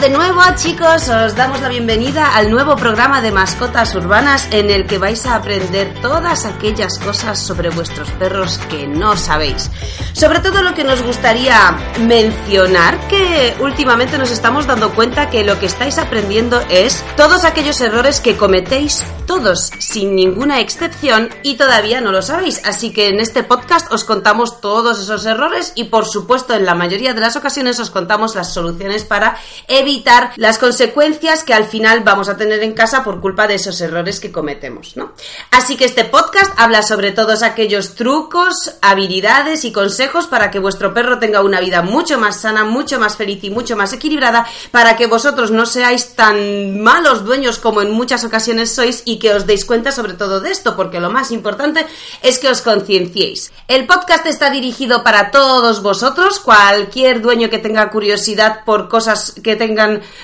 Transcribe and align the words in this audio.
De 0.00 0.10
nuevo 0.10 0.40
chicos, 0.54 1.08
os 1.08 1.34
damos 1.34 1.60
la 1.60 1.68
bienvenida 1.68 2.36
al 2.36 2.52
nuevo 2.52 2.76
programa 2.76 3.20
de 3.20 3.32
mascotas 3.32 3.96
urbanas 3.96 4.46
en 4.52 4.70
el 4.70 4.86
que 4.86 4.96
vais 4.96 5.26
a 5.26 5.34
aprender 5.34 5.92
todas 6.00 6.44
aquellas 6.44 7.00
cosas 7.00 7.42
sobre 7.44 7.70
vuestros 7.70 8.08
perros 8.12 8.58
que 8.70 8.86
no 8.86 9.16
sabéis. 9.16 9.72
Sobre 10.12 10.38
todo 10.38 10.62
lo 10.62 10.74
que 10.74 10.84
nos 10.84 11.02
gustaría 11.02 11.76
mencionar, 12.00 13.08
que 13.08 13.56
últimamente 13.58 14.18
nos 14.18 14.30
estamos 14.30 14.66
dando 14.66 14.90
cuenta 14.94 15.30
que 15.30 15.42
lo 15.42 15.58
que 15.58 15.66
estáis 15.66 15.98
aprendiendo 15.98 16.60
es 16.70 17.04
todos 17.16 17.44
aquellos 17.44 17.80
errores 17.80 18.20
que 18.20 18.36
cometéis 18.36 19.04
todos, 19.26 19.70
sin 19.78 20.14
ninguna 20.14 20.60
excepción, 20.60 21.28
y 21.42 21.56
todavía 21.56 22.00
no 22.00 22.12
lo 22.12 22.22
sabéis. 22.22 22.62
Así 22.64 22.92
que 22.92 23.08
en 23.08 23.20
este 23.20 23.42
podcast 23.42 23.92
os 23.92 24.04
contamos 24.04 24.60
todos 24.60 25.00
esos 25.00 25.26
errores 25.26 25.72
y 25.74 25.84
por 25.84 26.06
supuesto 26.06 26.54
en 26.54 26.64
la 26.64 26.74
mayoría 26.74 27.14
de 27.14 27.20
las 27.20 27.36
ocasiones 27.36 27.78
os 27.78 27.90
contamos 27.90 28.34
las 28.34 28.54
soluciones 28.54 29.04
para 29.04 29.36
evitar 29.66 29.87
las 30.36 30.58
consecuencias 30.58 31.44
que 31.44 31.54
al 31.54 31.64
final 31.64 32.00
vamos 32.00 32.28
a 32.28 32.36
tener 32.36 32.62
en 32.62 32.72
casa 32.72 33.02
por 33.02 33.20
culpa 33.20 33.46
de 33.46 33.54
esos 33.54 33.80
errores 33.80 34.20
que 34.20 34.30
cometemos, 34.30 34.96
¿no? 34.96 35.12
Así 35.50 35.76
que 35.76 35.84
este 35.84 36.04
podcast 36.04 36.52
habla 36.56 36.82
sobre 36.82 37.12
todos 37.12 37.42
aquellos 37.42 37.94
trucos, 37.94 38.76
habilidades 38.82 39.64
y 39.64 39.72
consejos 39.72 40.26
para 40.26 40.50
que 40.50 40.58
vuestro 40.58 40.92
perro 40.92 41.18
tenga 41.18 41.42
una 41.42 41.60
vida 41.60 41.82
mucho 41.82 42.18
más 42.18 42.40
sana, 42.40 42.64
mucho 42.64 42.98
más 42.98 43.16
feliz 43.16 43.42
y 43.44 43.50
mucho 43.50 43.76
más 43.76 43.92
equilibrada, 43.92 44.46
para 44.70 44.96
que 44.96 45.06
vosotros 45.06 45.50
no 45.50 45.66
seáis 45.66 46.14
tan 46.14 46.80
malos 46.80 47.24
dueños 47.24 47.58
como 47.58 47.82
en 47.82 47.90
muchas 47.90 48.24
ocasiones 48.24 48.74
sois 48.74 49.02
y 49.04 49.18
que 49.18 49.32
os 49.32 49.46
deis 49.46 49.64
cuenta 49.64 49.92
sobre 49.92 50.14
todo 50.14 50.40
de 50.40 50.50
esto, 50.50 50.76
porque 50.76 51.00
lo 51.00 51.10
más 51.10 51.30
importante 51.30 51.86
es 52.22 52.38
que 52.38 52.48
os 52.48 52.60
concienciéis. 52.60 53.52
El 53.68 53.86
podcast 53.86 54.26
está 54.26 54.50
dirigido 54.50 55.02
para 55.02 55.30
todos 55.30 55.82
vosotros, 55.82 56.38
cualquier 56.40 57.20
dueño 57.20 57.50
que 57.50 57.58
tenga 57.58 57.90
curiosidad 57.90 58.64
por 58.64 58.88
cosas 58.88 59.34
que 59.42 59.56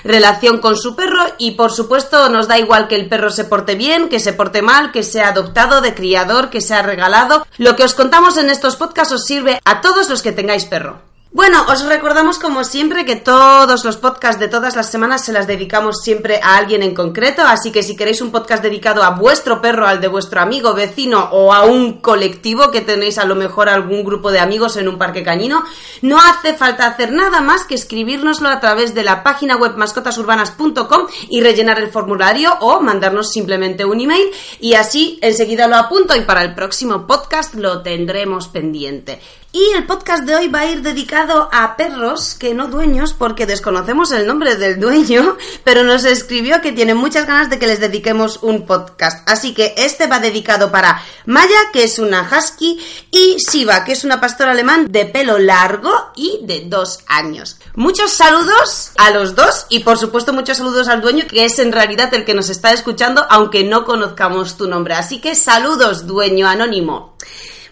relación 0.03 0.59
con 0.59 0.77
su 0.77 0.95
perro 0.95 1.23
y 1.37 1.51
por 1.51 1.71
supuesto 1.71 2.29
nos 2.29 2.47
da 2.47 2.59
igual 2.59 2.87
que 2.87 2.95
el 2.95 3.07
perro 3.07 3.29
se 3.29 3.45
porte 3.45 3.75
bien, 3.75 4.09
que 4.09 4.19
se 4.19 4.33
porte 4.33 4.61
mal, 4.61 4.91
que 4.91 5.03
sea 5.03 5.29
adoptado, 5.29 5.81
de 5.81 5.95
criador, 5.95 6.49
que 6.49 6.61
sea 6.61 6.81
regalado. 6.81 7.45
Lo 7.57 7.75
que 7.75 7.83
os 7.83 7.93
contamos 7.93 8.37
en 8.37 8.49
estos 8.49 8.75
podcasts 8.75 9.13
os 9.13 9.25
sirve 9.25 9.59
a 9.65 9.81
todos 9.81 10.09
los 10.09 10.21
que 10.21 10.31
tengáis 10.31 10.65
perro. 10.65 11.14
Bueno, 11.35 11.65
os 11.67 11.83
recordamos 11.83 12.39
como 12.39 12.63
siempre 12.63 13.03
que 13.03 13.17
todos 13.17 13.83
los 13.83 13.97
podcasts 13.97 14.39
de 14.39 14.47
todas 14.47 14.77
las 14.77 14.89
semanas 14.89 15.25
se 15.25 15.33
las 15.33 15.47
dedicamos 15.47 15.97
siempre 16.01 16.39
a 16.41 16.55
alguien 16.55 16.81
en 16.81 16.95
concreto, 16.95 17.41
así 17.41 17.73
que 17.73 17.83
si 17.83 17.97
queréis 17.97 18.21
un 18.21 18.31
podcast 18.31 18.63
dedicado 18.63 19.03
a 19.03 19.09
vuestro 19.09 19.59
perro, 19.59 19.85
al 19.85 19.99
de 19.99 20.07
vuestro 20.07 20.39
amigo, 20.39 20.73
vecino 20.73 21.27
o 21.33 21.51
a 21.51 21.65
un 21.65 21.99
colectivo 21.99 22.71
que 22.71 22.79
tenéis 22.79 23.17
a 23.17 23.25
lo 23.25 23.35
mejor 23.35 23.67
algún 23.67 24.05
grupo 24.05 24.31
de 24.31 24.39
amigos 24.39 24.77
en 24.77 24.87
un 24.87 24.97
parque 24.97 25.23
cañino, 25.23 25.65
no 26.01 26.21
hace 26.21 26.53
falta 26.53 26.87
hacer 26.87 27.11
nada 27.11 27.41
más 27.41 27.65
que 27.65 27.75
escribírnoslo 27.75 28.47
a 28.47 28.61
través 28.61 28.95
de 28.95 29.03
la 29.03 29.21
página 29.21 29.57
web 29.57 29.75
mascotasurbanas.com 29.75 31.07
y 31.27 31.41
rellenar 31.41 31.79
el 31.79 31.91
formulario 31.91 32.55
o 32.61 32.79
mandarnos 32.79 33.31
simplemente 33.31 33.83
un 33.83 33.99
email 33.99 34.31
y 34.61 34.75
así 34.75 35.19
enseguida 35.21 35.67
lo 35.67 35.75
apunto 35.75 36.15
y 36.15 36.21
para 36.21 36.43
el 36.43 36.55
próximo 36.55 37.05
podcast 37.05 37.55
lo 37.55 37.81
tendremos 37.81 38.47
pendiente. 38.47 39.19
Y 39.55 39.71
el 39.73 39.85
podcast 39.85 40.25
de 40.25 40.35
hoy 40.35 40.49
va 40.49 40.59
a 40.59 40.65
ir 40.65 40.81
dedicado 40.81 41.47
a 41.49 41.77
perros 41.77 42.35
que 42.35 42.53
no 42.53 42.67
dueños, 42.67 43.13
porque 43.13 43.45
desconocemos 43.45 44.11
el 44.11 44.27
nombre 44.27 44.57
del 44.57 44.81
dueño, 44.81 45.37
pero 45.63 45.85
nos 45.85 46.03
escribió 46.03 46.59
que 46.59 46.73
tiene 46.73 46.93
muchas 46.93 47.25
ganas 47.25 47.49
de 47.49 47.57
que 47.57 47.65
les 47.65 47.79
dediquemos 47.79 48.43
un 48.43 48.65
podcast. 48.65 49.25
Así 49.29 49.53
que 49.53 49.73
este 49.77 50.07
va 50.07 50.19
dedicado 50.19 50.73
para 50.73 51.01
Maya, 51.25 51.55
que 51.71 51.85
es 51.85 51.99
una 51.99 52.29
husky, 52.29 52.85
y 53.11 53.37
Siva, 53.39 53.85
que 53.85 53.93
es 53.93 54.03
una 54.03 54.19
pastora 54.19 54.51
alemán 54.51 54.91
de 54.91 55.05
pelo 55.05 55.39
largo 55.39 56.11
y 56.17 56.41
de 56.43 56.65
dos 56.67 56.99
años. 57.07 57.57
Muchos 57.75 58.11
saludos 58.11 58.91
a 58.97 59.11
los 59.11 59.35
dos 59.35 59.67
y 59.69 59.79
por 59.79 59.97
supuesto 59.97 60.33
muchos 60.33 60.57
saludos 60.57 60.89
al 60.89 60.99
dueño, 60.99 61.27
que 61.29 61.45
es 61.45 61.59
en 61.59 61.71
realidad 61.71 62.13
el 62.13 62.25
que 62.25 62.33
nos 62.33 62.49
está 62.49 62.73
escuchando, 62.73 63.25
aunque 63.29 63.63
no 63.63 63.85
conozcamos 63.85 64.57
tu 64.57 64.67
nombre. 64.67 64.95
Así 64.95 65.21
que 65.21 65.33
saludos, 65.33 66.07
dueño 66.07 66.45
anónimo. 66.45 67.15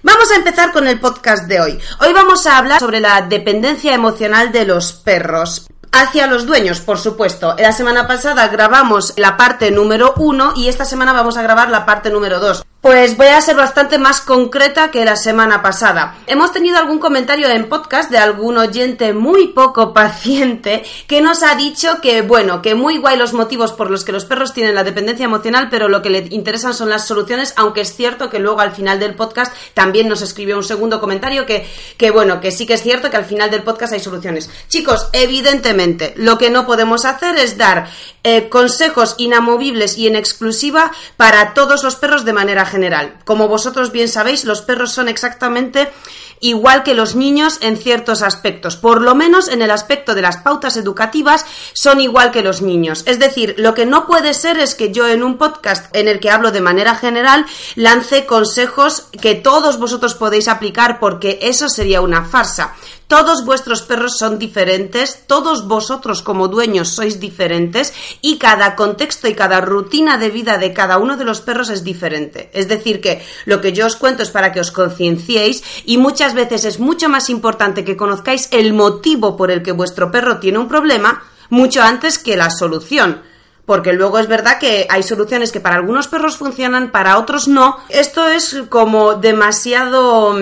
Vamos 0.04 0.30
a 0.32 0.36
empezar 0.36 0.74
con 0.74 0.86
el 0.86 1.00
podcast 1.00 1.48
de 1.48 1.62
hoy. 1.62 1.80
Hoy 2.02 2.12
vamos 2.12 2.46
a 2.46 2.58
hablar 2.58 2.82
sobre 2.82 3.00
la 3.00 3.22
dependencia 3.22 3.94
emocional 3.94 4.52
de 4.52 4.66
los 4.66 4.92
perros. 4.92 5.68
Hacia 5.94 6.28
los 6.28 6.46
dueños, 6.46 6.82
por 6.82 7.00
supuesto. 7.00 7.56
La 7.58 7.72
semana 7.72 8.06
pasada 8.06 8.50
grabamos 8.50 9.14
la 9.16 9.38
parte 9.38 9.72
número 9.72 10.14
uno 10.18 10.52
y 10.58 10.68
esta 10.68 10.84
semana 10.84 11.14
vamos 11.14 11.38
a 11.38 11.42
grabar 11.42 11.70
la 11.70 11.86
parte 11.86 12.10
número 12.10 12.42
dos. 12.42 12.66
Pues 12.84 13.16
voy 13.16 13.28
a 13.28 13.40
ser 13.40 13.56
bastante 13.56 13.98
más 13.98 14.20
concreta 14.20 14.92
que 14.92 15.06
la 15.06 15.16
semana 15.16 15.62
pasada. 15.62 16.18
Hemos 16.28 16.52
tenido 16.52 16.78
algún 16.78 17.00
comentario 17.00 17.48
en 17.48 17.70
podcast 17.70 18.12
de 18.12 18.18
algún 18.18 18.58
oyente 18.58 19.14
muy 19.14 19.48
poco 19.48 19.94
paciente 19.94 20.84
que 21.08 21.22
nos 21.22 21.44
ha 21.44 21.56
dicho 21.56 22.02
que, 22.02 22.24
bueno, 22.24 22.62
que 22.62 22.76
muy 22.76 22.98
guay 22.98 23.16
los 23.16 23.32
motivos 23.32 23.72
por 23.72 23.90
los 23.90 24.04
que 24.04 24.12
los 24.12 24.26
perros 24.26 24.54
tienen 24.54 24.76
la 24.76 24.84
dependencia 24.84 25.24
emocional, 25.24 25.70
pero 25.72 25.88
lo 25.88 26.02
que 26.02 26.10
le 26.10 26.28
interesan 26.32 26.74
son 26.74 26.90
las 26.90 27.08
soluciones, 27.08 27.54
aunque 27.56 27.80
es 27.80 27.96
cierto 27.96 28.30
que 28.30 28.40
luego 28.40 28.60
al 28.60 28.74
final 28.74 29.00
del 29.00 29.16
podcast 29.16 29.56
también 29.74 30.10
nos 30.10 30.22
escribió 30.22 30.58
un 30.58 30.66
segundo 30.66 31.00
comentario 31.00 31.46
que, 31.46 31.66
que 31.96 32.12
bueno, 32.12 32.42
que 32.42 32.52
sí 32.52 32.66
que 32.66 32.74
es 32.74 32.84
cierto 32.84 33.10
que 33.10 33.16
al 33.16 33.24
final 33.24 33.50
del 33.50 33.64
podcast 33.64 33.94
hay 33.94 34.02
soluciones. 34.02 34.50
Chicos, 34.68 35.08
evidentemente, 35.14 36.14
lo 36.18 36.38
que 36.38 36.50
no 36.50 36.66
podemos 36.66 37.06
hacer 37.06 37.38
es 37.38 37.58
dar 37.58 37.88
eh, 38.26 38.50
consejos 38.50 39.16
inamovibles 39.20 39.98
y 39.98 40.08
en 40.08 40.18
exclusiva 40.18 40.92
para 41.16 41.54
todos 41.54 41.82
los 41.82 41.96
perros 41.96 42.26
de 42.26 42.34
manera 42.34 42.66
general. 42.74 43.20
Como 43.24 43.48
vosotros 43.48 43.92
bien 43.92 44.10
sabéis, 44.10 44.46
los 44.46 44.62
perros 44.64 44.92
son 44.92 45.08
exactamente 45.08 45.92
igual 46.40 46.84
que 46.84 46.96
los 46.96 47.16
niños 47.16 47.60
en 47.62 47.78
ciertos 47.78 48.22
aspectos. 48.22 48.76
Por 48.76 49.02
lo 49.02 49.16
menos 49.16 49.48
en 49.48 49.62
el 49.62 49.72
aspecto 49.72 50.14
de 50.16 50.24
las 50.24 50.38
pautas 50.38 50.76
educativas 50.76 51.46
son 51.74 52.02
igual 52.02 52.32
que 52.32 52.42
los 52.42 52.62
niños. 52.62 53.04
Es 53.06 53.20
decir, 53.20 53.56
lo 53.58 53.74
que 53.74 53.86
no 53.86 54.08
puede 54.08 54.34
ser 54.34 54.58
es 54.58 54.76
que 54.76 54.92
yo 54.92 55.08
en 55.08 55.24
un 55.24 55.38
podcast 55.38 55.96
en 55.96 56.08
el 56.08 56.20
que 56.20 56.32
hablo 56.32 56.52
de 56.52 56.60
manera 56.60 56.96
general 56.96 57.46
lance 57.76 58.26
consejos 58.26 59.08
que 59.22 59.36
todos 59.36 59.80
vosotros 59.80 60.16
podéis 60.16 60.48
aplicar 60.48 61.00
porque 61.00 61.40
eso 61.44 61.70
sería 61.70 62.02
una 62.02 62.26
farsa. 62.26 62.74
Todos 63.08 63.46
vuestros 63.46 63.82
perros 63.82 64.18
son 64.18 64.40
diferentes, 64.40 65.26
todos 65.28 65.68
vosotros 65.68 66.22
como 66.22 66.48
dueños 66.48 66.90
sois 66.90 67.20
diferentes 67.20 67.94
y 68.22 68.38
cada 68.38 68.76
contexto 68.76 69.28
y 69.28 69.36
cada 69.36 69.62
rutina 69.62 70.18
de 70.18 70.30
vida 70.30 70.58
de 70.58 70.74
cada 70.74 70.98
uno 70.98 71.18
de 71.18 71.26
los 71.26 71.42
perros 71.42 71.70
es 71.70 71.84
diferente. 71.84 72.50
Es 72.54 72.68
decir, 72.68 73.02
que 73.02 73.22
lo 73.46 73.62
que 73.62 73.74
yo 73.74 73.86
os 73.86 73.96
cuento 73.96 74.24
es 74.24 74.32
para 74.32 74.52
que 74.52 74.60
os 74.60 74.72
concienciéis 74.72 75.64
y 75.86 75.98
muchas 75.98 76.34
veces 76.34 76.66
es 76.66 76.80
mucho 76.80 77.10
más 77.10 77.30
importante 77.30 77.84
que 77.84 77.98
conozcáis 77.98 78.48
el 78.52 78.74
motivo 78.74 79.38
por 79.38 79.52
el 79.52 79.62
que 79.62 79.72
vuestro 79.72 80.10
perro 80.12 80.40
tiene 80.40 80.58
un 80.58 80.68
problema 80.68 81.24
mucho 81.50 81.82
antes 81.82 82.18
que 82.18 82.38
la 82.38 82.50
solución. 82.50 83.22
Porque 83.66 83.94
luego 83.94 84.20
es 84.20 84.28
verdad 84.28 84.60
que 84.60 84.88
hay 84.90 85.04
soluciones 85.04 85.52
que 85.52 85.62
para 85.62 85.78
algunos 85.78 86.08
perros 86.08 86.36
funcionan, 86.36 86.92
para 86.92 87.18
otros 87.18 87.48
no. 87.48 87.78
Esto 87.88 88.28
es 88.28 88.64
como 88.70 89.14
demasiado 89.14 90.36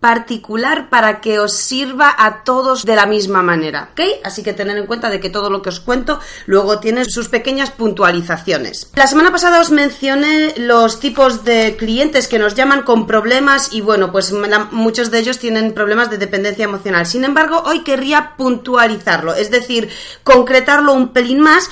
particular 0.00 0.88
para 0.88 1.20
que 1.20 1.38
os 1.38 1.52
sirva 1.52 2.14
a 2.16 2.42
todos 2.42 2.84
de 2.84 2.96
la 2.96 3.06
misma 3.06 3.42
manera, 3.42 3.90
¿ok? 3.92 4.00
Así 4.24 4.42
que 4.42 4.54
tener 4.54 4.78
en 4.78 4.86
cuenta 4.86 5.10
de 5.10 5.20
que 5.20 5.28
todo 5.28 5.50
lo 5.50 5.60
que 5.60 5.68
os 5.68 5.80
cuento 5.80 6.18
luego 6.46 6.80
tiene 6.80 7.04
sus 7.04 7.28
pequeñas 7.28 7.70
puntualizaciones. 7.70 8.90
La 8.94 9.06
semana 9.06 9.30
pasada 9.30 9.60
os 9.60 9.70
mencioné 9.70 10.54
los 10.56 11.00
tipos 11.00 11.44
de 11.44 11.76
clientes 11.76 12.28
que 12.28 12.38
nos 12.38 12.54
llaman 12.54 12.82
con 12.82 13.06
problemas 13.06 13.72
y 13.72 13.82
bueno, 13.82 14.10
pues 14.10 14.32
muchos 14.70 15.10
de 15.10 15.18
ellos 15.18 15.38
tienen 15.38 15.74
problemas 15.74 16.10
de 16.10 16.18
dependencia 16.18 16.64
emocional. 16.64 17.06
Sin 17.06 17.24
embargo, 17.24 17.62
hoy 17.66 17.80
querría 17.80 18.36
puntualizarlo, 18.36 19.34
es 19.34 19.50
decir, 19.50 19.90
concretarlo 20.24 20.94
un 20.94 21.08
pelín 21.08 21.40
más 21.40 21.68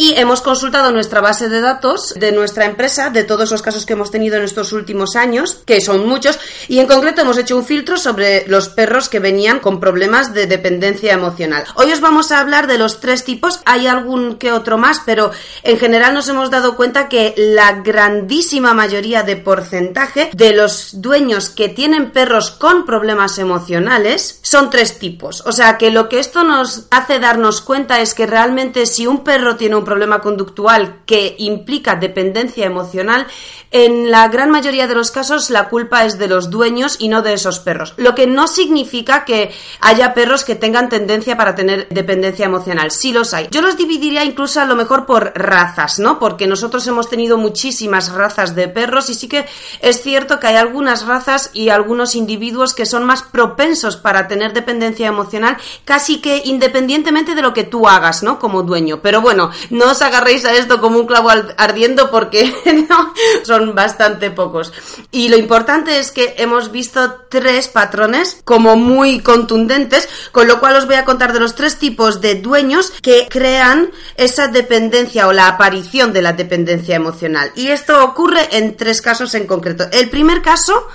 Y 0.00 0.14
hemos 0.16 0.42
consultado 0.42 0.92
nuestra 0.92 1.20
base 1.20 1.48
de 1.48 1.60
datos 1.60 2.14
de 2.14 2.30
nuestra 2.30 2.66
empresa, 2.66 3.10
de 3.10 3.24
todos 3.24 3.50
los 3.50 3.62
casos 3.62 3.84
que 3.84 3.94
hemos 3.94 4.12
tenido 4.12 4.36
en 4.36 4.44
estos 4.44 4.72
últimos 4.72 5.16
años, 5.16 5.58
que 5.66 5.80
son 5.80 6.06
muchos, 6.06 6.38
y 6.68 6.78
en 6.78 6.86
concreto 6.86 7.22
hemos 7.22 7.36
hecho 7.36 7.56
un 7.56 7.64
filtro 7.64 7.96
sobre 7.96 8.46
los 8.46 8.68
perros 8.68 9.08
que 9.08 9.18
venían 9.18 9.58
con 9.58 9.80
problemas 9.80 10.32
de 10.32 10.46
dependencia 10.46 11.12
emocional. 11.12 11.64
Hoy 11.74 11.90
os 11.90 12.00
vamos 12.00 12.30
a 12.30 12.38
hablar 12.38 12.68
de 12.68 12.78
los 12.78 13.00
tres 13.00 13.24
tipos, 13.24 13.58
hay 13.64 13.88
algún 13.88 14.36
que 14.36 14.52
otro 14.52 14.78
más, 14.78 15.02
pero 15.04 15.32
en 15.64 15.80
general 15.80 16.14
nos 16.14 16.28
hemos 16.28 16.48
dado 16.48 16.76
cuenta 16.76 17.08
que 17.08 17.34
la 17.36 17.80
grandísima 17.80 18.74
mayoría 18.74 19.24
de 19.24 19.34
porcentaje 19.34 20.30
de 20.32 20.52
los 20.52 21.00
dueños 21.02 21.48
que 21.48 21.68
tienen 21.68 22.12
perros 22.12 22.52
con 22.52 22.86
problemas 22.86 23.36
emocionales 23.38 24.38
son 24.42 24.70
tres 24.70 25.00
tipos. 25.00 25.42
O 25.44 25.50
sea 25.50 25.76
que 25.76 25.90
lo 25.90 26.08
que 26.08 26.20
esto 26.20 26.44
nos 26.44 26.86
hace 26.92 27.18
darnos 27.18 27.60
cuenta 27.60 28.00
es 28.00 28.14
que 28.14 28.28
realmente 28.28 28.86
si 28.86 29.04
un 29.08 29.24
perro 29.24 29.56
tiene 29.56 29.74
un 29.74 29.87
problema 29.88 30.20
conductual 30.20 31.00
que 31.06 31.34
implica 31.38 31.96
dependencia 31.96 32.66
emocional, 32.66 33.26
en 33.70 34.10
la 34.10 34.28
gran 34.28 34.50
mayoría 34.50 34.86
de 34.86 34.94
los 34.94 35.10
casos 35.10 35.48
la 35.48 35.70
culpa 35.70 36.04
es 36.04 36.18
de 36.18 36.28
los 36.28 36.50
dueños 36.50 36.96
y 36.98 37.08
no 37.08 37.22
de 37.22 37.32
esos 37.32 37.58
perros. 37.58 37.94
Lo 37.96 38.14
que 38.14 38.26
no 38.26 38.48
significa 38.48 39.24
que 39.24 39.50
haya 39.80 40.12
perros 40.12 40.44
que 40.44 40.56
tengan 40.56 40.90
tendencia 40.90 41.38
para 41.38 41.54
tener 41.54 41.88
dependencia 41.88 42.44
emocional. 42.44 42.90
Sí 42.90 43.12
los 43.12 43.32
hay. 43.32 43.48
Yo 43.50 43.62
los 43.62 43.78
dividiría 43.78 44.24
incluso 44.24 44.60
a 44.60 44.66
lo 44.66 44.76
mejor 44.76 45.06
por 45.06 45.32
razas, 45.34 45.98
¿no? 45.98 46.18
Porque 46.18 46.46
nosotros 46.46 46.86
hemos 46.86 47.08
tenido 47.08 47.38
muchísimas 47.38 48.12
razas 48.12 48.54
de 48.54 48.68
perros 48.68 49.08
y 49.08 49.14
sí 49.14 49.26
que 49.26 49.46
es 49.80 50.02
cierto 50.02 50.38
que 50.38 50.48
hay 50.48 50.56
algunas 50.56 51.06
razas 51.06 51.50
y 51.54 51.70
algunos 51.70 52.14
individuos 52.14 52.74
que 52.74 52.84
son 52.84 53.04
más 53.04 53.22
propensos 53.22 53.96
para 53.96 54.28
tener 54.28 54.52
dependencia 54.52 55.06
emocional 55.06 55.56
casi 55.86 56.20
que 56.20 56.42
independientemente 56.44 57.34
de 57.34 57.42
lo 57.42 57.54
que 57.54 57.64
tú 57.64 57.88
hagas, 57.88 58.22
¿no? 58.22 58.38
Como 58.38 58.62
dueño. 58.62 59.00
Pero 59.02 59.20
bueno, 59.20 59.50
no 59.78 59.92
os 59.92 60.02
agarréis 60.02 60.44
a 60.44 60.54
esto 60.54 60.80
como 60.80 60.98
un 60.98 61.06
clavo 61.06 61.30
ardiendo 61.56 62.10
porque 62.10 62.52
son 63.44 63.74
bastante 63.74 64.30
pocos. 64.30 64.72
Y 65.10 65.28
lo 65.28 65.38
importante 65.38 65.98
es 65.98 66.10
que 66.10 66.34
hemos 66.38 66.70
visto 66.70 67.26
tres 67.30 67.68
patrones 67.68 68.42
como 68.44 68.76
muy 68.76 69.20
contundentes, 69.20 70.08
con 70.32 70.48
lo 70.48 70.60
cual 70.60 70.76
os 70.76 70.86
voy 70.86 70.96
a 70.96 71.04
contar 71.04 71.32
de 71.32 71.40
los 71.40 71.54
tres 71.54 71.78
tipos 71.78 72.20
de 72.20 72.34
dueños 72.34 72.92
que 73.02 73.26
crean 73.30 73.90
esa 74.16 74.48
dependencia 74.48 75.28
o 75.28 75.32
la 75.32 75.48
aparición 75.48 76.12
de 76.12 76.22
la 76.22 76.32
dependencia 76.32 76.96
emocional. 76.96 77.52
Y 77.54 77.68
esto 77.68 78.04
ocurre 78.04 78.56
en 78.58 78.76
tres 78.76 79.00
casos 79.00 79.34
en 79.34 79.46
concreto. 79.46 79.86
El 79.92 80.10
primer 80.10 80.42
caso 80.42 80.88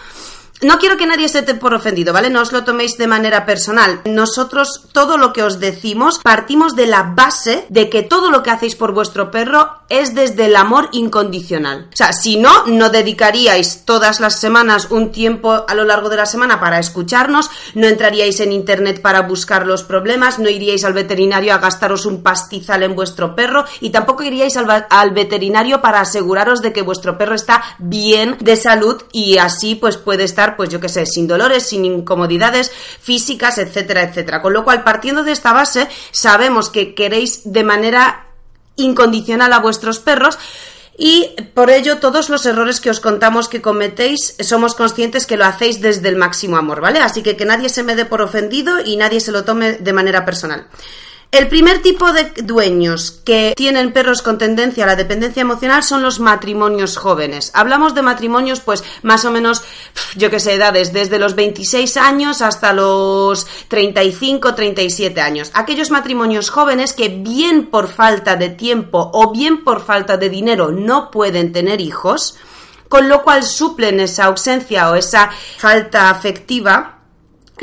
no 0.62 0.80
quiero 0.80 0.98
que 0.98 1.08
nadie 1.08 1.28
se 1.28 1.42
te 1.42 1.56
por 1.56 1.74
ofendido, 1.74 2.14
¿vale? 2.14 2.30
No 2.30 2.42
os 2.42 2.52
lo 2.52 2.64
toméis 2.64 2.98
de 2.98 3.08
manera 3.08 3.46
personal. 3.46 4.02
Nosotros, 4.06 4.88
todo 4.92 5.18
lo 5.18 5.34
que 5.34 5.44
os 5.44 5.60
decimos, 5.60 6.20
partimos 6.24 6.76
de 6.76 6.88
la 6.88 7.04
base 7.04 7.66
de 7.70 7.90
que 7.90 8.02
todo 8.02 8.32
lo 8.32 8.44
que 8.44 8.52
hacéis 8.52 8.76
por 8.76 8.94
vuestro 8.94 9.32
perro 9.32 9.84
es 9.90 10.16
desde 10.16 10.46
el 10.46 10.56
amor 10.56 10.90
incondicional. 10.92 11.90
O 11.94 11.96
sea, 11.96 12.14
si 12.14 12.38
no, 12.38 12.66
no 12.68 12.90
dedicaríais 12.90 13.86
todas 13.86 14.20
las 14.20 14.40
semanas 14.40 14.88
un 14.90 15.12
tiempo 15.12 15.66
a 15.68 15.76
lo 15.76 15.84
largo 15.84 16.10
de 16.10 16.18
la 16.18 16.26
semana 16.26 16.60
para 16.60 16.80
escucharnos, 16.80 17.50
no 17.74 17.88
entraríais 17.88 18.40
en 18.40 18.52
internet 18.52 19.02
para 19.02 19.22
buscar 19.22 19.68
los 19.68 19.84
problemas, 19.84 20.40
no 20.40 20.50
iríais 20.50 20.84
al 20.86 20.94
veterinario 20.94 21.54
a 21.54 21.58
gastaros 21.58 22.06
un 22.06 22.24
pastizal 22.24 22.84
en 22.84 22.96
vuestro 22.96 23.36
perro 23.36 23.66
y 23.82 23.90
tampoco 23.90 24.24
iríais 24.24 24.58
al, 24.58 24.86
al 24.90 25.12
veterinario 25.12 25.82
para 25.82 26.02
aseguraros 26.02 26.62
de 26.62 26.74
que 26.74 26.82
vuestro 26.82 27.18
perro 27.18 27.36
está 27.36 27.64
bien 27.78 28.38
de 28.40 28.56
salud 28.56 29.02
y 29.12 29.38
así 29.38 29.76
pues 29.76 29.98
puede 29.98 30.24
estar 30.24 30.43
pues 30.56 30.70
yo 30.70 30.80
que 30.80 30.90
sé, 30.90 31.06
sin 31.06 31.28
dolores, 31.28 31.64
sin 31.64 31.86
incomodidades 31.86 32.72
físicas, 32.72 33.58
etcétera, 33.58 34.04
etcétera. 34.04 34.42
Con 34.42 34.54
lo 34.54 34.64
cual, 34.64 34.84
partiendo 34.84 35.24
de 35.24 35.32
esta 35.32 35.54
base, 35.54 35.88
sabemos 36.12 36.70
que 36.70 36.94
queréis 36.94 37.42
de 37.52 37.64
manera 37.64 38.28
incondicional 38.76 39.54
a 39.54 39.60
vuestros 39.60 40.00
perros, 40.00 40.38
y 40.98 41.30
por 41.56 41.70
ello 41.72 41.98
todos 41.98 42.30
los 42.30 42.46
errores 42.46 42.80
que 42.80 42.92
os 42.92 43.00
contamos 43.00 43.50
que 43.50 43.62
cometéis 43.62 44.36
somos 44.40 44.76
conscientes 44.76 45.26
que 45.26 45.38
lo 45.38 45.46
hacéis 45.46 45.82
desde 45.82 46.10
el 46.10 46.16
máximo 46.16 46.58
amor, 46.58 46.82
¿vale? 46.82 47.00
Así 47.00 47.24
que 47.24 47.36
que 47.36 47.46
nadie 47.46 47.70
se 47.70 47.84
me 47.84 47.96
dé 47.96 48.06
por 48.06 48.22
ofendido 48.22 48.80
y 48.80 48.96
nadie 48.96 49.20
se 49.20 49.32
lo 49.32 49.44
tome 49.44 49.74
de 49.74 49.94
manera 49.94 50.24
personal. 50.24 50.68
El 51.34 51.48
primer 51.48 51.82
tipo 51.82 52.14
de 52.14 52.26
dueños 52.44 53.10
que 53.10 53.56
tienen 53.58 53.92
perros 53.92 54.22
con 54.22 54.38
tendencia 54.38 54.84
a 54.84 54.88
la 54.88 54.96
dependencia 54.96 55.42
emocional 55.42 55.82
son 55.82 56.04
los 56.04 56.20
matrimonios 56.20 56.96
jóvenes. 56.96 57.50
Hablamos 57.56 57.96
de 57.96 58.04
matrimonios, 58.04 58.60
pues 58.60 58.84
más 59.02 59.26
o 59.26 59.32
menos, 59.32 59.64
yo 60.16 60.30
que 60.30 60.40
sé, 60.40 60.54
edades 60.54 60.94
desde 60.94 61.18
los 61.18 61.34
26 61.34 61.98
años 61.98 62.44
hasta 62.44 62.72
los 62.72 63.48
35, 63.68 64.54
37 64.54 65.22
años. 65.22 65.50
Aquellos 65.56 65.90
matrimonios 65.90 66.52
jóvenes 66.52 66.94
que 66.94 67.10
bien 67.10 67.66
por 67.72 67.88
falta 67.88 68.36
de 68.36 68.50
tiempo 68.50 69.10
o 69.12 69.32
bien 69.32 69.64
por 69.64 69.84
falta 69.84 70.18
de 70.18 70.30
dinero 70.30 70.70
no 70.70 71.10
pueden 71.10 71.52
tener 71.52 71.82
hijos, 71.82 72.38
con 72.90 73.10
lo 73.10 73.24
cual 73.24 73.42
suplen 73.42 74.00
esa 74.02 74.26
ausencia 74.26 74.92
o 74.92 74.94
esa 74.94 75.32
falta 75.58 76.12
afectiva 76.12 77.00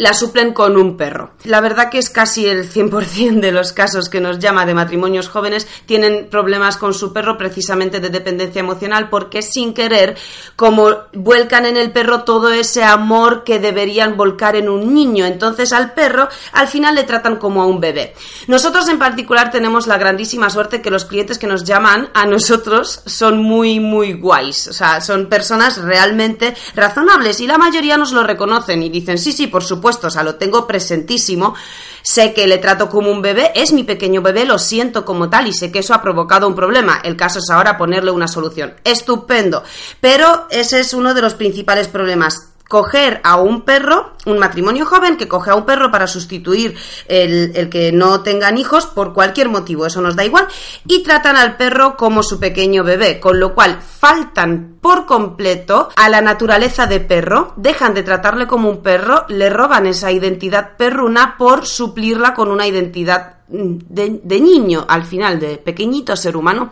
la 0.01 0.15
suplen 0.15 0.55
con 0.55 0.79
un 0.79 0.97
perro. 0.97 1.33
La 1.45 1.61
verdad 1.61 1.91
que 1.91 1.99
es 1.99 2.09
casi 2.09 2.47
el 2.47 2.71
100% 2.71 3.41
de 3.41 3.53
los 3.53 3.73
casos 3.73 4.09
que 4.09 4.21
nos 4.21 4.39
llama 4.39 4.65
de 4.65 4.73
matrimonios 4.73 5.29
jóvenes 5.29 5.69
tienen 5.85 6.29
problemas 6.31 6.79
con 6.79 6.95
su 6.95 7.13
perro 7.13 7.37
precisamente 7.37 8.01
de 8.01 8.09
dependencia 8.09 8.61
emocional 8.61 9.11
porque 9.11 9.43
sin 9.43 9.75
querer, 9.75 10.17
como 10.57 10.89
vuelcan 11.13 11.67
en 11.67 11.77
el 11.77 11.93
perro 11.93 12.25
todo 12.25 12.51
ese 12.51 12.83
amor 12.83 13.45
que 13.45 13.59
deberían 13.59 14.17
volcar 14.17 14.57
en 14.57 14.71
un 14.71 14.95
niño, 14.95 15.27
entonces 15.27 15.73
al 15.75 15.93
perro 15.93 16.29
al 16.53 16.69
final 16.69 16.95
le 16.95 17.05
tratan 17.05 17.37
como 17.37 17.61
a 17.61 17.67
un 17.67 17.81
bebé. 17.81 18.15
Nosotros 18.47 18.89
en 18.89 18.99
particular 18.99 19.51
tenemos 19.51 19.87
la 19.87 19.99
grandísima 19.99 20.49
suerte 20.49 20.81
que 20.81 20.91
los 20.91 21.05
clientes 21.05 21.39
que 21.39 21.47
nos 21.47 21.65
llaman 21.65 22.09
a 22.15 22.25
nosotros 22.25 23.03
son 23.05 23.43
muy 23.43 23.81
muy 23.81 24.15
guays, 24.15 24.69
o 24.69 24.73
sea, 24.73 25.03
son 25.03 25.29
personas 25.29 25.77
realmente 25.83 26.55
razonables 26.75 27.39
y 27.41 27.47
la 27.47 27.59
mayoría 27.59 27.99
nos 27.99 28.13
lo 28.13 28.23
reconocen 28.23 28.83
y 28.83 28.89
dicen, 28.89 29.19
"Sí, 29.19 29.33
sí, 29.33 29.47
por 29.47 29.63
supuesto, 29.63 29.90
o 30.07 30.11
sea, 30.11 30.23
lo 30.23 30.37
tengo 30.37 30.67
presentísimo, 30.67 31.55
sé 32.03 32.33
que 32.33 32.47
le 32.47 32.59
trato 32.59 32.89
como 32.89 33.11
un 33.11 33.23
bebé, 33.23 33.53
es 33.55 33.73
mi 33.73 33.85
pequeño 33.85 34.23
bebé, 34.23 34.45
lo 34.45 34.59
siento 34.59 35.05
como 35.05 35.29
tal 35.29 35.49
y 35.49 35.53
sé 35.53 35.73
que 35.73 35.81
eso 35.81 35.95
ha 35.95 36.03
provocado 36.03 36.47
un 36.47 36.55
problema. 36.55 37.01
El 37.03 37.17
caso 37.17 37.39
es 37.39 37.51
ahora 37.51 37.79
ponerle 37.79 38.11
una 38.11 38.29
solución. 38.29 38.75
Estupendo. 38.85 39.63
Pero 40.01 40.47
ese 40.51 40.81
es 40.81 40.95
uno 40.95 41.15
de 41.15 41.23
los 41.23 41.35
principales 41.35 41.89
problemas 41.89 42.51
coger 42.71 43.21
a 43.25 43.35
un 43.35 43.63
perro, 43.63 44.13
un 44.27 44.39
matrimonio 44.39 44.87
joven 44.87 45.17
que 45.17 45.27
coge 45.27 45.51
a 45.51 45.57
un 45.57 45.67
perro 45.67 45.91
para 45.91 46.07
sustituir 46.07 46.77
el, 47.09 47.51
el, 47.57 47.69
que 47.69 47.91
no 47.91 48.23
tengan 48.23 48.59
hijos 48.59 48.87
por 48.87 49.13
cualquier 49.13 49.49
motivo, 49.49 49.87
eso 49.87 50.01
nos 50.01 50.15
da 50.15 50.25
igual, 50.25 50.47
y 50.87 51.03
tratan 51.03 51.35
al 51.35 51.57
perro 51.57 51.97
como 51.97 52.23
su 52.23 52.39
pequeño 52.39 52.85
bebé, 52.85 53.19
con 53.19 53.41
lo 53.41 53.57
cual 53.57 53.81
faltan 53.83 54.77
por 54.81 55.05
completo 55.05 55.89
a 55.97 56.09
la 56.09 56.21
naturaleza 56.21 56.87
de 56.87 57.01
perro, 57.01 57.55
dejan 57.57 57.93
de 57.93 58.05
tratarle 58.05 58.47
como 58.47 58.71
un 58.71 58.85
perro, 58.85 59.25
le 59.27 59.51
roban 59.51 59.87
esa 59.87 60.13
identidad 60.13 60.77
perruna 60.77 61.35
por 61.37 61.67
suplirla 61.67 62.35
con 62.35 62.53
una 62.53 62.69
identidad 62.69 63.40
de, 63.51 64.41
niño, 64.41 64.85
al 64.89 65.05
final, 65.05 65.41
de 65.41 65.59
pequeñito 65.59 66.17
ser 66.17 66.37
humano. 66.37 66.71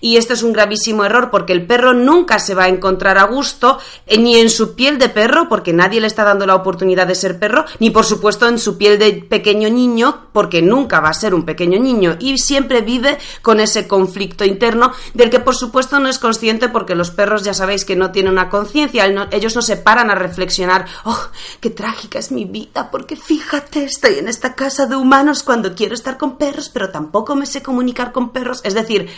Y 0.00 0.16
este 0.16 0.34
es 0.34 0.42
un 0.42 0.52
gravísimo 0.52 1.04
error 1.04 1.30
porque 1.30 1.52
el 1.52 1.66
perro 1.66 1.94
nunca 1.94 2.38
se 2.38 2.54
va 2.54 2.64
a 2.64 2.68
encontrar 2.68 3.16
a 3.16 3.24
gusto 3.24 3.78
eh, 4.06 4.18
ni 4.18 4.36
en 4.36 4.50
su 4.50 4.74
piel 4.74 4.98
de 4.98 5.08
perro, 5.08 5.48
porque 5.48 5.72
nadie 5.72 6.00
le 6.00 6.06
está 6.06 6.24
dando 6.24 6.46
la 6.46 6.54
oportunidad 6.54 7.06
de 7.06 7.14
ser 7.14 7.38
perro, 7.38 7.64
ni 7.78 7.90
por 7.90 8.04
supuesto 8.04 8.46
en 8.46 8.58
su 8.58 8.76
piel 8.76 8.98
de 8.98 9.12
pequeño 9.14 9.70
niño, 9.70 10.26
porque 10.32 10.60
nunca 10.60 11.00
va 11.00 11.08
a 11.08 11.14
ser 11.14 11.34
un 11.34 11.44
pequeño 11.44 11.78
niño. 11.78 12.16
Y 12.20 12.36
siempre 12.38 12.82
vive 12.82 13.18
con 13.40 13.60
ese 13.60 13.88
conflicto 13.88 14.44
interno 14.44 14.92
del 15.14 15.30
que 15.30 15.40
por 15.40 15.54
supuesto 15.54 15.98
no 16.00 16.08
es 16.08 16.18
consciente 16.18 16.68
porque 16.68 16.94
los 16.94 17.10
perros 17.10 17.42
ya 17.42 17.54
sabéis 17.54 17.84
que 17.84 17.96
no 17.96 18.10
tienen 18.10 18.32
una 18.32 18.50
conciencia, 18.50 19.06
ellos 19.30 19.56
no 19.56 19.62
se 19.62 19.76
paran 19.76 20.10
a 20.10 20.14
reflexionar, 20.14 20.86
oh, 21.04 21.28
qué 21.60 21.70
trágica 21.70 22.18
es 22.18 22.30
mi 22.30 22.44
vida, 22.44 22.90
porque 22.90 23.16
fíjate, 23.16 23.84
estoy 23.84 24.18
en 24.18 24.28
esta 24.28 24.54
casa 24.54 24.86
de 24.86 24.96
humanos 24.96 25.42
cuando 25.42 25.74
quiero 25.74 25.94
estar 25.94 26.13
con 26.18 26.36
perros, 26.36 26.68
pero 26.68 26.90
tampoco 26.90 27.36
me 27.36 27.46
sé 27.46 27.62
comunicar 27.62 28.12
con 28.12 28.30
perros. 28.30 28.60
Es 28.64 28.74
decir, 28.74 29.08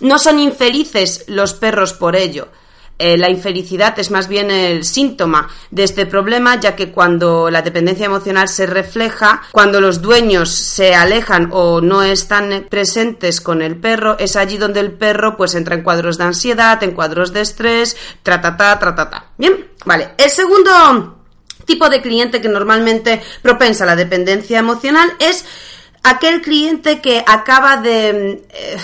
no 0.00 0.18
son 0.18 0.38
infelices 0.38 1.24
los 1.28 1.54
perros 1.54 1.92
por 1.92 2.16
ello. 2.16 2.48
Eh, 2.96 3.16
la 3.18 3.28
infelicidad 3.28 3.98
es 3.98 4.12
más 4.12 4.28
bien 4.28 4.52
el 4.52 4.84
síntoma 4.84 5.48
de 5.72 5.82
este 5.82 6.06
problema, 6.06 6.60
ya 6.60 6.76
que 6.76 6.92
cuando 6.92 7.50
la 7.50 7.60
dependencia 7.60 8.06
emocional 8.06 8.48
se 8.48 8.66
refleja, 8.66 9.42
cuando 9.50 9.80
los 9.80 10.00
dueños 10.00 10.50
se 10.50 10.94
alejan 10.94 11.48
o 11.52 11.80
no 11.80 12.04
están 12.04 12.66
presentes 12.70 13.40
con 13.40 13.62
el 13.62 13.76
perro, 13.76 14.16
es 14.20 14.36
allí 14.36 14.58
donde 14.58 14.78
el 14.78 14.92
perro 14.92 15.36
pues 15.36 15.56
entra 15.56 15.74
en 15.74 15.82
cuadros 15.82 16.18
de 16.18 16.24
ansiedad, 16.24 16.80
en 16.84 16.92
cuadros 16.92 17.32
de 17.32 17.40
estrés, 17.40 17.96
tra 18.22 18.40
ta 18.40 18.56
ta, 18.56 18.78
tra 18.78 18.94
ta 18.94 19.10
ta. 19.10 19.26
Bien, 19.36 19.70
vale. 19.84 20.12
El 20.16 20.30
segundo 20.30 21.18
tipo 21.64 21.88
de 21.88 22.00
cliente 22.00 22.40
que 22.40 22.48
normalmente 22.48 23.20
propensa 23.42 23.86
la 23.86 23.96
dependencia 23.96 24.60
emocional 24.60 25.14
es 25.18 25.44
aquel 26.04 26.40
cliente 26.40 27.00
que 27.00 27.24
acaba 27.26 27.76
de... 27.76 28.42
Eh, 28.50 28.76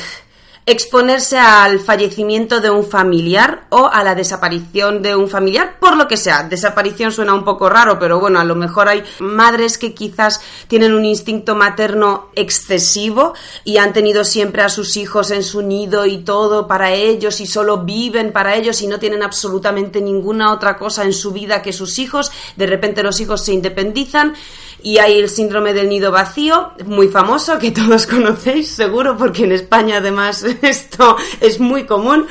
exponerse 0.70 1.38
al 1.38 1.80
fallecimiento 1.80 2.60
de 2.60 2.70
un 2.70 2.84
familiar 2.84 3.66
o 3.70 3.88
a 3.92 4.02
la 4.04 4.14
desaparición 4.14 5.02
de 5.02 5.16
un 5.16 5.28
familiar, 5.28 5.78
por 5.78 5.96
lo 5.96 6.08
que 6.08 6.16
sea. 6.16 6.44
Desaparición 6.44 7.12
suena 7.12 7.34
un 7.34 7.44
poco 7.44 7.68
raro, 7.68 7.98
pero 7.98 8.20
bueno, 8.20 8.40
a 8.40 8.44
lo 8.44 8.54
mejor 8.54 8.88
hay 8.88 9.02
madres 9.18 9.78
que 9.78 9.94
quizás 9.94 10.40
tienen 10.68 10.94
un 10.94 11.04
instinto 11.04 11.54
materno 11.54 12.30
excesivo 12.34 13.34
y 13.64 13.78
han 13.78 13.92
tenido 13.92 14.24
siempre 14.24 14.62
a 14.62 14.68
sus 14.68 14.96
hijos 14.96 15.30
en 15.30 15.42
su 15.42 15.62
nido 15.62 16.06
y 16.06 16.18
todo 16.18 16.66
para 16.66 16.92
ellos 16.92 17.40
y 17.40 17.46
solo 17.46 17.78
viven 17.78 18.32
para 18.32 18.54
ellos 18.54 18.80
y 18.82 18.86
no 18.86 18.98
tienen 18.98 19.22
absolutamente 19.22 20.00
ninguna 20.00 20.52
otra 20.52 20.76
cosa 20.76 21.04
en 21.04 21.12
su 21.12 21.32
vida 21.32 21.62
que 21.62 21.72
sus 21.72 21.98
hijos. 21.98 22.30
De 22.56 22.66
repente 22.66 23.02
los 23.02 23.20
hijos 23.20 23.44
se 23.44 23.52
independizan 23.52 24.34
y 24.82 24.98
hay 24.98 25.18
el 25.18 25.28
síndrome 25.28 25.72
del 25.72 25.88
nido 25.88 26.10
vacío, 26.10 26.72
muy 26.86 27.08
famoso, 27.08 27.58
que 27.58 27.70
todos 27.70 28.06
conocéis 28.10 28.68
seguro, 28.68 29.16
porque 29.16 29.44
en 29.44 29.52
España 29.52 29.98
además 29.98 30.44
esto 30.68 31.16
es 31.40 31.58
muy 31.60 31.84
común. 31.84 32.26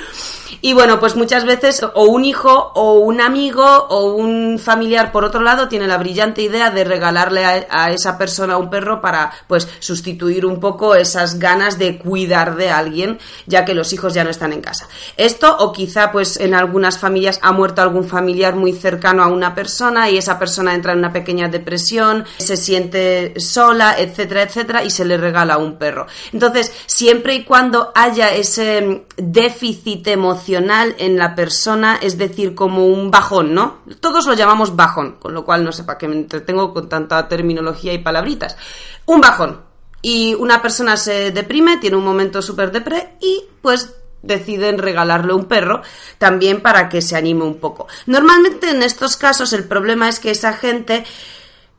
Y 0.62 0.74
bueno, 0.74 1.00
pues 1.00 1.16
muchas 1.16 1.46
veces 1.46 1.86
o 1.94 2.06
un 2.06 2.26
hijo 2.26 2.72
o 2.76 3.00
un 3.00 3.22
amigo 3.22 3.64
o 3.64 4.14
un 4.14 4.60
familiar 4.60 5.12
por 5.12 5.24
otro 5.24 5.42
lado 5.42 5.70
tiene 5.70 5.88
la 5.88 5.98
brillante 5.98 6.42
idea 6.42 6.70
de 6.70 6.84
regalarle 6.84 7.46
a, 7.46 7.92
esa 7.92 8.18
persona 8.18 8.58
un 8.58 8.70
perro 8.70 9.00
para 9.00 9.32
pues 9.48 9.68
sustituir 9.80 10.46
un 10.46 10.60
poco 10.60 10.96
esas 10.96 11.40
ganas 11.40 11.80
de 11.80 11.98
cuidar 11.98 12.56
de 12.58 12.70
alguien 12.70 13.20
ya 13.46 13.64
que 13.64 13.74
los 13.74 13.94
hijos 13.94 14.14
ya 14.14 14.24
no 14.24 14.30
están 14.30 14.52
en 14.52 14.62
casa. 14.62 14.88
Esto 15.16 15.56
o 15.60 15.72
quizá 15.72 16.12
pues 16.12 16.38
en 16.38 16.54
algunas 16.54 16.98
familias 16.98 17.40
ha 17.42 17.54
muerto 17.54 17.82
algún 17.82 18.04
familiar 18.04 18.56
muy 18.56 18.74
cercano 18.74 19.24
a 19.24 19.28
una 19.28 19.56
persona 19.56 20.10
y 20.10 20.18
esa 20.18 20.38
persona 20.38 20.76
entra 20.76 20.92
en 20.92 21.00
una 21.00 21.14
pequeña 21.14 21.48
depresión, 21.48 22.26
se 22.38 22.58
siente 22.58 23.40
sola, 23.40 23.96
etcétera, 23.98 24.44
etcétera 24.44 24.84
y 24.84 24.90
se 24.90 25.06
le 25.06 25.18
regala 25.18 25.58
un 25.58 25.78
perro. 25.78 26.08
Entonces, 26.34 26.72
siempre 26.86 27.36
y 27.36 27.44
cuando 27.46 27.92
haya 27.96 28.34
ese 28.34 29.06
déficit 29.16 30.08
emocional 30.08 30.49
en 30.56 31.18
la 31.18 31.36
persona, 31.36 32.00
es 32.02 32.18
decir, 32.18 32.56
como 32.56 32.88
un 32.88 33.12
bajón, 33.12 33.54
¿no? 33.54 33.80
Todos 34.00 34.26
lo 34.26 34.34
llamamos 34.34 34.76
bajón, 34.76 35.18
con 35.20 35.34
lo 35.34 35.46
cual 35.46 35.64
no 35.64 35.72
sé 35.72 35.84
para 35.84 35.98
qué 35.98 36.08
me 36.08 36.16
entretengo 36.16 36.74
con 36.74 36.90
tanta 36.90 37.28
terminología 37.28 37.94
y 37.94 38.00
palabritas. 38.00 38.58
Un 39.06 39.22
bajón. 39.22 39.62
Y 40.02 40.34
una 40.36 40.62
persona 40.62 40.96
se 40.98 41.32
deprime, 41.32 41.78
tiene 41.78 41.98
un 41.98 42.06
momento 42.06 42.42
súper 42.42 42.72
depre 42.72 43.16
y 43.20 43.44
pues 43.62 43.96
deciden 44.22 44.78
regalarle 44.78 45.34
un 45.34 45.46
perro 45.46 45.82
también 46.18 46.62
para 46.62 46.90
que 46.90 47.02
se 47.02 47.16
anime 47.16 47.44
un 47.44 47.60
poco. 47.60 47.88
Normalmente 48.06 48.70
en 48.70 48.84
estos 48.84 49.18
casos 49.18 49.54
el 49.54 49.66
problema 49.66 50.10
es 50.10 50.20
que 50.20 50.32
esa 50.32 50.54
gente 50.54 51.06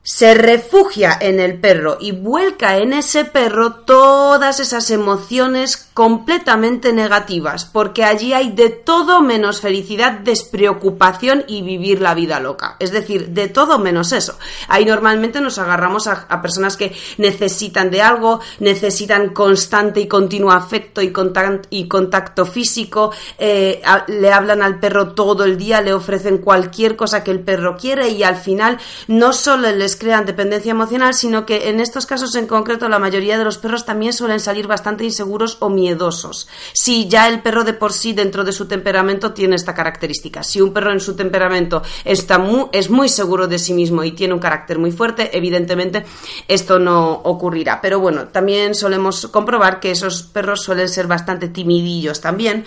se 0.02 0.32
refugia 0.32 1.18
en 1.20 1.40
el 1.40 1.60
perro 1.60 1.98
y 2.00 2.12
vuelca 2.12 2.78
en 2.78 2.94
ese 2.94 3.26
perro 3.26 3.74
todas 3.74 4.58
esas 4.58 4.90
emociones 4.90 5.90
completamente 5.92 6.94
negativas, 6.94 7.66
porque 7.66 8.04
allí 8.04 8.32
hay 8.32 8.50
de 8.50 8.70
todo 8.70 9.20
menos 9.20 9.60
felicidad, 9.60 10.12
despreocupación 10.12 11.44
y 11.46 11.60
vivir 11.60 12.00
la 12.00 12.14
vida 12.14 12.40
loca. 12.40 12.76
Es 12.78 12.92
decir, 12.92 13.28
de 13.28 13.48
todo 13.48 13.78
menos 13.78 14.12
eso. 14.12 14.38
Ahí 14.68 14.86
normalmente 14.86 15.42
nos 15.42 15.58
agarramos 15.58 16.06
a, 16.06 16.40
personas 16.40 16.78
que 16.78 16.96
necesitan 17.18 17.90
de 17.90 18.00
algo, 18.00 18.40
necesitan 18.60 19.34
constante 19.34 20.00
y 20.00 20.08
continuo 20.08 20.50
afecto 20.50 21.02
y, 21.02 21.12
contacto, 21.12 22.46
físico, 22.46 23.12
eh, 23.38 23.82
le 24.08 24.32
hablan 24.32 24.62
al 24.62 24.80
perro 24.80 25.12
todo 25.12 25.44
el 25.44 25.58
día, 25.58 25.82
le 25.82 25.92
ofrecen 25.92 26.38
cualquier 26.38 26.96
cosa 26.96 27.22
que 27.22 27.30
el 27.30 27.40
perro 27.40 27.76
quiere 27.76 28.08
y 28.08 28.22
al 28.22 28.36
final 28.36 28.78
no 29.06 29.34
solo 29.34 29.68
crean 29.96 30.26
dependencia 30.26 30.72
emocional, 30.72 31.14
sino 31.14 31.46
que 31.46 31.68
en 31.68 31.80
estos 31.80 32.06
casos 32.06 32.34
en 32.34 32.46
concreto 32.46 32.88
la 32.88 32.98
mayoría 32.98 33.38
de 33.38 33.44
los 33.44 33.58
perros 33.58 33.86
también 33.86 34.12
suelen 34.12 34.40
salir 34.40 34.66
bastante 34.66 35.04
inseguros 35.04 35.56
o 35.60 35.68
miedosos. 35.68 36.48
Si 36.72 37.08
ya 37.08 37.28
el 37.28 37.42
perro 37.42 37.64
de 37.64 37.74
por 37.74 37.92
sí 37.92 38.12
dentro 38.12 38.44
de 38.44 38.52
su 38.52 38.66
temperamento 38.66 39.32
tiene 39.32 39.56
esta 39.56 39.74
característica. 39.74 40.42
Si 40.42 40.60
un 40.60 40.72
perro 40.72 40.92
en 40.92 41.00
su 41.00 41.14
temperamento 41.16 41.82
está 42.04 42.40
es 42.72 42.90
muy 42.90 43.08
seguro 43.08 43.46
de 43.48 43.58
sí 43.58 43.72
mismo 43.74 44.02
y 44.04 44.12
tiene 44.12 44.34
un 44.34 44.40
carácter 44.40 44.78
muy 44.78 44.92
fuerte, 44.92 45.36
evidentemente 45.36 46.04
esto 46.48 46.78
no 46.78 47.12
ocurrirá. 47.12 47.80
Pero 47.80 48.00
bueno, 48.00 48.28
también 48.28 48.74
solemos 48.74 49.26
comprobar 49.28 49.80
que 49.80 49.90
esos 49.90 50.22
perros 50.22 50.62
suelen 50.62 50.88
ser 50.88 51.06
bastante 51.06 51.48
timidillos 51.48 52.20
también. 52.20 52.64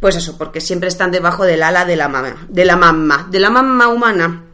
Pues 0.00 0.16
eso, 0.16 0.36
porque 0.36 0.60
siempre 0.60 0.88
están 0.88 1.12
debajo 1.12 1.44
del 1.44 1.62
ala 1.62 1.84
de 1.84 1.96
la 1.96 2.08
mamá, 2.08 2.46
de 2.48 2.64
la 2.64 2.76
mamá, 2.76 3.28
de 3.30 3.38
la 3.38 3.50
mamá 3.50 3.88
humana 3.88 4.51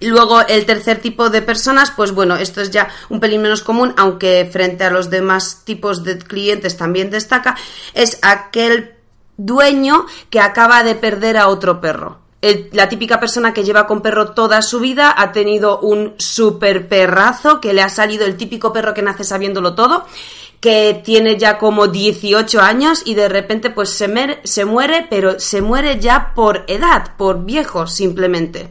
Luego, 0.00 0.40
el 0.40 0.66
tercer 0.66 1.00
tipo 1.00 1.30
de 1.30 1.40
personas, 1.40 1.90
pues 1.90 2.12
bueno, 2.12 2.36
esto 2.36 2.60
es 2.60 2.70
ya 2.70 2.88
un 3.08 3.20
pelín 3.20 3.42
menos 3.42 3.62
común, 3.62 3.94
aunque 3.96 4.48
frente 4.50 4.84
a 4.84 4.90
los 4.90 5.08
demás 5.08 5.62
tipos 5.64 6.02
de 6.02 6.18
clientes 6.18 6.76
también 6.76 7.10
destaca, 7.10 7.56
es 7.94 8.18
aquel 8.22 8.94
dueño 9.36 10.06
que 10.30 10.40
acaba 10.40 10.82
de 10.82 10.94
perder 10.94 11.36
a 11.36 11.48
otro 11.48 11.80
perro. 11.80 12.18
la 12.72 12.90
típica 12.90 13.18
persona 13.18 13.54
que 13.54 13.64
lleva 13.64 13.86
con 13.86 14.02
perro 14.02 14.32
toda 14.32 14.60
su 14.60 14.78
vida 14.78 15.14
ha 15.16 15.32
tenido 15.32 15.80
un 15.80 16.14
super 16.18 16.88
perrazo 16.88 17.58
que 17.58 17.72
le 17.72 17.80
ha 17.80 17.88
salido 17.88 18.26
el 18.26 18.36
típico 18.36 18.70
perro 18.70 18.92
que 18.92 19.00
nace 19.00 19.24
sabiéndolo 19.24 19.74
todo 19.74 20.04
que 20.64 21.02
tiene 21.04 21.36
ya 21.36 21.58
como 21.58 21.88
18 21.88 22.58
años 22.58 23.02
y 23.04 23.14
de 23.14 23.28
repente 23.28 23.68
pues 23.68 23.90
se, 23.90 24.40
se 24.44 24.64
muere, 24.64 25.06
pero 25.10 25.38
se 25.38 25.60
muere 25.60 26.00
ya 26.00 26.32
por 26.34 26.64
edad, 26.68 27.16
por 27.18 27.44
viejo 27.44 27.86
simplemente. 27.86 28.70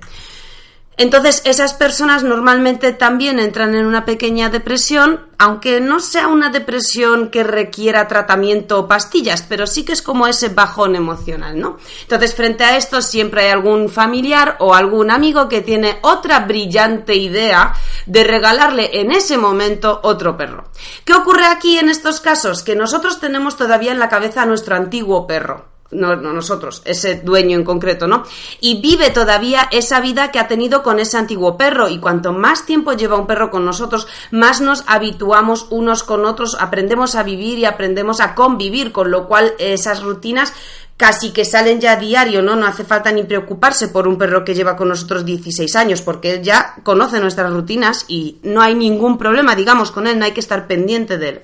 Entonces, 0.96 1.42
esas 1.46 1.74
personas 1.74 2.24
normalmente 2.24 2.94
también 2.94 3.40
entran 3.40 3.74
en 3.74 3.86
una 3.86 4.06
pequeña 4.06 4.50
depresión, 4.50 5.22
aunque 5.40 5.82
no 5.82 6.00
sea 6.00 6.28
una 6.28 6.50
depresión 6.50 7.30
que 7.30 7.44
requiera 7.44 8.08
tratamiento 8.08 8.80
o 8.80 8.88
pastillas, 8.88 9.42
pero 9.42 9.66
sí 9.66 9.86
que 9.86 9.94
es 9.94 10.04
como 10.04 10.28
ese 10.28 10.50
bajón 10.50 10.96
emocional, 10.96 11.60
¿no? 11.60 11.78
Entonces, 12.02 12.36
frente 12.36 12.64
a 12.64 12.78
esto, 12.78 13.02
siempre 13.02 13.46
hay 13.46 13.52
algún 13.52 13.90
familiar 13.90 14.56
o 14.60 14.76
algún 14.76 15.10
amigo 15.10 15.50
que 15.50 15.62
tiene 15.62 15.98
otra 16.02 16.42
brillante 16.42 17.16
idea 17.16 17.74
de 18.06 18.24
regalarle 18.24 19.00
en 19.00 19.12
ese 19.12 19.38
momento 19.38 20.00
otro 20.04 20.38
perro. 20.38 20.66
¿Qué 21.06 21.14
ocurre 21.14 21.46
aquí 21.46 21.80
en 21.80 21.90
estos 21.90 22.20
casos? 22.20 22.62
Que 22.62 22.76
nosotros 22.76 23.20
tenemos 23.20 23.58
todavía 23.58 23.92
en 23.92 24.00
la 24.00 24.10
cabeza 24.10 24.44
a 24.44 24.46
nuestro 24.46 24.76
antiguo 24.76 25.26
perro 25.26 25.73
no, 25.94 26.16
nosotros, 26.16 26.82
ese 26.86 27.16
dueño 27.16 27.58
en 27.58 27.64
concreto, 27.64 28.08
¿no? 28.08 28.24
Y 28.60 28.82
vive 28.82 29.10
todavía 29.10 29.68
esa 29.72 30.00
vida 30.00 30.32
que 30.32 30.40
ha 30.40 30.48
tenido 30.48 30.84
con 30.84 31.00
ese 31.00 31.18
antiguo 31.18 31.58
perro 31.58 31.90
y 31.90 32.00
cuanto 32.00 32.34
más 32.34 32.66
tiempo 32.66 32.94
lleva 32.94 33.18
un 33.18 33.28
perro 33.28 33.52
con 33.52 33.66
nosotros, 33.66 34.08
más 34.32 34.62
nos 34.62 34.84
habituamos 34.88 35.68
unos 35.70 36.04
con 36.04 36.26
otros, 36.26 36.58
aprendemos 36.60 37.16
a 37.16 37.24
vivir 37.24 37.60
y 37.60 37.66
aprendemos 37.66 38.20
a 38.20 38.36
convivir, 38.36 38.92
con 38.92 39.12
lo 39.12 39.28
cual 39.28 39.54
esas 39.60 40.04
rutinas 40.04 40.54
casi 40.98 41.32
que 41.32 41.44
salen 41.44 41.82
ya 41.82 41.94
a 41.94 41.96
diario, 41.98 42.42
¿no? 42.42 42.56
No 42.56 42.66
hace 42.66 42.84
falta 42.84 43.12
ni 43.12 43.24
preocuparse 43.24 43.88
por 43.88 44.08
un 44.08 44.18
perro 44.18 44.46
que 44.46 44.54
lleva 44.54 44.76
con 44.76 44.90
nosotros 44.90 45.26
16 45.26 45.76
años, 45.76 46.02
porque 46.02 46.36
él 46.36 46.44
ya 46.44 46.76
conoce 46.84 47.20
nuestras 47.20 47.52
rutinas 47.52 48.06
y 48.08 48.38
no 48.44 48.62
hay 48.62 48.76
ningún 48.76 49.18
problema, 49.18 49.56
digamos, 49.56 49.92
con 49.92 50.08
él, 50.08 50.20
no 50.20 50.26
hay 50.26 50.32
que 50.32 50.40
estar 50.40 50.68
pendiente 50.68 51.18
de 51.18 51.30
él. 51.30 51.42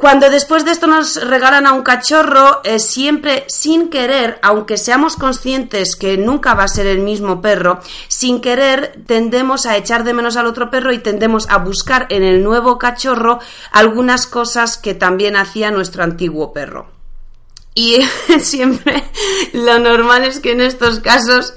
Cuando 0.00 0.30
después 0.30 0.64
de 0.64 0.70
esto 0.70 0.86
nos 0.86 1.22
regalan 1.28 1.66
a 1.66 1.74
un 1.74 1.82
cachorro, 1.82 2.62
eh, 2.64 2.78
siempre 2.78 3.44
sin 3.48 3.90
querer, 3.90 4.38
aunque 4.40 4.78
seamos 4.78 5.14
conscientes 5.14 5.94
que 5.94 6.16
nunca 6.16 6.54
va 6.54 6.64
a 6.64 6.68
ser 6.68 6.86
el 6.86 7.00
mismo 7.00 7.42
perro, 7.42 7.80
sin 8.08 8.40
querer 8.40 8.94
tendemos 9.06 9.66
a 9.66 9.76
echar 9.76 10.04
de 10.04 10.14
menos 10.14 10.38
al 10.38 10.46
otro 10.46 10.70
perro 10.70 10.94
y 10.94 11.00
tendemos 11.00 11.50
a 11.50 11.58
buscar 11.58 12.06
en 12.08 12.22
el 12.22 12.42
nuevo 12.42 12.78
cachorro 12.78 13.40
algunas 13.72 14.26
cosas 14.26 14.78
que 14.78 14.94
también 14.94 15.36
hacía 15.36 15.70
nuestro 15.70 16.02
antiguo 16.02 16.54
perro. 16.54 16.88
Y 17.74 17.98
siempre 18.40 19.04
lo 19.52 19.80
normal 19.80 20.24
es 20.24 20.40
que 20.40 20.52
en 20.52 20.62
estos 20.62 21.00
casos 21.00 21.52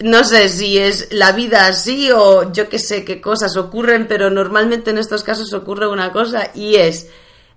no 0.00 0.22
sé 0.24 0.50
si 0.50 0.76
es 0.76 1.08
la 1.12 1.32
vida 1.32 1.66
así 1.66 2.10
o 2.12 2.52
yo 2.52 2.68
que 2.68 2.78
sé 2.78 3.06
qué 3.06 3.22
cosas 3.22 3.56
ocurren, 3.56 4.06
pero 4.06 4.28
normalmente 4.28 4.90
en 4.90 4.98
estos 4.98 5.22
casos 5.22 5.54
ocurre 5.54 5.88
una 5.88 6.12
cosa 6.12 6.50
y 6.54 6.74
es 6.74 7.08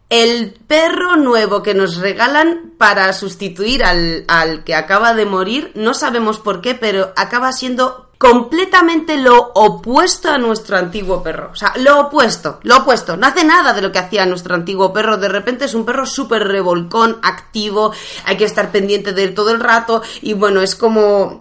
el 0.10 0.54
perro 0.68 1.16
nuevo 1.16 1.62
que 1.62 1.74
nos 1.74 1.98
regalan 1.98 2.74
para 2.78 3.14
sustituir 3.14 3.84
al, 3.84 4.26
al, 4.28 4.64
que 4.64 4.76
acaba 4.76 5.14
de 5.14 5.26
morir, 5.26 5.72
no 5.76 5.94
sabemos 5.94 6.40
por 6.40 6.62
qué, 6.62 6.76
pero 6.76 7.14
acaba 7.16 7.52
siendo 7.52 8.10
completamente 8.20 9.16
lo 9.16 9.52
opuesto 9.56 10.30
a 10.30 10.38
nuestro 10.38 10.78
antiguo 10.78 11.24
perro. 11.24 11.52
O 11.54 11.56
sea, 11.56 11.74
lo 11.78 12.02
opuesto, 12.02 12.60
lo 12.64 12.78
opuesto. 12.78 13.16
No 13.16 13.26
hace 13.26 13.46
nada 13.46 13.72
de 13.72 13.82
lo 13.82 13.94
que 13.94 14.00
hacía 14.00 14.26
nuestro 14.26 14.56
antiguo 14.56 14.92
perro. 14.92 15.18
De 15.18 15.30
repente 15.30 15.66
es 15.66 15.74
un 15.74 15.86
perro 15.86 16.06
súper 16.06 16.46
revolcón, 16.46 17.18
activo, 17.24 17.94
hay 18.26 18.36
que 18.36 18.44
estar 18.44 18.72
pendiente 18.72 19.14
de 19.14 19.24
él 19.24 19.34
todo 19.34 19.52
el 19.52 19.62
rato 19.62 20.04
y 20.22 20.34
bueno, 20.34 20.62
es 20.62 20.76
como 20.76 21.40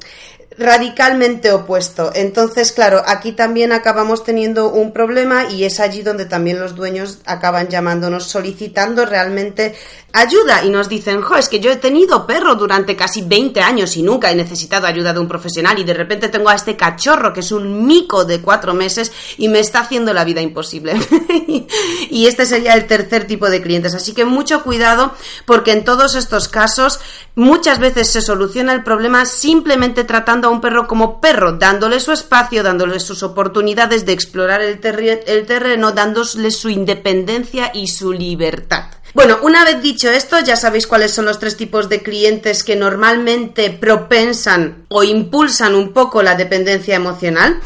radicalmente 0.58 1.52
opuesto. 1.52 2.10
Entonces, 2.14 2.72
claro, 2.72 3.02
aquí 3.06 3.32
también 3.32 3.72
acabamos 3.72 4.24
teniendo 4.24 4.70
un 4.70 4.92
problema 4.92 5.48
y 5.50 5.64
es 5.64 5.78
allí 5.78 6.02
donde 6.02 6.26
también 6.26 6.58
los 6.58 6.74
dueños 6.74 7.18
acaban 7.24 7.68
llamándonos 7.68 8.24
solicitando 8.24 9.06
realmente 9.06 9.76
ayuda 10.12 10.64
y 10.64 10.70
nos 10.70 10.88
dicen, 10.88 11.22
jo, 11.22 11.36
es 11.36 11.48
que 11.48 11.60
yo 11.60 11.70
he 11.70 11.76
tenido 11.76 12.26
perro 12.26 12.56
durante 12.56 12.96
casi 12.96 13.22
20 13.22 13.60
años 13.60 13.96
y 13.96 14.02
nunca 14.02 14.30
he 14.30 14.34
necesitado 14.34 14.86
ayuda 14.86 15.12
de 15.12 15.20
un 15.20 15.28
profesional 15.28 15.78
y 15.78 15.84
de 15.84 15.94
repente 15.94 16.28
tengo 16.28 16.48
a 16.48 16.54
este 16.54 16.76
cachorro 16.76 17.32
que 17.32 17.40
es 17.40 17.52
un 17.52 17.86
mico 17.86 18.24
de 18.24 18.40
cuatro 18.40 18.74
meses 18.74 19.12
y 19.36 19.48
me 19.48 19.60
está 19.60 19.80
haciendo 19.80 20.12
la 20.12 20.24
vida 20.24 20.40
imposible. 20.40 20.94
y 22.10 22.26
este 22.26 22.46
sería 22.46 22.74
el 22.74 22.86
tercer 22.86 23.26
tipo 23.26 23.48
de 23.48 23.62
clientes. 23.62 23.94
Así 23.94 24.12
que 24.12 24.24
mucho 24.24 24.64
cuidado 24.64 25.12
porque 25.44 25.72
en 25.72 25.84
todos 25.84 26.16
estos 26.16 26.48
casos 26.48 26.98
muchas 27.36 27.78
veces 27.78 28.08
se 28.08 28.22
soluciona 28.22 28.72
el 28.72 28.82
problema 28.82 29.24
simplemente 29.24 30.02
tratando 30.02 30.47
a 30.48 30.52
un 30.52 30.60
perro 30.60 30.86
como 30.86 31.20
perro, 31.20 31.52
dándole 31.52 32.00
su 32.00 32.12
espacio, 32.12 32.62
dándole 32.62 33.00
sus 33.00 33.22
oportunidades 33.22 34.04
de 34.04 34.12
explorar 34.12 34.60
el, 34.60 34.80
el 35.26 35.46
terreno, 35.46 35.92
dándole 35.92 36.50
su 36.50 36.68
independencia 36.68 37.70
y 37.72 37.88
su 37.88 38.12
libertad. 38.12 38.98
Bueno, 39.14 39.38
una 39.42 39.64
vez 39.64 39.80
dicho 39.82 40.10
esto, 40.10 40.38
ya 40.40 40.54
sabéis 40.54 40.86
cuáles 40.86 41.12
son 41.12 41.24
los 41.24 41.38
tres 41.38 41.56
tipos 41.56 41.88
de 41.88 42.02
clientes 42.02 42.62
que 42.62 42.76
normalmente 42.76 43.70
propensan 43.70 44.84
o 44.88 45.02
impulsan 45.02 45.74
un 45.74 45.94
poco 45.94 46.22
la 46.22 46.34
dependencia 46.34 46.94
emocional. 46.94 47.58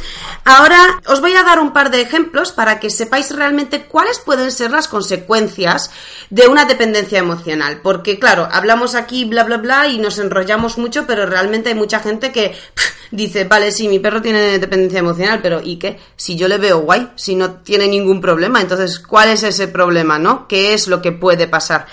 Ahora 0.45 1.01
os 1.07 1.21
voy 1.21 1.35
a 1.35 1.43
dar 1.43 1.59
un 1.59 1.73
par 1.73 1.91
de 1.91 2.01
ejemplos 2.01 2.53
para 2.53 2.79
que 2.79 2.91
sepáis 2.91 3.35
realmente 3.35 3.85
cuáles 3.85 4.21
pueden 4.21 4.53
ser 4.53 4.71
las 4.71 4.89
consecuencias 4.89 5.91
de 6.31 6.47
una 6.47 6.65
dependencia 6.65 7.19
emocional. 7.19 7.81
Porque 7.83 8.19
claro, 8.19 8.49
hablamos 8.51 8.95
aquí 8.95 9.25
bla 9.25 9.43
bla 9.45 9.57
bla 9.57 9.89
y 9.89 9.99
nos 9.99 10.19
enrollamos 10.19 10.79
mucho, 10.79 11.07
pero 11.07 11.27
realmente 11.27 11.71
hay 11.71 11.75
mucha 11.75 12.01
gente 12.01 12.33
que 12.33 12.57
dice, 13.11 13.45
vale, 13.45 13.71
sí, 13.71 13.89
mi 13.89 13.99
perro 13.99 14.23
tiene 14.23 14.59
dependencia 14.59 14.99
emocional, 14.99 15.41
pero 15.43 15.61
¿y 15.63 15.77
qué? 15.77 15.99
Si 16.17 16.37
yo 16.37 16.49
le 16.49 16.59
veo 16.59 16.81
guay, 16.81 17.11
si 17.17 17.35
no 17.35 17.53
tiene 17.57 17.89
ningún 17.89 18.21
problema, 18.21 18.61
entonces, 18.61 18.99
¿cuál 18.99 19.31
es 19.31 19.43
ese 19.43 19.69
problema, 19.69 20.19
no? 20.19 20.47
¿Qué 20.49 20.75
es 20.75 20.89
lo 20.89 21.03
que 21.03 21.13
puede 21.13 21.47
pasar? 21.49 21.87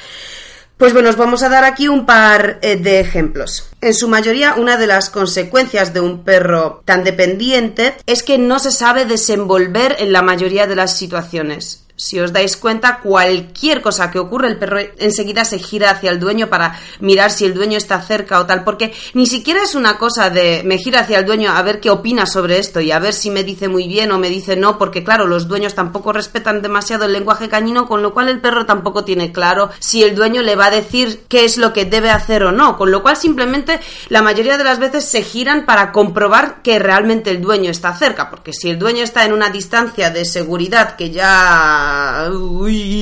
Pues 0.78 0.94
bueno, 0.94 1.10
os 1.10 1.18
vamos 1.18 1.44
a 1.44 1.50
dar 1.50 1.66
aquí 1.66 1.90
un 1.90 2.06
par 2.06 2.60
eh, 2.62 2.78
de 2.78 3.02
ejemplos. 3.02 3.70
En 3.82 3.94
su 3.94 4.08
mayoría, 4.08 4.56
una 4.56 4.78
de 4.78 4.88
las 4.88 5.10
consecuencias 5.10 5.94
de 5.94 6.00
un 6.00 6.24
perro 6.24 6.84
tan 6.86 7.04
dependiente 7.04 7.96
es 8.06 8.24
que 8.24 8.38
no 8.38 8.60
se 8.60 8.72
sabe 8.72 9.04
desenvolver 9.04 9.98
en 10.00 10.14
la 10.14 10.22
mayoría 10.22 10.68
de 10.68 10.78
las 10.78 10.96
situaciones 10.96 11.84
si 12.00 12.18
os 12.20 12.32
dais 12.32 12.56
cuenta, 12.56 13.02
cualquier 13.02 13.82
cosa 13.82 14.10
que 14.10 14.20
ocurre, 14.20 14.48
el 14.48 14.58
perro 14.58 14.80
enseguida 14.98 15.44
se 15.44 15.60
gira 15.60 15.92
hacia 15.92 16.12
el 16.12 16.20
dueño 16.20 16.48
para 16.48 16.80
mirar 17.02 17.30
si 17.30 17.44
el 17.44 17.54
dueño 17.54 17.78
está 17.78 18.02
cerca 18.02 18.40
o 18.40 18.46
tal, 18.46 18.64
porque 18.64 18.94
ni 19.14 19.28
siquiera 19.28 19.64
es 19.64 19.76
una 19.76 19.98
cosa 19.98 20.30
de 20.30 20.62
me 20.64 20.78
gira 20.78 21.02
hacia 21.02 21.20
el 21.20 21.26
dueño 21.26 21.52
a 21.52 21.62
ver 21.62 21.82
qué 21.82 21.90
opina 21.90 22.26
sobre 22.26 22.58
esto 22.58 22.80
y 22.80 22.92
a 22.92 23.00
ver 23.00 23.14
si 23.14 23.30
me 23.30 23.44
dice 23.44 23.68
muy 23.68 23.88
bien 23.88 24.14
o 24.14 24.18
me 24.18 24.30
dice 24.30 24.56
no, 24.56 24.78
porque 24.78 25.04
claro, 25.04 25.28
los 25.28 25.50
dueños 25.50 25.76
tampoco 25.76 26.14
respetan 26.14 26.62
demasiado 26.62 27.04
el 27.04 27.12
lenguaje 27.12 27.50
cañino, 27.50 27.86
con 27.86 28.02
lo 28.02 28.14
cual 28.14 28.30
el 28.30 28.40
perro 28.40 28.66
tampoco 28.66 29.04
tiene 29.04 29.34
claro 29.34 29.70
si 29.80 30.02
el 30.02 30.16
dueño 30.16 30.42
le 30.42 30.56
va 30.56 30.68
a 30.68 30.72
decir 30.72 31.26
qué 31.28 31.44
es 31.44 31.58
lo 31.58 31.74
que 31.74 31.84
debe 31.84 32.12
hacer 32.12 32.44
o 32.44 32.54
no, 32.54 32.78
con 32.78 32.92
lo 32.92 33.04
cual 33.04 33.18
simplemente 33.18 33.82
la 34.08 34.22
mayoría 34.22 34.58
de 34.58 34.64
las 34.64 34.80
veces 34.80 35.04
se 35.04 35.22
giran 35.22 35.66
para 35.66 35.92
comprobar 35.92 36.62
que 36.62 36.80
realmente 36.80 37.30
el 37.30 37.42
dueño 37.42 37.70
está 37.70 37.94
cerca, 37.94 38.30
porque 38.30 38.54
si 38.54 38.70
el 38.70 38.80
dueño 38.80 39.04
está 39.04 39.26
en 39.26 39.34
una 39.34 39.50
distancia 39.50 40.12
de 40.12 40.24
seguridad 40.24 40.96
que 40.96 41.12
ya 41.12 41.89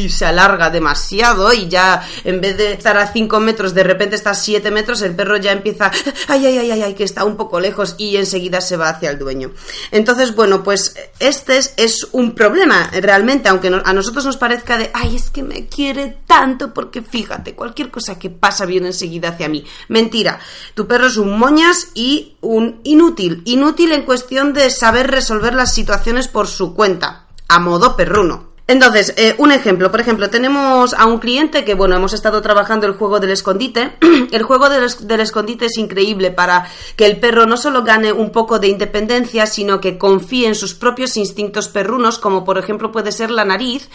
se 0.09 0.25
alarga 0.25 0.69
demasiado 0.69 1.53
y 1.53 1.67
ya 1.67 2.07
en 2.23 2.41
vez 2.41 2.57
de 2.57 2.73
estar 2.73 2.97
a 2.97 3.11
5 3.11 3.39
metros, 3.39 3.73
de 3.73 3.83
repente 3.83 4.15
está 4.15 4.31
a 4.31 4.35
7 4.35 4.71
metros, 4.71 5.01
el 5.01 5.15
perro 5.15 5.37
ya 5.37 5.51
empieza, 5.51 5.91
ay, 6.27 6.45
ay, 6.45 6.57
ay, 6.57 6.81
ay, 6.81 6.93
que 6.93 7.03
está 7.03 7.23
un 7.23 7.37
poco 7.37 7.59
lejos 7.59 7.95
y 7.97 8.17
enseguida 8.17 8.61
se 8.61 8.77
va 8.77 8.89
hacia 8.89 9.09
el 9.09 9.19
dueño. 9.19 9.51
Entonces, 9.91 10.35
bueno, 10.35 10.63
pues 10.63 10.95
este 11.19 11.57
es, 11.57 12.07
un 12.11 12.35
problema 12.35 12.89
realmente, 13.01 13.49
aunque 13.49 13.67
a 13.67 13.93
nosotros 13.93 14.25
nos 14.25 14.37
parezca 14.37 14.77
de, 14.77 14.89
ay, 14.93 15.15
es 15.15 15.29
que 15.29 15.43
me 15.43 15.67
quiere 15.67 16.17
tanto 16.25 16.73
porque 16.73 17.01
fíjate, 17.01 17.53
cualquier 17.53 17.89
cosa 17.89 18.17
que 18.17 18.29
pasa 18.29 18.65
viene 18.65 18.87
enseguida 18.87 19.29
hacia 19.29 19.49
mí. 19.49 19.65
Mentira, 19.87 20.39
tu 20.73 20.87
perro 20.87 21.07
es 21.07 21.17
un 21.17 21.37
moñas 21.37 21.89
y 21.93 22.37
un 22.41 22.81
inútil, 22.83 23.41
inútil 23.45 23.91
en 23.91 24.03
cuestión 24.03 24.53
de 24.53 24.69
saber 24.69 25.09
resolver 25.09 25.53
las 25.53 25.73
situaciones 25.73 26.27
por 26.27 26.47
su 26.47 26.73
cuenta, 26.73 27.27
a 27.47 27.59
modo 27.59 27.95
perruno. 27.95 28.56
Entonces, 28.69 29.13
eh, 29.15 29.33
un 29.37 29.53
ejemplo, 29.53 29.89
por 29.91 30.01
ejemplo, 30.01 30.29
tenemos 30.29 30.93
a 30.93 31.05
un 31.05 31.19
cliente 31.19 31.63
que, 31.63 31.73
bueno, 31.73 31.95
hemos 31.95 32.11
estado 32.11 32.41
trabajando 32.41 32.85
el 32.85 32.93
juego 32.93 33.21
del 33.21 33.31
escondite. 33.31 33.93
el 34.31 34.43
juego 34.43 34.69
del, 34.69 34.89
del, 35.07 35.21
escondite 35.21 35.67
es 35.67 35.77
increíble 35.77 36.31
para 36.31 36.67
que 36.97 37.05
el 37.05 37.17
perro 37.17 37.45
no 37.45 37.55
solo 37.55 37.83
gane 37.83 38.11
un 38.11 38.29
poco 38.29 38.59
de 38.59 38.67
independencia, 38.67 39.45
sino 39.45 39.79
que 39.79 39.97
confíe 39.97 40.47
en 40.47 40.55
sus 40.55 40.73
propios 40.73 41.15
instintos 41.15 41.69
perrunos, 41.69 42.19
como 42.19 42.43
por 42.43 42.57
ejemplo 42.57 42.91
puede 42.91 43.13
ser 43.13 43.31
la 43.31 43.45
nariz, 43.45 43.89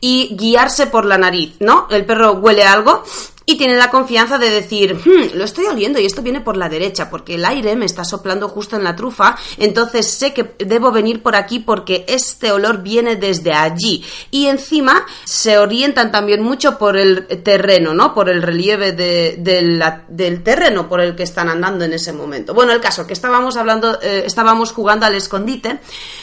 y 0.00 0.34
guiarse 0.34 0.86
por 0.86 1.04
la 1.04 1.18
nariz, 1.18 1.56
¿no? 1.60 1.86
El 1.90 2.06
perro 2.06 2.32
huele 2.32 2.62
algo 2.64 3.04
y 3.46 3.56
tiene 3.56 3.76
la 3.76 3.90
confianza 3.90 4.38
de 4.38 4.50
decir, 4.50 4.94
hmm, 4.94 5.36
lo 5.36 5.44
estoy 5.44 5.66
oliendo 5.66 6.00
y 6.00 6.06
esto 6.06 6.22
viene 6.22 6.40
por 6.40 6.56
la 6.56 6.68
derecha, 6.68 7.10
porque 7.10 7.34
el 7.34 7.44
aire 7.44 7.76
me 7.76 7.84
está 7.84 8.04
soplando 8.04 8.48
justo 8.48 8.76
en 8.76 8.84
la 8.84 8.96
trufa, 8.96 9.36
entonces 9.58 10.06
sé 10.06 10.32
que 10.32 10.54
debo 10.58 10.92
venir 10.92 11.22
por 11.22 11.36
aquí 11.36 11.58
porque 11.58 12.04
este 12.08 12.52
olor 12.52 12.82
viene 12.82 13.16
desde 13.16 13.52
allí. 13.52 14.04
Y 14.30 14.46
encima 14.46 15.04
se 15.24 15.58
orientan 15.58 16.10
también 16.10 16.42
mucho 16.42 16.78
por 16.78 16.96
el 16.96 17.26
terreno, 17.42 17.94
¿no? 17.94 18.14
Por 18.14 18.28
el 18.28 18.42
relieve 18.42 18.92
del 18.92 20.42
terreno 20.42 20.88
por 20.88 21.00
el 21.00 21.14
que 21.14 21.22
están 21.22 21.48
andando 21.48 21.84
en 21.84 21.92
ese 21.92 22.12
momento. 22.12 22.54
Bueno, 22.54 22.72
el 22.72 22.80
caso 22.80 23.06
que 23.06 23.12
estábamos 23.12 23.56
hablando, 23.56 24.00
eh, 24.00 24.22
estábamos 24.26 24.72
jugando 24.72 25.06
al 25.06 25.14
escondite 25.14 25.80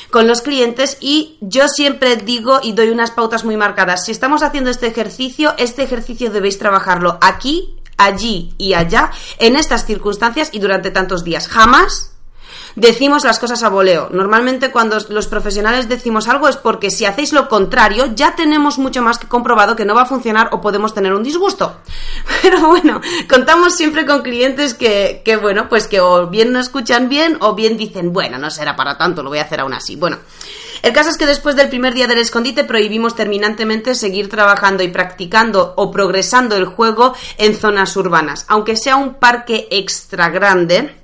con 0.10 0.28
los 0.28 0.42
clientes 0.42 0.98
y 1.00 1.38
yo 1.40 1.68
siempre 1.68 2.18
digo 2.18 2.60
y 2.62 2.74
doy 2.74 2.90
unas 2.90 3.12
pautas 3.12 3.46
muy 3.46 3.58
marcadas. 3.58 4.06
Si 4.06 4.12
estamos 4.12 4.44
haciendo 4.44 4.70
este 4.70 4.88
ejercicio, 4.88 5.54
este 5.58 5.84
ejercicio 5.84 6.32
debéis 6.32 6.58
trabajarlo 6.58 7.11
aquí, 7.22 7.76
allí 7.98 8.54
y 8.58 8.74
allá, 8.74 9.12
en 9.38 9.56
estas 9.56 9.86
circunstancias 9.86 10.50
y 10.52 10.60
durante 10.60 10.92
tantos 10.92 11.24
días. 11.24 11.48
Jamás 11.48 12.12
decimos 12.76 13.24
las 13.24 13.40
cosas 13.40 13.64
a 13.64 13.70
voleo. 13.70 14.10
Normalmente 14.12 14.72
cuando 14.72 14.98
los 15.10 15.28
profesionales 15.28 15.90
decimos 15.90 16.28
algo 16.28 16.48
es 16.48 16.58
porque 16.58 16.92
si 16.92 17.06
hacéis 17.06 17.34
lo 17.34 17.48
contrario 17.50 18.08
ya 18.16 18.36
tenemos 18.36 18.78
mucho 18.78 19.02
más 19.02 19.18
que 19.18 19.28
comprobado 19.28 19.76
que 19.76 19.86
no 19.86 19.96
va 19.96 20.04
a 20.04 20.06
funcionar 20.06 20.50
o 20.52 20.62
podemos 20.62 20.94
tener 20.94 21.14
un 21.14 21.24
disgusto. 21.24 21.78
Pero 22.42 22.68
bueno, 22.68 23.02
contamos 23.30 23.76
siempre 23.76 24.06
con 24.06 24.22
clientes 24.22 24.74
que, 24.74 25.22
que 25.24 25.38
bueno, 25.38 25.70
pues 25.70 25.88
que 25.88 26.00
o 26.00 26.28
bien 26.28 26.52
no 26.52 26.60
escuchan 26.60 27.10
bien 27.10 27.38
o 27.42 27.56
bien 27.56 27.78
dicen, 27.78 28.14
bueno, 28.14 28.38
no 28.38 28.50
será 28.50 28.76
para 28.76 28.98
tanto, 28.98 29.24
lo 29.24 29.30
voy 29.30 29.40
a 29.40 29.44
hacer 29.44 29.60
aún 29.60 29.74
así. 29.74 29.96
Bueno. 29.96 30.18
El 30.82 30.94
caso 30.94 31.10
es 31.10 31.18
que 31.18 31.26
después 31.26 31.56
del 31.56 31.70
primer 31.70 31.94
día 31.94 32.08
del 32.08 32.18
escondite 32.18 32.64
prohibimos 32.64 33.16
terminantemente 33.16 33.96
seguir 33.96 34.30
trabajando 34.30 34.84
y 34.84 34.88
practicando 34.88 35.74
o 35.78 35.92
progresando 35.92 36.56
el 36.56 36.66
juego 36.66 37.14
en 37.38 37.56
zonas 37.56 37.96
urbanas, 37.96 38.46
aunque 38.48 38.76
sea 38.76 38.96
un 38.96 39.16
parque 39.16 39.68
extra 39.70 40.30
grande 40.30 40.96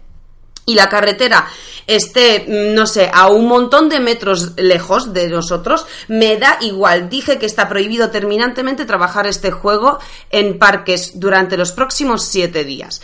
y 0.66 0.76
la 0.76 0.90
carretera 0.90 1.48
esté, 1.88 2.46
mm, 2.46 2.76
no 2.76 2.86
sé, 2.86 3.10
a 3.12 3.28
un 3.28 3.48
montón 3.48 3.88
de 3.88 4.02
metros 4.02 4.52
lejos 4.58 5.14
de 5.14 5.30
nosotros, 5.30 5.86
me 6.10 6.36
da 6.38 6.58
igual. 6.62 7.10
Dije 7.10 7.40
que 7.40 7.46
está 7.46 7.70
prohibido 7.70 8.10
terminantemente 8.10 8.86
trabajar 8.86 9.26
este 9.28 9.52
juego 9.52 9.98
en 10.30 10.60
parques 10.60 11.20
durante 11.20 11.56
los 11.56 11.72
próximos 11.72 12.26
siete 12.26 12.66
días. 12.66 13.02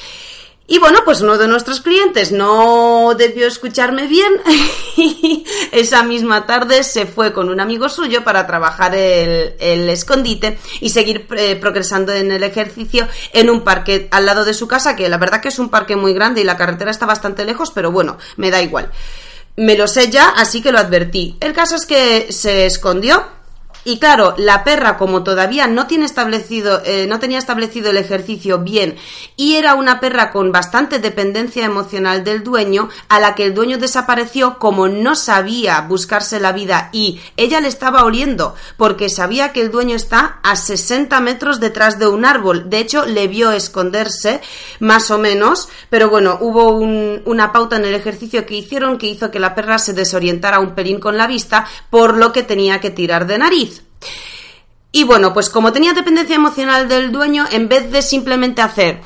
Y 0.66 0.80
bueno, 0.80 1.00
pues 1.04 1.20
uno 1.20 1.38
de 1.38 1.50
nuestros 1.50 1.82
clientes 1.82 2.32
no 2.32 3.14
debió 3.18 3.48
escucharme 3.48 4.08
bien 4.08 4.32
y 4.98 5.46
esa 5.74 6.04
misma 6.04 6.46
tarde 6.46 6.84
se 6.84 7.06
fue 7.06 7.34
con 7.34 7.50
un 7.50 7.60
amigo 7.60 7.90
suyo 7.90 8.24
para 8.24 8.48
trabajar 8.48 8.96
el, 8.96 9.90
escondite 9.90 10.58
y 10.80 10.90
seguir 10.90 11.28
eh, 11.36 11.58
progresando 11.58 12.14
en 12.14 12.32
el 12.32 12.44
ejercicio 12.44 13.10
en 13.34 13.50
un 13.50 13.62
parque 13.66 14.08
al 14.12 14.26
lado 14.26 14.46
de 14.46 14.54
su 14.54 14.66
casa, 14.68 14.96
que 14.96 15.10
la 15.10 15.18
verdad 15.18 15.42
que 15.42 15.50
es 15.50 15.60
un 15.60 15.68
parque 15.68 15.98
muy 15.98 16.14
grande 16.14 16.40
y 16.40 16.46
la 16.46 16.56
carretera 16.56 16.92
está 16.92 17.06
bastante 17.06 17.44
lejos, 17.44 17.72
pero 17.72 17.92
bueno, 17.92 18.18
me 18.38 18.50
da 18.50 18.62
igual. 18.62 18.90
Me 19.58 19.78
lo 19.78 19.88
sé 19.88 20.10
ya, 20.10 20.30
así 20.30 20.62
que 20.62 20.72
lo 20.72 20.80
advertí. 20.80 21.36
El 21.42 21.52
caso 21.52 21.76
es 21.76 21.86
que 21.86 22.32
se 22.32 22.66
escondió 22.66 23.24
y 23.86 24.00
claro, 24.00 24.36
la 24.38 24.64
perra, 24.64 24.98
como 24.98 25.24
todavía 25.24 25.68
no 25.68 25.88
tiene 25.88 26.06
establecido, 26.06 26.82
eh, 26.86 27.06
no 27.08 27.20
tenía 27.20 27.40
establecido 27.40 27.90
el 27.90 27.98
ejercicio 27.98 28.60
bien 28.60 28.96
y 29.36 29.56
era 29.56 29.76
una 29.76 30.00
perra 30.00 30.32
con 30.32 30.52
bastante 30.52 31.00
dependencia 31.00 31.66
emocional 31.66 32.24
del 32.24 32.44
dueño, 32.44 32.90
a 33.10 33.20
la 33.20 33.36
que 33.36 33.46
el 33.46 33.54
dueño 33.54 33.78
desapareció 33.78 34.60
como 34.60 34.88
no 34.88 35.16
sabía 35.16 35.82
buscarse 35.82 36.40
la 36.40 36.52
vida 36.52 36.90
y 36.92 37.20
ella 37.38 37.60
le 37.60 37.68
estaba 37.68 38.04
oliendo 38.04 38.56
porque 38.78 39.10
sabía 39.10 39.52
que 39.52 39.62
el 39.62 39.72
dueño 39.72 39.96
está 39.96 40.40
a 40.44 40.56
60 40.56 41.20
metros 41.22 41.60
detrás 41.60 42.00
de 42.00 42.08
un 42.08 42.26
árbol. 42.26 42.70
De 42.70 42.80
hecho, 42.80 43.06
le 43.06 43.28
vio 43.28 43.52
esconderse, 43.52 44.42
más 44.80 45.12
o 45.12 45.18
menos, 45.18 45.70
pero 45.90 46.10
bueno, 46.10 46.38
hubo 46.42 46.72
una 46.72 47.52
pauta 47.52 47.76
en 47.76 47.86
el 47.86 47.96
ejercicio 47.96 48.46
que 48.46 48.56
hicieron 48.56 48.98
que 48.98 49.08
hizo 49.08 49.32
que 49.32 49.40
la 49.40 49.56
perra 49.56 49.78
se 49.78 49.94
desorientara 49.94 50.60
un 50.60 50.76
pelín 50.76 51.00
con 51.00 51.18
la 51.18 51.28
vista, 51.28 51.66
por 51.90 52.16
lo 52.18 52.32
que 52.32 52.44
tenía 52.44 52.80
que 52.80 52.90
tirar 52.90 53.28
de 53.28 53.38
nariz. 53.38 53.73
Y 54.96 55.06
bueno, 55.06 55.34
pues 55.34 55.50
como 55.50 55.74
tenía 55.74 55.94
dependencia 55.94 56.36
emocional 56.36 56.88
del 56.88 57.12
dueño, 57.12 57.46
en 57.52 57.68
vez 57.68 57.92
de 57.92 58.04
simplemente 58.04 58.62
hacer 58.62 59.02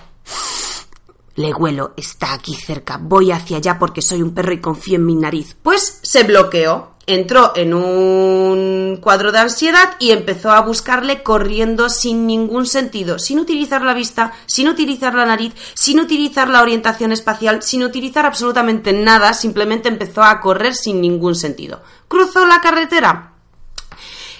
Le 1.35 1.53
huelo, 1.53 1.93
está 1.95 2.33
aquí 2.33 2.55
cerca, 2.55 2.99
voy 3.01 3.31
hacia 3.31 3.57
allá 3.57 3.79
porque 3.79 4.01
soy 4.01 4.21
un 4.21 4.33
perro 4.33 4.53
y 4.53 4.59
confío 4.59 4.95
en 4.95 5.05
mi 5.05 5.15
nariz. 5.15 5.55
Pues 5.63 5.99
se 6.01 6.23
bloqueó, 6.23 6.95
entró 7.05 7.53
en 7.55 7.73
un 7.73 8.97
cuadro 9.01 9.31
de 9.31 9.39
ansiedad 9.39 9.95
y 9.97 10.11
empezó 10.11 10.51
a 10.51 10.59
buscarle 10.59 11.23
corriendo 11.23 11.89
sin 11.89 12.27
ningún 12.27 12.65
sentido, 12.65 13.17
sin 13.17 13.39
utilizar 13.39 13.81
la 13.81 13.93
vista, 13.93 14.33
sin 14.45 14.67
utilizar 14.67 15.15
la 15.15 15.25
nariz, 15.25 15.53
sin 15.73 16.01
utilizar 16.01 16.49
la 16.49 16.61
orientación 16.61 17.13
espacial, 17.13 17.63
sin 17.63 17.83
utilizar 17.83 18.25
absolutamente 18.25 18.91
nada, 18.91 19.33
simplemente 19.33 19.87
empezó 19.87 20.21
a 20.21 20.41
correr 20.41 20.75
sin 20.75 20.99
ningún 20.99 21.35
sentido. 21.35 21.81
Cruzó 22.09 22.45
la 22.45 22.59
carretera, 22.59 23.36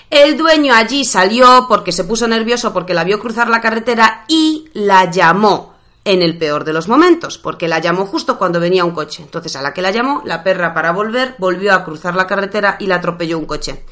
el 0.09 0.37
dueño 0.37 0.73
allí 0.73 1.03
salió 1.03 1.65
porque 1.67 1.91
se 1.91 2.03
puso 2.03 2.27
nervioso 2.27 2.73
porque 2.73 2.93
la 2.93 3.03
vio 3.03 3.19
cruzar 3.19 3.49
la 3.49 3.61
carretera 3.61 4.25
y 4.27 4.69
la 4.73 5.11
llamó 5.11 5.75
en 6.05 6.21
el 6.21 6.37
peor 6.37 6.63
de 6.63 6.71
los 6.71 6.87
momentos, 6.87 7.37
porque 7.37 7.67
la 7.67 7.79
llamó 7.79 8.05
justo 8.05 8.37
cuando 8.37 8.61
venía 8.61 8.85
un 8.85 8.91
coche. 8.91 9.23
Entonces, 9.23 9.57
a 9.57 9.61
la 9.61 9.73
que 9.73 9.81
la 9.81 9.91
llamó, 9.91 10.21
la 10.23 10.41
perra 10.41 10.73
para 10.73 10.91
volver 10.91 11.35
volvió 11.37 11.73
a 11.73 11.83
cruzar 11.83 12.15
la 12.15 12.25
carretera 12.25 12.77
y 12.79 12.87
la 12.87 12.95
atropelló 12.95 13.37
un 13.37 13.45
coche. 13.45 13.83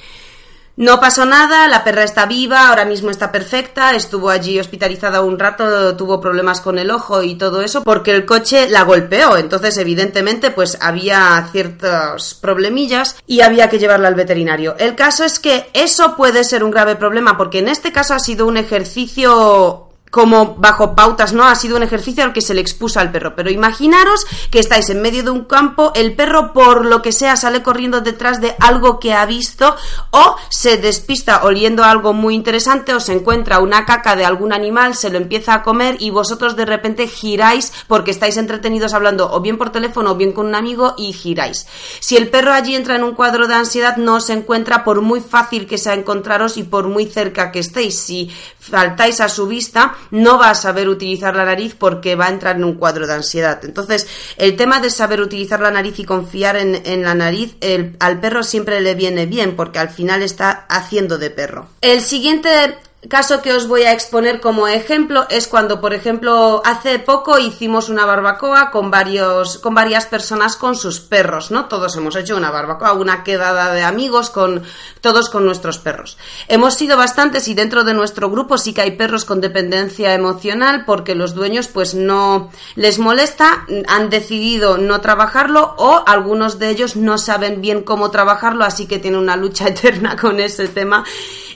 No 0.77 0.99
pasó 0.99 1.25
nada, 1.25 1.69
la 1.69 1.85
perra 1.85 2.03
está 2.03 2.25
viva, 2.25 2.67
ahora 2.67 2.83
mismo 2.83 3.09
está 3.09 3.31
perfecta, 3.31 3.95
estuvo 3.95 4.29
allí 4.29 4.59
hospitalizada 4.59 5.21
un 5.21 5.39
rato, 5.39 5.95
tuvo 5.95 6.19
problemas 6.19 6.59
con 6.59 6.77
el 6.77 6.91
ojo 6.91 7.23
y 7.23 7.35
todo 7.35 7.61
eso 7.61 7.81
porque 7.81 8.11
el 8.11 8.25
coche 8.25 8.69
la 8.69 8.83
golpeó, 8.83 9.38
entonces 9.38 9.77
evidentemente 9.77 10.51
pues 10.51 10.77
había 10.81 11.47
ciertos 11.49 12.33
problemillas 12.33 13.15
y 13.25 13.39
había 13.39 13.69
que 13.69 13.79
llevarla 13.79 14.09
al 14.09 14.15
veterinario. 14.15 14.75
El 14.77 14.95
caso 14.95 15.23
es 15.23 15.39
que 15.39 15.69
eso 15.73 16.17
puede 16.17 16.43
ser 16.43 16.61
un 16.61 16.71
grave 16.71 16.97
problema 16.97 17.38
porque 17.38 17.59
en 17.59 17.69
este 17.69 17.93
caso 17.93 18.13
ha 18.13 18.19
sido 18.19 18.45
un 18.45 18.57
ejercicio 18.57 19.88
como 20.15 20.56
bajo 20.56 20.95
pautas, 20.95 21.34
¿no? 21.34 21.43
Ha 21.43 21.56
sido 21.56 21.75
un 21.75 21.84
ejercicio 21.84 22.23
al 22.23 22.32
que 22.32 22.39
se 22.39 22.54
le 22.54 22.62
expuso 22.62 23.01
al 23.01 23.12
perro. 23.12 23.36
Pero 23.36 23.51
imaginaros 23.51 24.25
que 24.49 24.60
estáis 24.60 24.89
en 24.89 25.01
medio 25.01 25.23
de 25.23 25.30
un 25.30 25.43
campo, 25.43 25.91
el 25.93 26.15
perro 26.15 26.54
por 26.54 26.86
lo 26.86 27.01
que 27.01 27.12
sea 27.12 27.36
sale 27.36 27.62
corriendo 27.62 27.99
detrás 27.99 28.39
de 28.39 28.56
algo 28.62 28.97
que 28.97 29.12
ha 29.12 29.25
visto 29.25 29.75
o 30.12 30.38
se 30.47 30.78
despista 30.78 31.43
oliendo 31.43 31.84
algo 31.84 32.13
muy 32.13 32.34
interesante 32.34 32.93
o 32.93 33.01
se 33.01 33.12
encuentra 33.12 33.60
una 33.60 33.86
caca 33.86 34.15
de 34.15 34.23
algún 34.23 34.54
animal, 34.54 34.95
se 34.95 35.10
lo 35.10 35.17
empieza 35.17 35.54
a 35.54 35.63
comer 35.63 35.97
y 35.99 36.12
vosotros 36.12 36.56
de 36.56 36.63
repente 36.63 37.10
giráis 37.10 37.73
porque 37.89 38.12
estáis 38.12 38.38
entretenidos 38.38 38.93
hablando 38.93 39.30
o 39.34 39.41
bien 39.41 39.58
por 39.58 39.73
teléfono 39.73 40.12
o 40.12 40.15
bien 40.15 40.32
con 40.32 40.45
un 40.45 40.56
amigo 40.56 40.93
y 40.97 41.12
giráis. 41.12 41.67
Si 41.99 42.15
el 42.15 42.30
perro 42.30 42.54
allí 42.54 42.73
entra 42.73 42.95
en 42.95 43.04
un 43.04 43.15
cuadro 43.15 43.49
de 43.49 43.56
ansiedad 43.56 43.97
no 43.97 44.21
se 44.21 44.32
encuentra 44.32 44.86
por 44.86 45.01
muy 45.01 45.19
fácil 45.19 45.67
que 45.67 45.78
sea 45.78 45.93
encontraros 45.93 46.56
y 46.56 46.63
por 46.63 46.88
muy 46.88 47.06
cerca 47.06 47.51
que 47.51 47.60
estéis. 47.60 47.99
Si 47.99 48.32
faltáis 48.58 49.19
a 49.19 49.28
su 49.28 49.45
vista, 49.47 49.93
no 50.11 50.37
va 50.37 50.51
a 50.51 50.55
saber 50.55 50.89
utilizar 50.89 51.35
la 51.35 51.45
nariz 51.45 51.75
porque 51.75 52.15
va 52.15 52.27
a 52.27 52.31
entrar 52.31 52.55
en 52.55 52.63
un 52.63 52.75
cuadro 52.75 53.07
de 53.07 53.13
ansiedad. 53.13 53.63
Entonces, 53.63 54.07
el 54.37 54.55
tema 54.55 54.79
de 54.79 54.89
saber 54.89 55.21
utilizar 55.21 55.59
la 55.59 55.71
nariz 55.71 55.99
y 55.99 56.05
confiar 56.05 56.57
en, 56.57 57.03
la 57.03 57.15
nariz, 57.15 57.55
al 57.99 58.19
perro 58.19 58.43
siempre 58.43 58.81
le 58.81 58.95
viene 58.95 59.25
bien 59.25 59.55
porque 59.55 59.79
al 59.79 59.89
final 59.89 60.21
está 60.21 60.65
haciendo 60.69 61.17
de 61.17 61.29
perro. 61.29 61.67
El 61.81 62.01
siguiente 62.01 62.77
caso 63.07 63.41
que 63.41 63.53
os 63.53 63.67
voy 63.67 63.83
a 63.83 63.91
exponer 63.91 64.39
como 64.39 64.67
ejemplo 64.67 65.25
es 65.29 65.47
cuando, 65.47 65.81
por 65.81 65.93
ejemplo, 65.93 66.61
hace 66.65 66.99
poco 66.99 67.39
hicimos 67.39 67.89
una 67.89 68.05
barbacoa 68.05 68.71
con 68.71 68.91
varios, 68.91 69.57
con 69.59 69.75
varias 69.75 70.05
personas 70.05 70.55
con 70.55 70.75
sus 70.75 70.99
perros, 70.99 71.51
¿no? 71.51 71.65
Todos 71.65 71.95
hemos 71.95 72.15
hecho 72.15 72.35
una 72.35 72.51
barbacoa, 72.51 72.93
una 72.93 73.23
quedada 73.23 73.73
de 73.73 73.83
amigos 73.83 74.29
con 74.29 74.63
todos 75.01 75.29
con 75.29 75.45
nuestros 75.45 75.77
perros. 75.77 76.17
Hemos 76.47 76.75
sido 76.75 76.97
bastantes 76.97 77.47
y 77.47 77.53
dentro 77.53 77.83
de 77.83 77.93
nuestro 77.93 78.29
grupo 78.29 78.57
sí 78.57 78.73
que 78.73 78.81
hay 78.81 78.91
perros 78.91 79.25
con 79.25 79.41
dependencia 79.41 80.13
emocional 80.13 80.83
porque 80.85 81.15
los 81.15 81.35
dueños 81.35 81.67
pues 81.67 81.95
no 81.95 82.49
les 82.75 82.99
molesta, 82.99 83.65
han 83.87 84.09
decidido 84.09 84.77
no 84.77 85.01
trabajarlo 85.01 85.75
o 85.77 86.03
algunos 86.05 86.59
de 86.59 86.69
ellos 86.69 86.95
no 86.95 87.17
saben 87.17 87.61
bien 87.61 87.83
cómo 87.83 88.11
trabajarlo, 88.11 88.65
así 88.65 88.87
que 88.87 88.99
tienen 88.99 89.19
una 89.19 89.35
lucha 89.35 89.67
eterna 89.69 90.15
con 90.15 90.39
ese 90.39 90.67
tema 90.67 91.03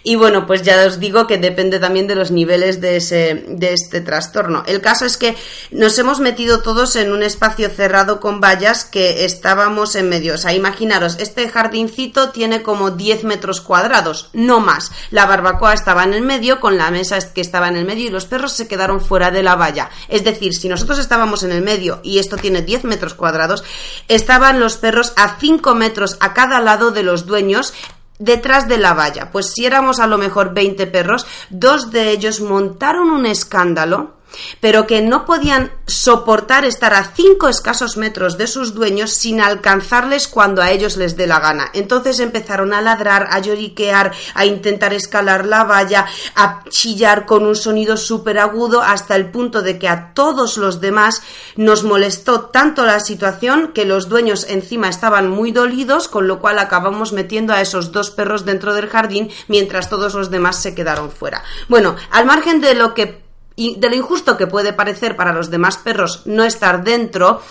y 0.03 0.15
bueno, 0.15 0.45
pues 0.45 0.61
ya 0.61 0.85
os 0.85 0.99
digo 0.99 1.27
que 1.27 1.37
depende 1.39 1.79
también 1.79 2.07
de 2.07 2.15
los 2.15 2.31
niveles 2.31 2.81
de, 2.81 2.97
ese, 2.97 3.45
de 3.47 3.73
este 3.73 4.01
trastorno. 4.01 4.63
El 4.67 4.81
caso 4.81 5.05
es 5.05 5.17
que 5.17 5.35
nos 5.71 5.97
hemos 5.97 6.19
metido 6.19 6.61
todos 6.61 6.95
en 6.95 7.11
un 7.11 7.23
espacio 7.23 7.69
cerrado 7.69 8.19
con 8.19 8.39
vallas 8.41 8.85
que 8.85 9.25
estábamos 9.25 9.95
en 9.95 10.09
medio. 10.09 10.35
O 10.35 10.37
sea, 10.37 10.53
imaginaros, 10.53 11.17
este 11.19 11.49
jardincito 11.49 12.29
tiene 12.29 12.61
como 12.61 12.91
10 12.91 13.23
metros 13.23 13.61
cuadrados, 13.61 14.29
no 14.33 14.59
más. 14.59 14.91
La 15.11 15.25
barbacoa 15.25 15.73
estaba 15.73 16.03
en 16.03 16.13
el 16.13 16.21
medio, 16.21 16.59
con 16.59 16.77
la 16.77 16.91
mesa 16.91 17.19
que 17.33 17.41
estaba 17.41 17.67
en 17.67 17.75
el 17.75 17.85
medio 17.85 18.05
y 18.05 18.09
los 18.09 18.25
perros 18.25 18.53
se 18.53 18.67
quedaron 18.67 19.01
fuera 19.01 19.31
de 19.31 19.43
la 19.43 19.55
valla. 19.55 19.89
Es 20.07 20.23
decir, 20.23 20.53
si 20.53 20.69
nosotros 20.69 20.99
estábamos 20.99 21.43
en 21.43 21.51
el 21.51 21.61
medio 21.61 21.99
y 22.03 22.19
esto 22.19 22.37
tiene 22.37 22.61
10 22.61 22.83
metros 22.85 23.13
cuadrados, 23.13 23.63
estaban 24.07 24.59
los 24.59 24.77
perros 24.77 25.13
a 25.15 25.37
5 25.39 25.75
metros 25.75 26.17
a 26.19 26.33
cada 26.33 26.59
lado 26.59 26.91
de 26.91 27.03
los 27.03 27.25
dueños 27.25 27.73
detrás 28.19 28.67
de 28.67 28.77
la 28.77 28.93
valla. 28.93 29.31
Pues 29.31 29.51
si 29.53 29.65
éramos 29.65 29.99
a 29.99 30.07
lo 30.07 30.17
mejor 30.17 30.53
20 30.53 30.85
perros, 30.87 31.25
dos 31.49 31.89
de 31.89 32.11
ellos 32.11 32.41
montaron 32.41 33.09
un 33.09 33.25
escándalo 33.25 34.18
pero 34.59 34.87
que 34.87 35.01
no 35.01 35.25
podían 35.25 35.71
soportar 35.87 36.65
estar 36.65 36.93
a 36.93 37.11
cinco 37.15 37.47
escasos 37.47 37.97
metros 37.97 38.37
de 38.37 38.47
sus 38.47 38.73
dueños 38.73 39.11
sin 39.11 39.41
alcanzarles 39.41 40.27
cuando 40.27 40.61
a 40.61 40.71
ellos 40.71 40.97
les 40.97 41.17
dé 41.17 41.27
la 41.27 41.39
gana. 41.39 41.69
Entonces 41.73 42.19
empezaron 42.19 42.73
a 42.73 42.81
ladrar, 42.81 43.27
a 43.31 43.39
lloriquear, 43.39 44.11
a 44.33 44.45
intentar 44.45 44.93
escalar 44.93 45.45
la 45.45 45.63
valla, 45.63 46.05
a 46.35 46.63
chillar 46.69 47.25
con 47.25 47.45
un 47.45 47.55
sonido 47.55 47.97
súper 47.97 48.39
agudo 48.39 48.81
hasta 48.81 49.15
el 49.15 49.31
punto 49.31 49.61
de 49.61 49.79
que 49.79 49.87
a 49.87 50.13
todos 50.13 50.57
los 50.57 50.81
demás 50.81 51.21
nos 51.55 51.83
molestó 51.83 52.41
tanto 52.41 52.85
la 52.85 52.99
situación 52.99 53.71
que 53.73 53.85
los 53.85 54.09
dueños 54.09 54.45
encima 54.49 54.89
estaban 54.89 55.29
muy 55.29 55.51
dolidos, 55.51 56.07
con 56.07 56.27
lo 56.27 56.39
cual 56.39 56.59
acabamos 56.59 57.13
metiendo 57.13 57.53
a 57.53 57.61
esos 57.61 57.91
dos 57.91 58.11
perros 58.11 58.45
dentro 58.45 58.73
del 58.73 58.89
jardín 58.89 59.29
mientras 59.47 59.89
todos 59.89 60.13
los 60.13 60.29
demás 60.29 60.61
se 60.61 60.75
quedaron 60.75 61.11
fuera. 61.11 61.43
Bueno, 61.67 61.95
al 62.11 62.25
margen 62.25 62.61
de 62.61 62.75
lo 62.75 62.93
que 62.93 63.28
y 63.59 63.75
de 63.75 63.89
lo 63.89 63.95
injusto 63.97 64.37
que 64.37 64.47
puede 64.47 64.71
parecer 64.71 65.17
para 65.17 65.33
los 65.33 65.49
demás 65.49 65.77
perros 65.77 66.21
no 66.25 66.45
estar 66.45 66.81
dentro, 66.81 67.41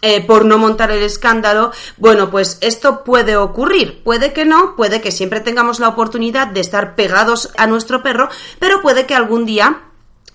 eh, 0.00 0.24
por 0.24 0.44
no 0.44 0.56
montar 0.56 0.92
el 0.92 1.02
escándalo, 1.02 1.72
bueno, 1.96 2.30
pues 2.30 2.58
esto 2.60 3.02
puede 3.02 3.36
ocurrir. 3.36 4.04
Puede 4.04 4.32
que 4.32 4.44
no, 4.44 4.76
puede 4.76 5.00
que 5.00 5.10
siempre 5.10 5.40
tengamos 5.40 5.80
la 5.80 5.88
oportunidad 5.88 6.46
de 6.46 6.60
estar 6.60 6.94
pegados 6.94 7.50
a 7.56 7.66
nuestro 7.66 8.04
perro, 8.04 8.28
pero 8.60 8.80
puede 8.80 9.06
que 9.06 9.16
algún 9.16 9.44
día 9.44 9.87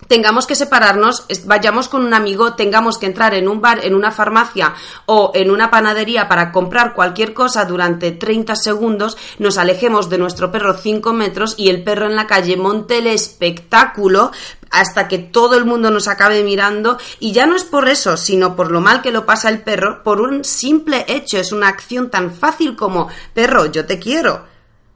tengamos 0.08 0.46
que 0.46 0.54
separarnos, 0.54 1.26
vayamos 1.46 1.88
con 1.88 2.04
un 2.04 2.14
amigo, 2.14 2.54
tengamos 2.54 2.98
que 2.98 3.06
entrar 3.06 3.34
en 3.34 3.48
un 3.48 3.60
bar, 3.60 3.84
en 3.84 3.94
una 3.94 4.10
farmacia 4.10 4.74
o 5.06 5.32
en 5.34 5.50
una 5.50 5.70
panadería 5.70 6.28
para 6.28 6.52
comprar 6.52 6.94
cualquier 6.94 7.34
cosa 7.34 7.64
durante 7.64 8.12
30 8.12 8.54
segundos, 8.56 9.16
nos 9.38 9.58
alejemos 9.58 10.10
de 10.10 10.18
nuestro 10.18 10.50
perro 10.50 10.74
5 10.74 11.12
metros 11.12 11.54
y 11.56 11.68
el 11.68 11.82
perro 11.82 12.06
en 12.06 12.16
la 12.16 12.26
calle 12.26 12.56
monte 12.56 12.98
el 12.98 13.06
espectáculo 13.06 14.30
hasta 14.70 15.06
que 15.06 15.18
todo 15.18 15.56
el 15.56 15.64
mundo 15.64 15.90
nos 15.90 16.08
acabe 16.08 16.42
mirando. 16.42 16.98
Y 17.20 17.32
ya 17.32 17.46
no 17.46 17.54
es 17.54 17.62
por 17.62 17.88
eso, 17.88 18.16
sino 18.16 18.56
por 18.56 18.72
lo 18.72 18.80
mal 18.80 19.02
que 19.02 19.12
lo 19.12 19.24
pasa 19.24 19.48
el 19.48 19.62
perro, 19.62 20.02
por 20.02 20.20
un 20.20 20.42
simple 20.44 21.04
hecho, 21.06 21.38
es 21.38 21.52
una 21.52 21.68
acción 21.68 22.10
tan 22.10 22.34
fácil 22.34 22.74
como 22.74 23.08
perro, 23.32 23.66
yo 23.66 23.86
te 23.86 24.00
quiero 24.00 24.53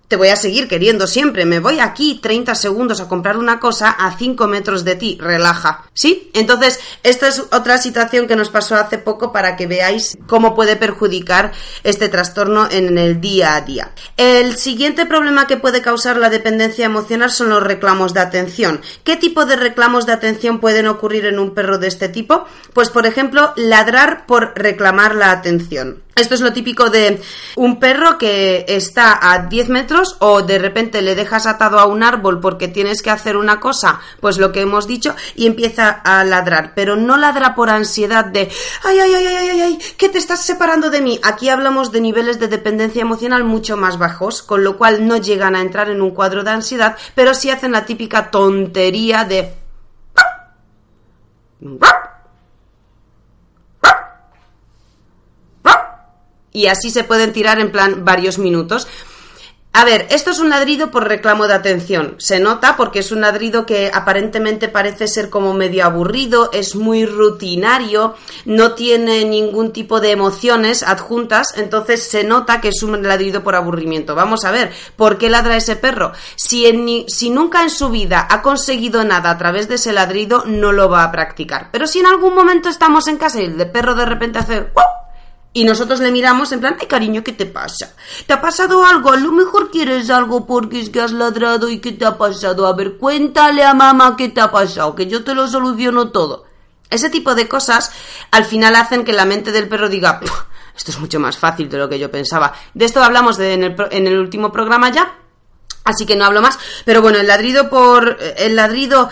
te 0.08 0.16
voy 0.16 0.28
a 0.28 0.36
seguir 0.36 0.68
queriendo 0.68 1.06
siempre. 1.06 1.44
Me 1.44 1.60
voy 1.60 1.80
aquí 1.80 2.18
30 2.20 2.54
segundos 2.54 3.00
a 3.00 3.08
comprar 3.08 3.36
una 3.36 3.60
cosa 3.60 3.90
a 3.90 4.16
5 4.16 4.46
metros 4.48 4.84
de 4.84 4.96
ti. 4.96 5.18
Relaja. 5.20 5.84
¿Sí? 5.92 6.30
Entonces, 6.32 6.80
esta 7.02 7.28
es 7.28 7.44
otra 7.52 7.78
situación 7.78 8.26
que 8.26 8.36
nos 8.36 8.48
pasó 8.48 8.76
hace 8.76 8.98
poco 8.98 9.32
para 9.32 9.56
que 9.56 9.66
veáis 9.66 10.16
cómo 10.26 10.54
puede 10.54 10.76
perjudicar 10.76 11.52
este 11.84 12.08
trastorno 12.08 12.68
en 12.70 12.96
el 12.96 13.20
día 13.20 13.54
a 13.54 13.60
día. 13.60 13.92
El 14.16 14.56
siguiente 14.56 15.04
problema 15.04 15.46
que 15.46 15.58
puede 15.58 15.82
causar 15.82 16.16
la 16.16 16.30
dependencia 16.30 16.86
emocional 16.86 17.30
son 17.30 17.50
los 17.50 17.62
reclamos 17.62 18.14
de 18.14 18.20
atención. 18.20 18.80
¿Qué 19.04 19.16
tipo 19.16 19.44
de 19.44 19.56
reclamos 19.56 20.06
de 20.06 20.12
atención 20.12 20.58
pueden 20.58 20.86
ocurrir 20.86 21.26
en 21.26 21.38
un 21.38 21.54
perro 21.54 21.78
de 21.78 21.88
este 21.88 22.08
tipo? 22.08 22.46
Pues, 22.72 22.88
por 22.88 23.06
ejemplo, 23.06 23.52
ladrar 23.56 24.24
por 24.26 24.52
reclamar 24.56 25.14
la 25.14 25.32
atención. 25.32 26.02
Esto 26.18 26.34
es 26.34 26.40
lo 26.40 26.52
típico 26.52 26.90
de 26.90 27.20
un 27.56 27.78
perro 27.78 28.18
que 28.18 28.64
está 28.68 29.18
a 29.20 29.46
10 29.46 29.68
metros 29.68 30.16
o 30.18 30.42
de 30.42 30.58
repente 30.58 31.00
le 31.00 31.14
dejas 31.14 31.46
atado 31.46 31.78
a 31.78 31.86
un 31.86 32.02
árbol 32.02 32.40
porque 32.40 32.66
tienes 32.68 33.02
que 33.02 33.10
hacer 33.10 33.36
una 33.36 33.60
cosa, 33.60 34.00
pues 34.20 34.38
lo 34.38 34.50
que 34.50 34.62
hemos 34.62 34.86
dicho, 34.86 35.14
y 35.36 35.46
empieza 35.46 35.90
a 35.90 36.24
ladrar, 36.24 36.72
pero 36.74 36.96
no 36.96 37.16
ladra 37.16 37.54
por 37.54 37.70
ansiedad 37.70 38.24
de 38.24 38.50
ay, 38.84 38.98
ay, 38.98 39.14
ay, 39.14 39.26
ay, 39.26 39.48
ay, 39.48 39.60
ay, 39.60 39.78
que 39.96 40.08
te 40.08 40.18
estás 40.18 40.44
separando 40.44 40.90
de 40.90 41.00
mí. 41.00 41.20
Aquí 41.22 41.48
hablamos 41.48 41.92
de 41.92 42.00
niveles 42.00 42.40
de 42.40 42.48
dependencia 42.48 43.02
emocional 43.02 43.44
mucho 43.44 43.76
más 43.76 43.98
bajos, 43.98 44.42
con 44.42 44.64
lo 44.64 44.76
cual 44.76 45.06
no 45.06 45.16
llegan 45.18 45.54
a 45.54 45.60
entrar 45.60 45.88
en 45.88 46.02
un 46.02 46.10
cuadro 46.10 46.42
de 46.42 46.50
ansiedad, 46.50 46.96
pero 47.14 47.34
sí 47.34 47.50
hacen 47.50 47.72
la 47.72 47.86
típica 47.86 48.30
tontería 48.30 49.24
de 49.24 49.54
y 56.58 56.66
así 56.66 56.90
se 56.90 57.04
pueden 57.04 57.32
tirar 57.32 57.60
en 57.60 57.70
plan 57.70 58.04
varios 58.04 58.38
minutos. 58.38 58.88
A 59.72 59.84
ver, 59.84 60.08
esto 60.10 60.32
es 60.32 60.40
un 60.40 60.48
ladrido 60.48 60.90
por 60.90 61.06
reclamo 61.06 61.46
de 61.46 61.54
atención. 61.54 62.16
Se 62.18 62.40
nota 62.40 62.76
porque 62.76 62.98
es 62.98 63.12
un 63.12 63.20
ladrido 63.20 63.64
que 63.64 63.92
aparentemente 63.94 64.68
parece 64.68 65.06
ser 65.06 65.30
como 65.30 65.54
medio 65.54 65.84
aburrido, 65.84 66.50
es 66.52 66.74
muy 66.74 67.06
rutinario, 67.06 68.16
no 68.44 68.72
tiene 68.72 69.24
ningún 69.24 69.72
tipo 69.72 70.00
de 70.00 70.10
emociones 70.10 70.82
adjuntas, 70.82 71.56
entonces 71.56 72.02
se 72.02 72.24
nota 72.24 72.60
que 72.60 72.70
es 72.70 72.82
un 72.82 73.00
ladrido 73.04 73.44
por 73.44 73.54
aburrimiento. 73.54 74.16
Vamos 74.16 74.44
a 74.44 74.50
ver, 74.50 74.72
¿por 74.96 75.16
qué 75.16 75.30
ladra 75.30 75.56
ese 75.56 75.76
perro? 75.76 76.10
Si, 76.34 77.06
si 77.06 77.30
nunca 77.30 77.62
en 77.62 77.70
su 77.70 77.88
vida 77.88 78.26
ha 78.28 78.42
conseguido 78.42 79.04
nada 79.04 79.30
a 79.30 79.38
través 79.38 79.68
de 79.68 79.76
ese 79.76 79.92
ladrido, 79.92 80.42
no 80.44 80.72
lo 80.72 80.88
va 80.88 81.04
a 81.04 81.12
practicar. 81.12 81.68
Pero 81.70 81.86
si 81.86 82.00
en 82.00 82.06
algún 82.06 82.34
momento 82.34 82.68
estamos 82.68 83.06
en 83.06 83.18
casa 83.18 83.40
y 83.40 83.44
el 83.44 83.70
perro 83.70 83.94
de 83.94 84.06
repente 84.06 84.40
hace... 84.40 84.66
Y 85.52 85.64
nosotros 85.64 86.00
le 86.00 86.12
miramos 86.12 86.52
en 86.52 86.60
plan, 86.60 86.76
ay 86.78 86.86
cariño, 86.86 87.24
¿qué 87.24 87.32
te 87.32 87.46
pasa? 87.46 87.94
¿Te 88.26 88.34
ha 88.34 88.40
pasado 88.40 88.84
algo? 88.84 89.10
A 89.12 89.16
lo 89.16 89.32
mejor 89.32 89.70
quieres 89.70 90.10
algo 90.10 90.46
porque 90.46 90.80
es 90.80 90.90
que 90.90 91.00
has 91.00 91.12
ladrado 91.12 91.68
y 91.68 91.80
¿qué 91.80 91.92
te 91.92 92.04
ha 92.04 92.18
pasado? 92.18 92.66
A 92.66 92.74
ver, 92.74 92.96
cuéntale 92.96 93.64
a 93.64 93.74
mamá 93.74 94.14
qué 94.16 94.28
te 94.28 94.40
ha 94.40 94.50
pasado, 94.50 94.94
que 94.94 95.06
yo 95.06 95.24
te 95.24 95.34
lo 95.34 95.48
soluciono 95.48 96.10
todo. 96.10 96.44
Ese 96.90 97.10
tipo 97.10 97.34
de 97.34 97.48
cosas 97.48 97.90
al 98.30 98.44
final 98.44 98.76
hacen 98.76 99.04
que 99.04 99.12
la 99.12 99.24
mente 99.24 99.52
del 99.52 99.68
perro 99.68 99.88
diga, 99.88 100.20
esto 100.76 100.90
es 100.90 100.98
mucho 100.98 101.18
más 101.18 101.36
fácil 101.36 101.68
de 101.68 101.78
lo 101.78 101.88
que 101.88 101.98
yo 101.98 102.10
pensaba. 102.10 102.52
De 102.72 102.84
esto 102.84 103.02
hablamos 103.02 103.38
en, 103.40 103.64
el, 103.64 103.76
en 103.90 104.06
el 104.06 104.18
último 104.18 104.52
programa 104.52 104.90
ya, 104.90 105.18
así 105.84 106.06
que 106.06 106.14
no 106.14 106.24
hablo 106.24 106.40
más. 106.40 106.58
Pero 106.84 107.02
bueno, 107.02 107.18
el 107.18 107.26
ladrido 107.26 107.68
por... 107.68 108.16
El 108.36 108.54
ladrido 108.54 109.10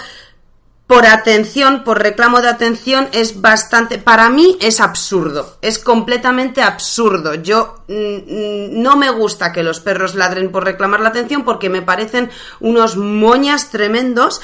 por 0.86 1.04
atención, 1.04 1.82
por 1.82 2.00
reclamo 2.00 2.40
de 2.40 2.48
atención, 2.48 3.08
es 3.10 3.40
bastante, 3.40 3.98
para 3.98 4.30
mí 4.30 4.56
es 4.60 4.80
absurdo, 4.80 5.56
es 5.60 5.80
completamente 5.80 6.62
absurdo. 6.62 7.34
Yo 7.34 7.82
mm, 7.88 7.94
mm, 7.94 8.82
no 8.82 8.96
me 8.96 9.10
gusta 9.10 9.52
que 9.52 9.64
los 9.64 9.80
perros 9.80 10.14
ladren 10.14 10.52
por 10.52 10.64
reclamar 10.64 11.00
la 11.00 11.08
atención 11.08 11.44
porque 11.44 11.70
me 11.70 11.82
parecen 11.82 12.30
unos 12.60 12.96
moñas 12.96 13.70
tremendos 13.70 14.40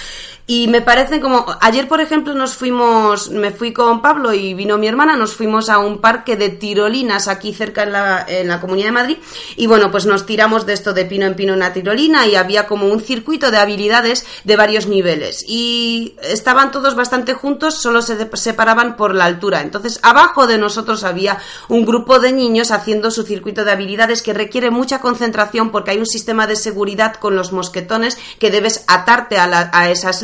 y 0.46 0.66
me 0.66 0.82
parecen 0.82 1.20
como 1.20 1.46
ayer 1.60 1.86
por 1.86 2.00
ejemplo 2.00 2.34
nos 2.34 2.56
fuimos 2.56 3.30
me 3.30 3.52
fui 3.52 3.72
con 3.72 4.02
Pablo 4.02 4.32
y 4.32 4.54
vino 4.54 4.76
mi 4.76 4.88
hermana 4.88 5.16
nos 5.16 5.34
fuimos 5.34 5.68
a 5.68 5.78
un 5.78 6.00
parque 6.00 6.36
de 6.36 6.48
tirolinas 6.48 7.28
aquí 7.28 7.54
cerca 7.54 7.84
en 7.84 7.92
la, 7.92 8.24
en 8.26 8.48
la 8.48 8.60
comunidad 8.60 8.88
de 8.88 8.92
Madrid 8.92 9.16
y 9.56 9.66
bueno 9.68 9.92
pues 9.92 10.04
nos 10.04 10.26
tiramos 10.26 10.66
de 10.66 10.72
esto 10.72 10.92
de 10.92 11.04
pino 11.04 11.26
en 11.26 11.36
pino 11.36 11.54
una 11.54 11.72
tirolina 11.72 12.26
y 12.26 12.34
había 12.34 12.66
como 12.66 12.88
un 12.88 13.00
circuito 13.00 13.52
de 13.52 13.58
habilidades 13.58 14.26
de 14.42 14.56
varios 14.56 14.88
niveles 14.88 15.44
y 15.46 16.16
estaban 16.32 16.72
todos 16.72 16.96
bastante 16.96 17.34
juntos 17.34 17.74
solo 17.74 18.02
se 18.02 18.28
separaban 18.36 18.96
por 18.96 19.14
la 19.14 19.26
altura 19.26 19.60
entonces 19.60 20.00
abajo 20.02 20.46
de 20.46 20.58
nosotros 20.58 21.04
había 21.04 21.38
un 21.68 21.84
grupo 21.84 22.18
de 22.18 22.32
niños 22.32 22.72
haciendo 22.72 23.10
su 23.10 23.22
circuito 23.22 23.64
de 23.64 23.72
habilidades 23.72 24.22
que 24.22 24.32
requiere 24.32 24.70
mucha 24.70 25.00
concentración 25.00 25.70
porque 25.70 25.92
hay 25.92 25.98
un 25.98 26.06
sistema 26.06 26.46
de 26.46 26.56
seguridad 26.56 27.14
con 27.14 27.36
los 27.36 27.52
mosquetones 27.52 28.18
que 28.38 28.50
debes 28.50 28.84
atarte 28.88 29.38
a, 29.38 29.70
a 29.72 29.90
esas 29.90 30.22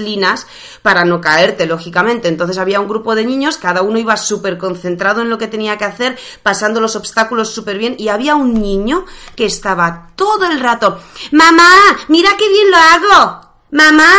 para 0.83 1.05
no 1.05 1.21
caerte, 1.21 1.67
lógicamente. 1.67 2.29
Entonces 2.29 2.59
había 2.59 2.81
un 2.81 2.89
grupo 2.89 3.15
de 3.15 3.25
niños, 3.25 3.57
cada 3.57 3.83
uno 3.83 3.99
iba 3.99 4.17
súper 4.17 4.59
concentrado 4.59 5.23
en 5.23 5.31
lo 5.31 5.39
que 5.39 5.47
tenía 5.47 5.77
que 5.77 5.85
hacer, 5.85 6.19
pasando 6.43 6.81
los 6.81 6.97
obstáculos 6.97 7.53
súper 7.53 7.79
bien, 7.79 7.97
y 7.99 8.09
había 8.09 8.35
un 8.35 8.55
niño 8.55 9.05
que 9.37 9.47
estaba 9.47 10.11
todo 10.17 10.47
el 10.47 10.61
rato, 10.61 10.99
mamá, 11.33 11.71
mira 12.09 12.31
qué 12.39 12.49
bien 12.49 12.71
lo 12.71 12.77
hago, 12.77 13.41
mamá, 13.71 14.13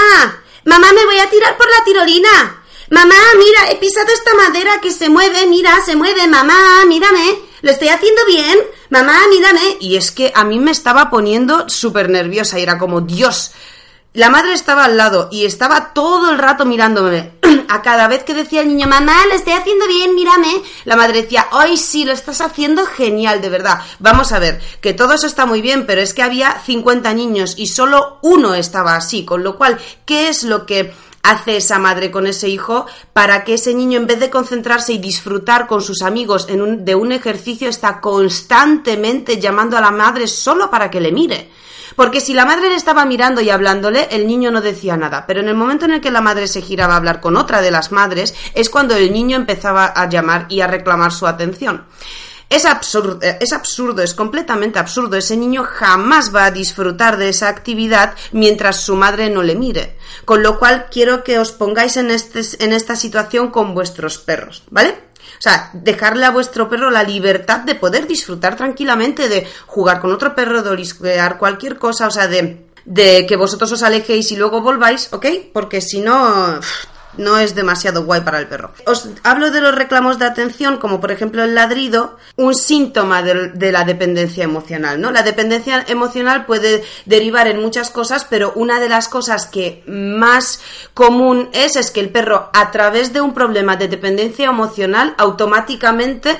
mamá, 0.66 0.92
me 0.94 1.06
voy 1.06 1.20
a 1.20 1.30
tirar 1.30 1.58
por 1.58 1.68
la 1.68 1.84
tirolina. 1.84 2.64
Mamá, 2.90 3.16
mira, 3.38 3.72
he 3.72 3.76
pisado 3.76 4.12
esta 4.12 4.34
madera 4.34 4.82
que 4.82 4.92
se 4.92 5.10
mueve, 5.10 5.46
mira, 5.46 5.80
se 5.86 5.96
mueve, 5.96 6.28
mamá, 6.28 6.86
mírame, 6.88 7.40
lo 7.62 7.72
estoy 7.72 7.90
haciendo 7.90 8.26
bien, 8.26 8.58
mamá, 8.90 9.16
mírame. 9.30 9.78
Y 9.80 9.96
es 9.96 10.12
que 10.12 10.32
a 10.34 10.44
mí 10.44 10.60
me 10.60 10.72
estaba 10.72 11.10
poniendo 11.10 11.70
súper 11.70 12.10
nerviosa 12.10 12.58
y 12.58 12.64
era 12.64 12.80
como, 12.80 13.02
Dios, 13.02 13.52
la 14.14 14.32
madre 14.32 14.54
estaba 14.54 14.86
al 14.86 14.98
lado 14.98 15.30
y 15.32 15.46
estaba 15.46 15.94
todo 15.94 16.32
el 16.32 16.40
rato 16.40 16.66
mirándome. 16.66 17.34
A 17.70 17.84
cada 17.84 18.08
vez 18.08 18.24
que 18.24 18.34
decía 18.34 18.62
el 18.62 18.70
niño, 18.70 18.88
mamá, 18.88 19.14
lo 19.28 19.36
estoy 19.36 19.54
haciendo 19.54 19.88
bien, 19.88 20.16
mírame, 20.16 20.64
la 20.86 20.96
madre 20.96 21.22
decía, 21.22 21.48
ay, 21.52 21.78
sí, 21.78 22.04
lo 22.04 22.14
estás 22.14 22.42
haciendo 22.42 22.86
genial, 22.88 23.42
de 23.42 23.50
verdad. 23.50 23.82
Vamos 24.00 24.32
a 24.32 24.40
ver, 24.40 24.60
que 24.82 24.94
todo 24.94 25.14
eso 25.14 25.28
está 25.28 25.46
muy 25.46 25.62
bien, 25.62 25.86
pero 25.86 26.02
es 26.02 26.16
que 26.16 26.24
había 26.24 26.60
50 26.66 27.14
niños 27.14 27.54
y 27.58 27.68
solo 27.68 28.18
uno 28.24 28.56
estaba 28.56 28.96
así, 28.96 29.26
con 29.26 29.44
lo 29.44 29.58
cual, 29.58 29.78
¿qué 30.06 30.30
es 30.30 30.44
lo 30.44 30.66
que 30.66 30.92
hace 31.22 31.58
esa 31.58 31.78
madre 31.78 32.10
con 32.10 32.26
ese 32.26 32.50
hijo 32.50 32.88
para 33.14 33.44
que 33.44 33.56
ese 33.56 33.76
niño 33.76 34.00
en 34.00 34.08
vez 34.08 34.20
de 34.20 34.32
concentrarse 34.32 34.94
y 34.94 34.98
disfrutar 34.98 35.68
con 35.68 35.82
sus 35.82 36.02
amigos 36.02 36.48
en 36.50 36.62
un, 36.62 36.86
de 36.86 36.96
un 36.96 37.12
ejercicio 37.12 37.70
está 37.70 38.02
constantemente 38.02 39.40
llamando 39.40 39.78
a 39.78 39.82
la 39.82 39.92
madre 39.92 40.28
solo 40.28 40.72
para 40.72 40.90
que 40.90 41.02
le 41.02 41.12
mire? 41.12 41.50
Porque 41.96 42.22
si 42.22 42.34
la 42.34 42.46
madre 42.46 42.70
le 42.70 42.76
estaba 42.76 43.06
mirando 43.06 43.42
y 43.42 43.50
hablándole, 43.50 44.08
el 44.12 44.28
niño 44.28 44.52
no 44.52 44.62
decía 44.62 44.98
nada. 44.98 45.26
Pero 45.28 45.42
en 45.42 45.48
el 45.48 45.56
momento 45.56 45.86
en 45.86 45.92
el 45.92 46.02
que 46.02 46.12
la 46.12 46.22
madre 46.22 46.48
se 46.48 46.62
giraba 46.62 46.94
a 46.94 46.98
hablar 46.98 47.22
con 47.22 47.38
otra 47.38 47.62
de 47.62 47.72
las 47.72 47.92
madres, 47.92 48.36
es 48.54 48.70
cuando 48.70 48.96
el 48.96 49.12
niño 49.12 49.38
empezaba 49.38 49.86
a 49.86 50.10
llamar 50.10 50.46
y 50.50 50.62
a 50.62 50.68
reclamar 50.68 51.12
su 51.12 51.28
atención. 51.28 51.86
Es 52.50 52.66
absurdo, 52.66 53.20
eh, 53.22 53.38
es 53.40 53.54
absurdo, 53.54 54.02
es 54.02 54.16
completamente 54.16 54.80
absurdo. 54.80 55.16
Ese 55.16 55.38
niño 55.38 55.64
jamás 55.64 56.34
va 56.36 56.46
a 56.46 56.52
disfrutar 56.52 57.18
de 57.18 57.30
esa 57.30 57.48
actividad 57.48 58.16
mientras 58.32 58.82
su 58.82 58.96
madre 58.96 59.30
no 59.30 59.44
le 59.44 59.56
mire. 59.56 59.98
Con 60.26 60.42
lo 60.42 60.58
cual 60.58 60.88
quiero 60.92 61.24
que 61.24 61.38
os 61.38 61.52
pongáis 61.52 61.96
en, 61.98 62.10
este, 62.10 62.42
en 62.64 62.74
esta 62.74 62.96
situación 62.96 63.52
con 63.52 63.76
vuestros 63.76 64.18
perros, 64.18 64.64
¿vale? 64.72 65.09
O 65.40 65.42
sea, 65.42 65.70
dejarle 65.72 66.26
a 66.26 66.32
vuestro 66.32 66.68
perro 66.68 66.90
la 66.90 67.04
libertad 67.04 67.62
de 67.62 67.76
poder 67.76 68.08
disfrutar 68.08 68.58
tranquilamente 68.58 69.30
de 69.30 69.48
jugar 69.68 70.02
con 70.02 70.12
otro 70.12 70.36
perro, 70.36 70.62
de 70.62 70.72
olisquear 70.72 71.38
cualquier 71.38 71.78
cosa, 71.78 72.08
o 72.08 72.12
sea, 72.12 72.28
de, 72.28 72.66
de 72.84 73.26
que 73.26 73.38
vosotros 73.38 73.72
os 73.72 73.82
alejéis 73.82 74.34
y 74.34 74.36
luego 74.36 74.62
volváis, 74.62 75.08
¿ok? 75.14 75.26
Porque 75.54 75.80
si 75.80 76.02
no, 76.02 76.60
no 77.18 77.38
es 77.38 77.56
demasiado 77.56 78.04
guay 78.04 78.22
para 78.22 78.40
el 78.40 78.48
perro. 78.48 78.72
Os 78.86 79.10
hablo 79.24 79.52
de 79.52 79.62
los 79.62 79.76
reclamos 79.76 80.20
de 80.20 80.26
atención, 80.26 80.78
como 80.78 81.00
por 81.02 81.12
ejemplo 81.12 81.44
el 81.44 81.56
ladrido, 81.56 82.18
un 82.36 82.56
síntoma 82.56 83.22
de, 83.22 83.72
la 83.72 83.84
dependencia 83.84 84.44
emocional, 84.44 85.02
¿no? 85.02 85.12
La 85.12 85.24
dependencia 85.24 85.84
emocional 85.88 86.46
puede 86.46 86.84
derivar 87.06 87.48
en 87.48 87.62
muchas 87.62 87.90
cosas, 87.90 88.26
pero 88.30 88.54
una 88.56 88.80
de 88.80 88.90
las 88.90 89.08
cosas 89.08 89.48
que 89.48 89.84
más 89.88 90.62
común 90.94 91.50
es 91.54 91.76
es 91.76 91.92
que 91.92 92.00
el 92.00 92.10
perro, 92.10 92.50
a 92.54 92.72
través 92.72 93.14
de 93.14 93.22
un 93.22 93.34
problema 93.34 93.76
de 93.76 93.88
dependencia 93.88 94.48
emocional, 94.48 95.16
automáticamente 95.18 96.38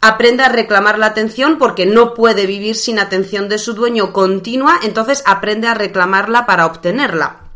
aprende 0.00 0.44
a 0.44 0.48
reclamar 0.48 0.98
la 0.98 1.06
atención 1.06 1.58
porque 1.58 1.86
no 1.86 2.14
puede 2.14 2.46
vivir 2.46 2.76
sin 2.76 2.98
atención 2.98 3.48
de 3.48 3.58
su 3.58 3.74
dueño 3.74 4.12
continua, 4.12 4.78
entonces 4.82 5.22
aprende 5.26 5.66
a 5.68 5.74
reclamarla 5.74 6.46
para 6.46 6.66
obtenerla. 6.66 7.47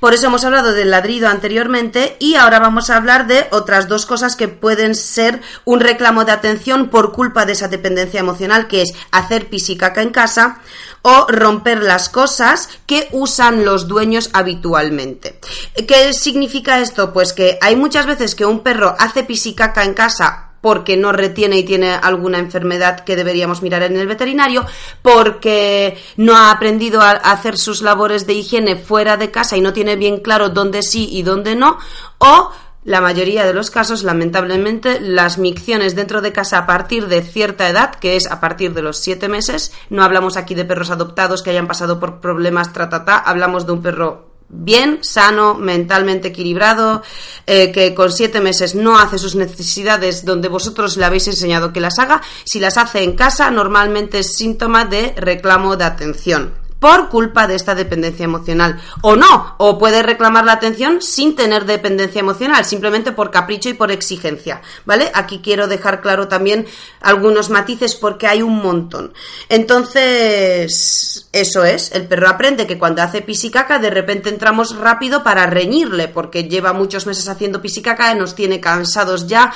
Por 0.00 0.14
eso 0.14 0.26
hemos 0.26 0.44
hablado 0.44 0.72
del 0.72 0.90
ladrido 0.90 1.28
anteriormente 1.28 2.16
y 2.18 2.34
ahora 2.34 2.58
vamos 2.58 2.90
a 2.90 2.96
hablar 2.96 3.26
de 3.26 3.46
otras 3.50 3.88
dos 3.88 4.06
cosas 4.06 4.36
que 4.36 4.48
pueden 4.48 4.94
ser 4.94 5.40
un 5.64 5.80
reclamo 5.80 6.24
de 6.24 6.32
atención 6.32 6.88
por 6.88 7.12
culpa 7.12 7.46
de 7.46 7.52
esa 7.52 7.68
dependencia 7.68 8.20
emocional, 8.20 8.68
que 8.68 8.82
es 8.82 8.94
hacer 9.10 9.48
pisicaca 9.48 10.02
en 10.02 10.10
casa 10.10 10.60
o 11.02 11.26
romper 11.28 11.82
las 11.82 12.08
cosas 12.08 12.68
que 12.86 13.08
usan 13.12 13.64
los 13.64 13.88
dueños 13.88 14.30
habitualmente. 14.32 15.38
¿Qué 15.86 16.12
significa 16.12 16.80
esto? 16.80 17.12
Pues 17.12 17.32
que 17.32 17.58
hay 17.60 17.76
muchas 17.76 18.06
veces 18.06 18.34
que 18.34 18.44
un 18.44 18.60
perro 18.60 18.94
hace 18.98 19.24
pisicaca 19.24 19.84
en 19.84 19.94
casa 19.94 20.46
porque 20.60 20.96
no 20.96 21.12
retiene 21.12 21.58
y 21.58 21.64
tiene 21.64 21.92
alguna 21.92 22.38
enfermedad 22.38 23.00
que 23.00 23.16
deberíamos 23.16 23.62
mirar 23.62 23.82
en 23.82 23.96
el 23.96 24.06
veterinario, 24.06 24.66
porque 25.02 25.96
no 26.16 26.36
ha 26.36 26.50
aprendido 26.50 27.00
a 27.00 27.10
hacer 27.10 27.56
sus 27.56 27.82
labores 27.82 28.26
de 28.26 28.34
higiene 28.34 28.76
fuera 28.76 29.16
de 29.16 29.30
casa 29.30 29.56
y 29.56 29.60
no 29.60 29.72
tiene 29.72 29.96
bien 29.96 30.20
claro 30.20 30.48
dónde 30.48 30.82
sí 30.82 31.08
y 31.10 31.22
dónde 31.22 31.56
no, 31.56 31.78
o 32.18 32.50
la 32.86 33.00
mayoría 33.00 33.44
de 33.44 33.52
los 33.52 33.72
casos, 33.72 34.04
lamentablemente, 34.04 35.00
las 35.00 35.38
micciones 35.38 35.96
dentro 35.96 36.20
de 36.20 36.30
casa 36.30 36.58
a 36.58 36.66
partir 36.66 37.08
de 37.08 37.20
cierta 37.20 37.68
edad, 37.68 37.96
que 37.96 38.14
es 38.14 38.30
a 38.30 38.38
partir 38.38 38.74
de 38.74 38.82
los 38.82 38.98
siete 38.98 39.28
meses, 39.28 39.72
no 39.90 40.04
hablamos 40.04 40.36
aquí 40.36 40.54
de 40.54 40.64
perros 40.64 40.90
adoptados 40.90 41.42
que 41.42 41.50
hayan 41.50 41.66
pasado 41.66 41.98
por 41.98 42.20
problemas 42.20 42.72
tratata, 42.72 43.18
hablamos 43.18 43.66
de 43.66 43.72
un 43.72 43.82
perro 43.82 44.35
bien, 44.48 45.00
sano, 45.02 45.54
mentalmente 45.54 46.28
equilibrado, 46.28 47.02
eh, 47.46 47.72
que 47.72 47.94
con 47.94 48.12
siete 48.12 48.40
meses 48.40 48.74
no 48.74 48.98
hace 48.98 49.18
sus 49.18 49.34
necesidades 49.34 50.24
donde 50.24 50.48
vosotros 50.48 50.96
le 50.96 51.04
habéis 51.04 51.28
enseñado 51.28 51.72
que 51.72 51.80
las 51.80 51.98
haga, 51.98 52.22
si 52.44 52.60
las 52.60 52.76
hace 52.76 53.02
en 53.02 53.16
casa 53.16 53.50
normalmente 53.50 54.20
es 54.20 54.34
síntoma 54.36 54.84
de 54.84 55.14
reclamo 55.16 55.76
de 55.76 55.84
atención 55.84 56.65
por 56.78 57.08
culpa 57.08 57.46
de 57.46 57.54
esta 57.54 57.74
dependencia 57.74 58.24
emocional. 58.24 58.80
O 59.02 59.16
no, 59.16 59.54
o 59.58 59.78
puede 59.78 60.02
reclamar 60.02 60.44
la 60.44 60.52
atención 60.52 61.00
sin 61.02 61.34
tener 61.34 61.64
dependencia 61.64 62.20
emocional, 62.20 62.64
simplemente 62.64 63.12
por 63.12 63.30
capricho 63.30 63.68
y 63.68 63.74
por 63.74 63.90
exigencia. 63.90 64.60
¿Vale? 64.84 65.10
Aquí 65.14 65.40
quiero 65.42 65.68
dejar 65.68 66.00
claro 66.00 66.28
también 66.28 66.66
algunos 67.00 67.50
matices 67.50 67.94
porque 67.94 68.26
hay 68.26 68.42
un 68.42 68.56
montón. 68.56 69.12
Entonces, 69.48 71.28
eso 71.32 71.64
es, 71.64 71.92
el 71.92 72.06
perro 72.06 72.28
aprende 72.28 72.66
que 72.66 72.78
cuando 72.78 73.02
hace 73.02 73.22
pisicaca 73.22 73.78
de 73.78 73.90
repente 73.90 74.28
entramos 74.28 74.76
rápido 74.76 75.22
para 75.22 75.46
reñirle 75.46 76.08
porque 76.08 76.44
lleva 76.44 76.72
muchos 76.72 77.06
meses 77.06 77.28
haciendo 77.28 77.62
pisicaca 77.62 78.12
y 78.12 78.18
nos 78.18 78.34
tiene 78.34 78.60
cansados 78.60 79.26
ya 79.26 79.52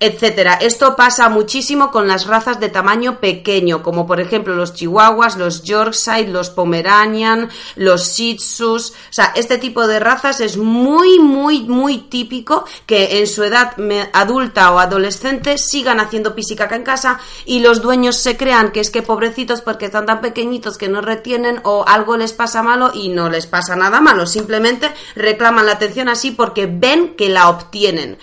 etcétera. 0.00 0.54
Esto 0.54 0.96
pasa 0.96 1.28
muchísimo 1.28 1.90
con 1.90 2.08
las 2.08 2.26
razas 2.26 2.60
de 2.60 2.68
tamaño 2.68 3.20
pequeño, 3.20 3.82
como 3.82 4.06
por 4.06 4.20
ejemplo 4.20 4.54
los 4.54 4.74
chihuahuas, 4.74 5.36
los 5.36 5.62
Yorkshire, 5.62 6.28
los 6.28 6.50
Pomeranian, 6.50 7.48
los 7.76 8.14
Shih. 8.14 8.38
O 8.60 8.78
sea, 8.78 9.32
este 9.34 9.58
tipo 9.58 9.86
de 9.86 10.00
razas 10.00 10.40
es 10.40 10.56
muy, 10.56 11.18
muy, 11.18 11.62
muy 11.62 11.98
típico 11.98 12.64
que 12.86 13.20
en 13.20 13.26
su 13.26 13.44
edad 13.44 13.74
adulta 14.12 14.72
o 14.72 14.78
adolescente 14.78 15.58
sigan 15.58 16.00
haciendo 16.00 16.34
pisicaca 16.34 16.76
en 16.76 16.82
casa 16.82 17.20
y 17.44 17.60
los 17.60 17.80
dueños 17.80 18.16
se 18.16 18.36
crean 18.36 18.72
que 18.72 18.80
es 18.80 18.90
que 18.90 19.02
pobrecitos 19.02 19.60
porque 19.60 19.86
están 19.86 20.06
tan 20.06 20.20
pequeñitos 20.20 20.78
que 20.78 20.88
no 20.88 21.00
retienen 21.00 21.60
o 21.64 21.84
algo 21.86 22.16
les 22.16 22.32
pasa 22.32 22.62
malo 22.62 22.90
y 22.94 23.08
no 23.08 23.30
les 23.30 23.46
pasa 23.46 23.76
nada 23.76 24.00
malo. 24.00 24.26
Simplemente 24.26 24.90
reclaman 25.14 25.66
la 25.66 25.72
atención 25.72 26.08
así 26.08 26.30
porque 26.30 26.66
ven 26.66 27.14
que 27.16 27.28
la 27.28 27.48
obtienen. 27.48 28.18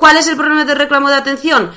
¿Cuál 0.00 0.16
es 0.16 0.26
el 0.28 0.36
problema 0.36 0.64
del 0.64 0.78
reclamo 0.78 1.10
de 1.10 1.16
atención? 1.16 1.70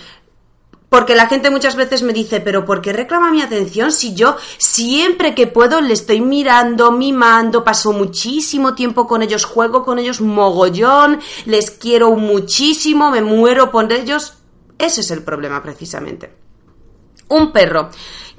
Porque 0.88 1.15
la 1.15 1.27
gente 1.27 1.49
muchas 1.49 1.75
veces 1.75 2.03
me 2.03 2.13
dice, 2.13 2.39
pero 2.39 2.65
¿por 2.65 2.81
qué 2.81 2.93
reclama 2.93 3.31
mi 3.31 3.41
atención 3.41 3.91
si 3.91 4.13
yo 4.13 4.38
siempre 4.57 5.36
que 5.36 5.45
puedo 5.45 5.81
le 5.81 5.91
estoy 5.91 6.21
mirando, 6.21 6.91
mimando, 6.91 7.65
paso 7.65 7.91
muchísimo 7.91 8.75
tiempo 8.75 9.07
con 9.07 9.23
ellos, 9.23 9.43
juego 9.43 9.83
con 9.83 9.99
ellos 9.99 10.21
mogollón, 10.21 11.19
les 11.45 11.69
quiero 11.69 12.15
muchísimo, 12.15 13.12
me 13.12 13.21
muero 13.21 13.71
por 13.71 13.91
ellos? 13.91 14.36
Ese 14.77 15.01
es 15.01 15.12
el 15.12 15.23
problema 15.23 15.62
precisamente. 15.62 16.33
Un 17.27 17.51
perro 17.51 17.89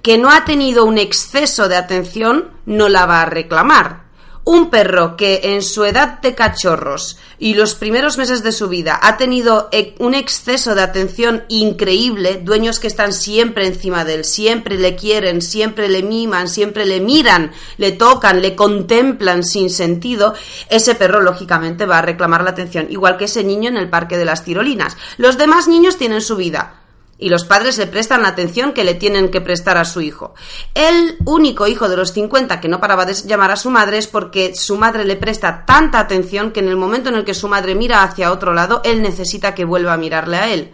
que 0.01 0.17
no 0.17 0.31
ha 0.31 0.47
tenido 0.47 0.87
un 0.87 0.97
exceso 0.97 1.69
de 1.69 1.77
atención 1.77 2.53
no 2.65 2.89
la 2.89 3.05
va 3.05 3.23
a 3.23 3.27
reclamar 3.27 4.04
un 4.45 4.71
perro 4.71 5.17
que 5.17 5.41
en 5.43 5.63
su 5.63 5.85
edad 5.85 6.21
de 6.21 6.35
cachorros 6.35 7.19
y 7.39 7.55
los 7.55 7.75
primeros 7.75 8.19
meses 8.19 8.43
de 8.43 8.53
su 8.53 8.69
vida 8.69 8.99
ha 9.03 9.17
tenido 9.17 9.71
un 9.99 10.15
exceso 10.15 10.75
de 10.75 10.83
atención 10.83 11.45
increíble, 11.49 12.41
dueños 12.43 12.79
que 12.79 12.87
están 12.87 13.13
siempre 13.13 13.67
encima 13.67 14.05
de 14.05 14.15
él, 14.15 14.25
siempre 14.25 14.79
le 14.79 14.97
quieren, 14.97 15.41
siempre 15.41 15.89
le 15.89 16.03
miman, 16.03 16.49
siempre 16.49 16.85
le 16.85 17.01
miran, 17.01 17.53
le 17.79 17.93
tocan, 17.93 18.43
le 18.43 18.55
contemplan 18.55 19.43
sin 19.45 19.71
sentido, 19.71 20.35
ese 20.69 20.95
perro 20.95 21.21
lógicamente 21.21 21.87
va 21.87 21.99
a 21.99 22.03
reclamar 22.03 22.45
la 22.45 22.51
atención, 22.51 22.87
igual 22.91 23.17
que 23.17 23.25
ese 23.25 23.45
niño 23.45 23.71
en 23.71 23.77
el 23.79 23.89
parque 23.89 24.19
de 24.19 24.27
las 24.27 24.45
tirolinas. 24.45 24.97
Los 25.17 25.39
demás 25.39 25.69
niños 25.69 25.97
tienen 25.97 26.21
su 26.21 26.37
vida 26.37 26.84
y 27.19 27.29
los 27.29 27.45
padres 27.45 27.79
le 27.79 27.87
prestan 27.87 28.23
la 28.23 28.29
atención 28.29 28.73
que 28.73 28.85
le 28.85 28.95
tienen 28.95 29.31
que 29.31 29.41
prestar 29.41 29.77
a 29.77 29.85
su 29.85 30.01
hijo. 30.01 30.35
El 30.75 31.17
único 31.25 31.67
hijo 31.67 31.89
de 31.89 31.97
los 31.97 32.13
50 32.13 32.61
que 32.61 32.69
no 32.69 32.81
paraba 32.81 33.05
de 33.05 33.15
llamar 33.15 33.51
a 33.51 33.57
su 33.57 33.71
madre 33.71 33.99
es 33.99 34.07
porque 34.07 34.55
su 34.55 34.77
madre 34.77 35.05
le 35.05 35.17
presta 35.17 35.65
tanta 35.65 36.01
atención 36.01 36.51
que 36.51 36.61
en 36.61 36.69
el 36.69 36.77
momento 36.77 37.11
en 37.11 37.17
el 37.17 37.25
que 37.25 37.35
su 37.35 37.49
madre 37.49 37.75
mira 37.75 38.03
hacia 38.03 38.33
otro 38.33 38.53
lado, 38.53 38.81
él 38.85 39.03
necesita 39.03 39.55
que 39.55 39.65
vuelva 39.65 39.93
a 39.93 39.99
mirarle 39.99 40.37
a 40.37 40.53
él. 40.53 40.73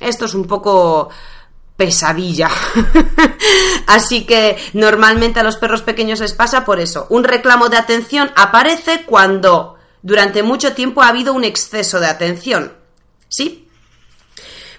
Esto 0.00 0.24
es 0.24 0.34
un 0.34 0.46
poco 0.46 1.10
pesadilla. 1.76 2.50
Así 3.86 4.24
que 4.24 4.56
normalmente 4.72 5.40
a 5.40 5.42
los 5.42 5.56
perros 5.56 5.82
pequeños 5.82 6.20
les 6.20 6.32
pasa 6.32 6.64
por 6.64 6.80
eso. 6.80 7.06
Un 7.10 7.24
reclamo 7.24 7.68
de 7.68 7.76
atención 7.76 8.30
aparece 8.34 9.04
cuando 9.04 9.76
durante 10.02 10.42
mucho 10.42 10.72
tiempo 10.72 11.02
ha 11.02 11.08
habido 11.08 11.34
un 11.34 11.44
exceso 11.44 12.00
de 12.00 12.06
atención. 12.06 12.72
¿Sí? 13.28 13.65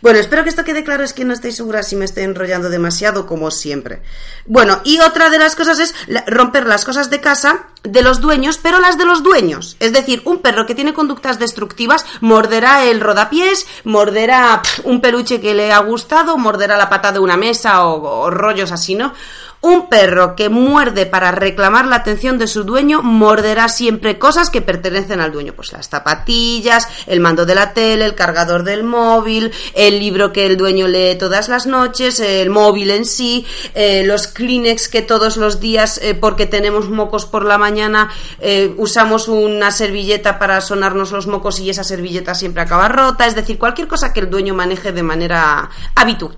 Bueno, 0.02 0.20
espero 0.20 0.44
que 0.44 0.50
esto 0.50 0.64
quede 0.64 0.84
claro, 0.84 1.04
es 1.04 1.14
que 1.14 1.26
no 1.26 1.34
estoy 1.34 1.52
segura 1.52 1.84
si 1.84 1.96
me 1.96 2.06
estoy 2.06 2.24
enrollando 2.24 2.70
demasiado, 2.70 3.26
como 3.26 3.52
siempre. 3.52 4.02
Bueno, 4.46 4.82
y 4.84 5.00
otra 5.00 5.30
de 5.30 5.40
las 5.40 5.56
cosas 5.56 5.80
es 5.80 5.96
romper 6.28 6.66
las 6.66 6.86
cosas 6.86 7.10
de 7.10 7.22
casa 7.22 7.68
de 7.84 8.02
los 8.02 8.22
dueños, 8.22 8.60
pero 8.62 8.80
las 8.80 8.98
de 8.98 9.06
los 9.06 9.24
dueños. 9.24 9.78
Es 9.80 9.94
decir, 9.94 10.22
un 10.26 10.40
perro 10.40 10.66
que 10.66 10.76
tiene 10.76 10.94
conductas 10.94 11.40
destructivas 11.40 12.06
morderá 12.22 12.86
el 12.86 13.00
rodapiés, 13.00 13.66
morderá 13.84 14.62
un 14.84 15.02
peluche 15.02 15.42
que 15.42 15.54
le 15.54 15.72
ha 15.72 15.80
gustado, 15.80 16.38
morderá 16.38 16.78
la 16.78 16.90
pata 16.90 17.12
de 17.12 17.20
una 17.20 17.38
mesa 17.38 17.86
o, 17.86 18.02
o 18.02 18.30
rollos 18.30 18.72
así, 18.72 18.96
¿no? 18.96 19.14
Un 19.62 19.90
perro 19.90 20.36
que 20.36 20.50
muerde 20.50 21.08
para 21.08 21.32
reclamar 21.32 21.88
la 21.88 21.96
atención 21.96 22.38
de 22.38 22.46
su 22.46 22.64
dueño 22.64 23.02
morderá 23.02 23.70
siempre 23.70 24.20
cosas 24.20 24.52
que 24.52 24.62
pertenecen 24.62 25.20
al 25.20 25.32
dueño, 25.32 25.54
pues 25.54 25.72
las 25.74 25.90
zapatillas, 25.90 26.88
el 27.08 27.22
mando 27.22 27.46
de 27.46 27.56
la 27.56 27.74
tele, 27.74 28.06
el 28.06 28.14
cargador 28.14 28.64
del 28.64 28.84
móvil, 28.84 29.52
el 29.74 30.00
libro 30.00 30.32
que 30.32 30.46
el 30.46 30.58
dueño 30.58 30.88
lee 30.88 31.16
todas 31.16 31.50
las 31.50 31.66
noches, 31.66 32.20
el 32.20 32.52
móvil 32.52 32.92
en 32.92 33.06
sí, 33.06 33.48
eh, 33.74 34.04
los 34.06 34.28
Kleenex 34.28 34.90
que 34.90 35.02
todos 35.02 35.38
los 35.38 35.60
días, 35.60 36.00
eh, 36.04 36.14
porque 36.14 36.46
tenemos 36.46 36.90
mocos 36.90 37.26
por 37.26 37.44
la 37.44 37.58
mañana, 37.58 38.12
eh, 38.40 38.74
usamos 38.78 39.28
una 39.28 39.72
servilleta 39.72 40.38
para 40.38 40.62
sonarnos 40.62 41.12
los 41.12 41.26
mocos 41.26 41.60
y 41.60 41.72
esa 41.72 41.84
servilleta 41.84 42.36
siempre 42.36 42.62
acaba 42.62 42.90
rota, 42.90 43.26
es 43.26 43.34
decir, 43.34 43.58
cualquier 43.58 43.88
cosa 43.88 44.14
que 44.14 44.20
el 44.20 44.30
dueño 44.30 44.54
maneje 44.54 44.92
de 44.92 45.04
manera 45.04 45.68
habitual. 45.96 46.38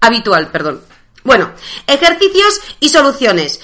Habitual, 0.00 0.48
perdón. 0.48 0.97
Bueno, 1.28 1.52
ejercicios 1.86 2.58
y 2.80 2.88
soluciones. 2.88 3.60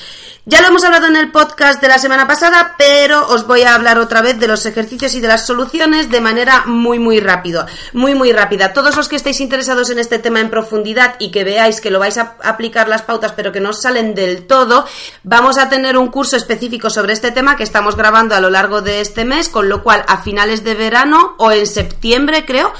Ya 0.46 0.60
lo 0.60 0.68
hemos 0.68 0.84
hablado 0.84 1.06
en 1.06 1.16
el 1.16 1.32
podcast 1.32 1.80
de 1.80 1.88
la 1.88 1.96
semana 1.96 2.26
pasada, 2.26 2.74
pero 2.76 3.26
os 3.28 3.46
voy 3.46 3.62
a 3.62 3.74
hablar 3.74 3.98
otra 3.98 4.20
vez 4.20 4.38
de 4.38 4.46
los 4.46 4.66
ejercicios 4.66 5.14
y 5.14 5.20
de 5.20 5.28
las 5.28 5.46
soluciones 5.46 6.10
de 6.10 6.20
manera 6.20 6.64
muy 6.66 6.98
muy 6.98 7.18
rápido, 7.18 7.64
muy 7.94 8.14
muy 8.14 8.30
rápida. 8.30 8.74
Todos 8.74 8.94
los 8.94 9.08
que 9.08 9.16
estéis 9.16 9.40
interesados 9.40 9.88
en 9.88 9.98
este 9.98 10.18
tema 10.18 10.40
en 10.40 10.50
profundidad 10.50 11.14
y 11.18 11.30
que 11.30 11.44
veáis 11.44 11.80
que 11.80 11.90
lo 11.90 11.98
vais 11.98 12.18
a 12.18 12.36
aplicar 12.42 12.88
las 12.88 13.00
pautas 13.00 13.32
pero 13.32 13.52
que 13.52 13.60
no 13.60 13.72
salen 13.72 14.14
del 14.14 14.46
todo, 14.46 14.84
vamos 15.22 15.56
a 15.56 15.70
tener 15.70 15.96
un 15.96 16.08
curso 16.08 16.36
específico 16.36 16.90
sobre 16.90 17.14
este 17.14 17.30
tema 17.30 17.56
que 17.56 17.62
estamos 17.62 17.96
grabando 17.96 18.34
a 18.34 18.40
lo 18.40 18.50
largo 18.50 18.82
de 18.82 19.00
este 19.00 19.24
mes, 19.24 19.48
con 19.48 19.70
lo 19.70 19.82
cual 19.82 20.04
a 20.08 20.18
finales 20.18 20.62
de 20.62 20.74
verano 20.74 21.36
o 21.38 21.52
en 21.52 21.66
septiembre 21.66 22.44
creo, 22.44 22.70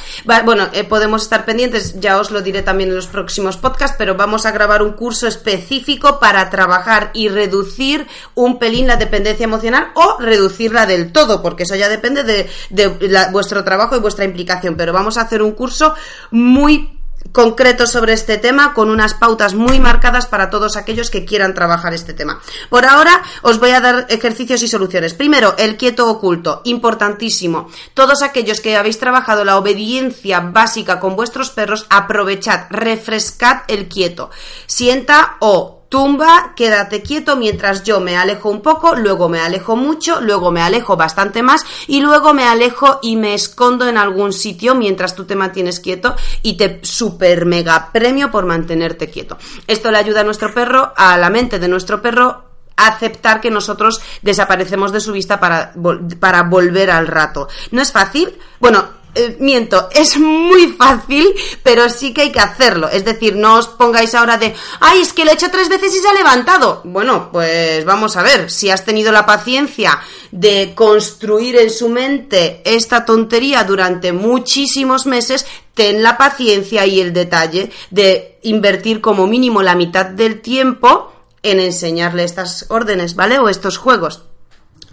bueno, 0.44 0.68
eh, 0.74 0.84
podemos 0.84 1.22
estar 1.22 1.46
pendientes, 1.46 1.98
ya 1.98 2.20
os 2.20 2.30
lo 2.30 2.42
diré 2.42 2.60
también 2.60 2.90
en 2.90 2.96
los 2.96 3.06
próximos 3.06 3.56
podcasts, 3.56 3.96
pero 3.96 4.16
vamos 4.16 4.44
a 4.44 4.50
grabar 4.50 4.82
un 4.82 4.92
curso 4.92 5.26
específico 5.26 6.20
para 6.20 6.50
trabajar 6.50 7.10
y 7.14 7.30
reducir 7.30 7.53
reducir 7.54 8.06
un 8.34 8.58
pelín 8.58 8.86
la 8.86 8.96
dependencia 8.96 9.44
emocional 9.44 9.92
o 9.94 10.16
reducirla 10.18 10.86
del 10.86 11.12
todo, 11.12 11.40
porque 11.42 11.62
eso 11.62 11.76
ya 11.76 11.88
depende 11.88 12.24
de, 12.24 13.28
vuestro 13.30 13.62
trabajo 13.64 13.96
y 13.96 14.00
vuestra 14.00 14.24
implicación. 14.24 14.76
Pero 14.76 14.92
vamos 14.92 15.16
a 15.16 15.22
hacer 15.22 15.42
un 15.42 15.52
curso 15.52 15.94
muy 16.30 16.90
concreto 17.32 17.86
sobre 17.86 18.12
este 18.12 18.36
tema 18.36 18.74
con 18.74 18.90
unas 18.90 19.14
pautas 19.14 19.54
muy 19.54 19.80
marcadas 19.80 20.26
para 20.26 20.50
todos 20.50 20.76
aquellos 20.76 21.10
que 21.10 21.24
quieran 21.24 21.54
trabajar 21.54 21.94
este 21.94 22.12
tema. 22.12 22.40
Por 22.68 22.84
ahora 22.84 23.22
os 23.42 23.58
voy 23.58 23.70
a 23.70 23.80
dar 23.80 24.06
ejercicios 24.10 24.62
y 24.62 24.68
soluciones. 24.68 25.14
Primero, 25.14 25.54
el 25.56 25.76
quieto 25.76 26.08
oculto, 26.10 26.60
importantísimo. 26.64 27.70
Todos 27.94 28.22
aquellos 28.22 28.60
que 28.60 28.76
habéis 28.76 28.98
trabajado 28.98 29.44
la 29.44 29.56
obediencia 29.56 30.40
básica 30.40 31.00
con 31.00 31.16
vuestros 31.16 31.50
perros, 31.50 31.86
aprovechad, 31.88 32.66
refrescad 32.68 33.62
el 33.68 33.88
quieto. 33.88 34.30
Sienta 34.66 35.36
o 35.40 35.73
tumba, 35.94 36.54
quédate 36.56 37.02
quieto 37.02 37.36
mientras 37.36 37.84
yo 37.84 38.00
me 38.00 38.16
alejo 38.16 38.50
un 38.50 38.62
poco, 38.62 38.96
luego 38.96 39.28
me 39.28 39.38
alejo 39.38 39.76
mucho, 39.76 40.20
luego 40.20 40.50
me 40.50 40.60
alejo 40.60 40.96
bastante 40.96 41.40
más 41.40 41.64
y 41.86 42.00
luego 42.00 42.34
me 42.34 42.42
alejo 42.42 42.98
y 43.00 43.14
me 43.14 43.32
escondo 43.32 43.86
en 43.86 43.96
algún 43.96 44.32
sitio 44.32 44.74
mientras 44.74 45.14
tú 45.14 45.24
te 45.24 45.36
mantienes 45.36 45.78
quieto 45.78 46.16
y 46.42 46.56
te 46.56 46.80
super 46.82 47.46
mega 47.46 47.92
premio 47.92 48.32
por 48.32 48.44
mantenerte 48.44 49.08
quieto. 49.08 49.38
Esto 49.68 49.92
le 49.92 49.98
ayuda 49.98 50.22
a 50.22 50.24
nuestro 50.24 50.52
perro, 50.52 50.92
a 50.96 51.16
la 51.16 51.30
mente 51.30 51.60
de 51.60 51.68
nuestro 51.68 52.02
perro 52.02 52.42
aceptar 52.74 53.40
que 53.40 53.52
nosotros 53.52 54.02
desaparecemos 54.20 54.90
de 54.90 54.98
su 54.98 55.12
vista 55.12 55.38
para, 55.38 55.74
para 56.18 56.42
volver 56.42 56.90
al 56.90 57.06
rato. 57.06 57.46
¿No 57.70 57.80
es 57.80 57.92
fácil? 57.92 58.36
Bueno, 58.58 58.84
eh, 59.14 59.36
miento, 59.40 59.88
es 59.92 60.18
muy 60.18 60.72
fácil, 60.72 61.32
pero 61.62 61.88
sí 61.88 62.12
que 62.12 62.22
hay 62.22 62.32
que 62.32 62.40
hacerlo. 62.40 62.88
Es 62.88 63.04
decir, 63.04 63.36
no 63.36 63.56
os 63.56 63.68
pongáis 63.68 64.14
ahora 64.14 64.36
de, 64.36 64.54
ay, 64.80 65.00
es 65.00 65.12
que 65.12 65.24
lo 65.24 65.30
he 65.30 65.34
hecho 65.34 65.50
tres 65.50 65.68
veces 65.68 65.94
y 65.94 65.98
se 65.98 66.08
ha 66.08 66.14
levantado. 66.14 66.80
Bueno, 66.84 67.30
pues 67.32 67.84
vamos 67.84 68.16
a 68.16 68.22
ver, 68.22 68.50
si 68.50 68.70
has 68.70 68.84
tenido 68.84 69.12
la 69.12 69.26
paciencia 69.26 70.00
de 70.30 70.72
construir 70.74 71.56
en 71.56 71.70
su 71.70 71.88
mente 71.88 72.60
esta 72.64 73.04
tontería 73.04 73.64
durante 73.64 74.12
muchísimos 74.12 75.06
meses, 75.06 75.46
ten 75.74 76.02
la 76.02 76.16
paciencia 76.16 76.86
y 76.86 77.00
el 77.00 77.12
detalle 77.12 77.70
de 77.90 78.38
invertir 78.42 79.00
como 79.00 79.26
mínimo 79.26 79.62
la 79.62 79.74
mitad 79.74 80.06
del 80.06 80.40
tiempo 80.40 81.12
en 81.42 81.60
enseñarle 81.60 82.24
estas 82.24 82.66
órdenes, 82.70 83.14
¿vale? 83.14 83.38
O 83.38 83.48
estos 83.48 83.76
juegos. 83.76 84.22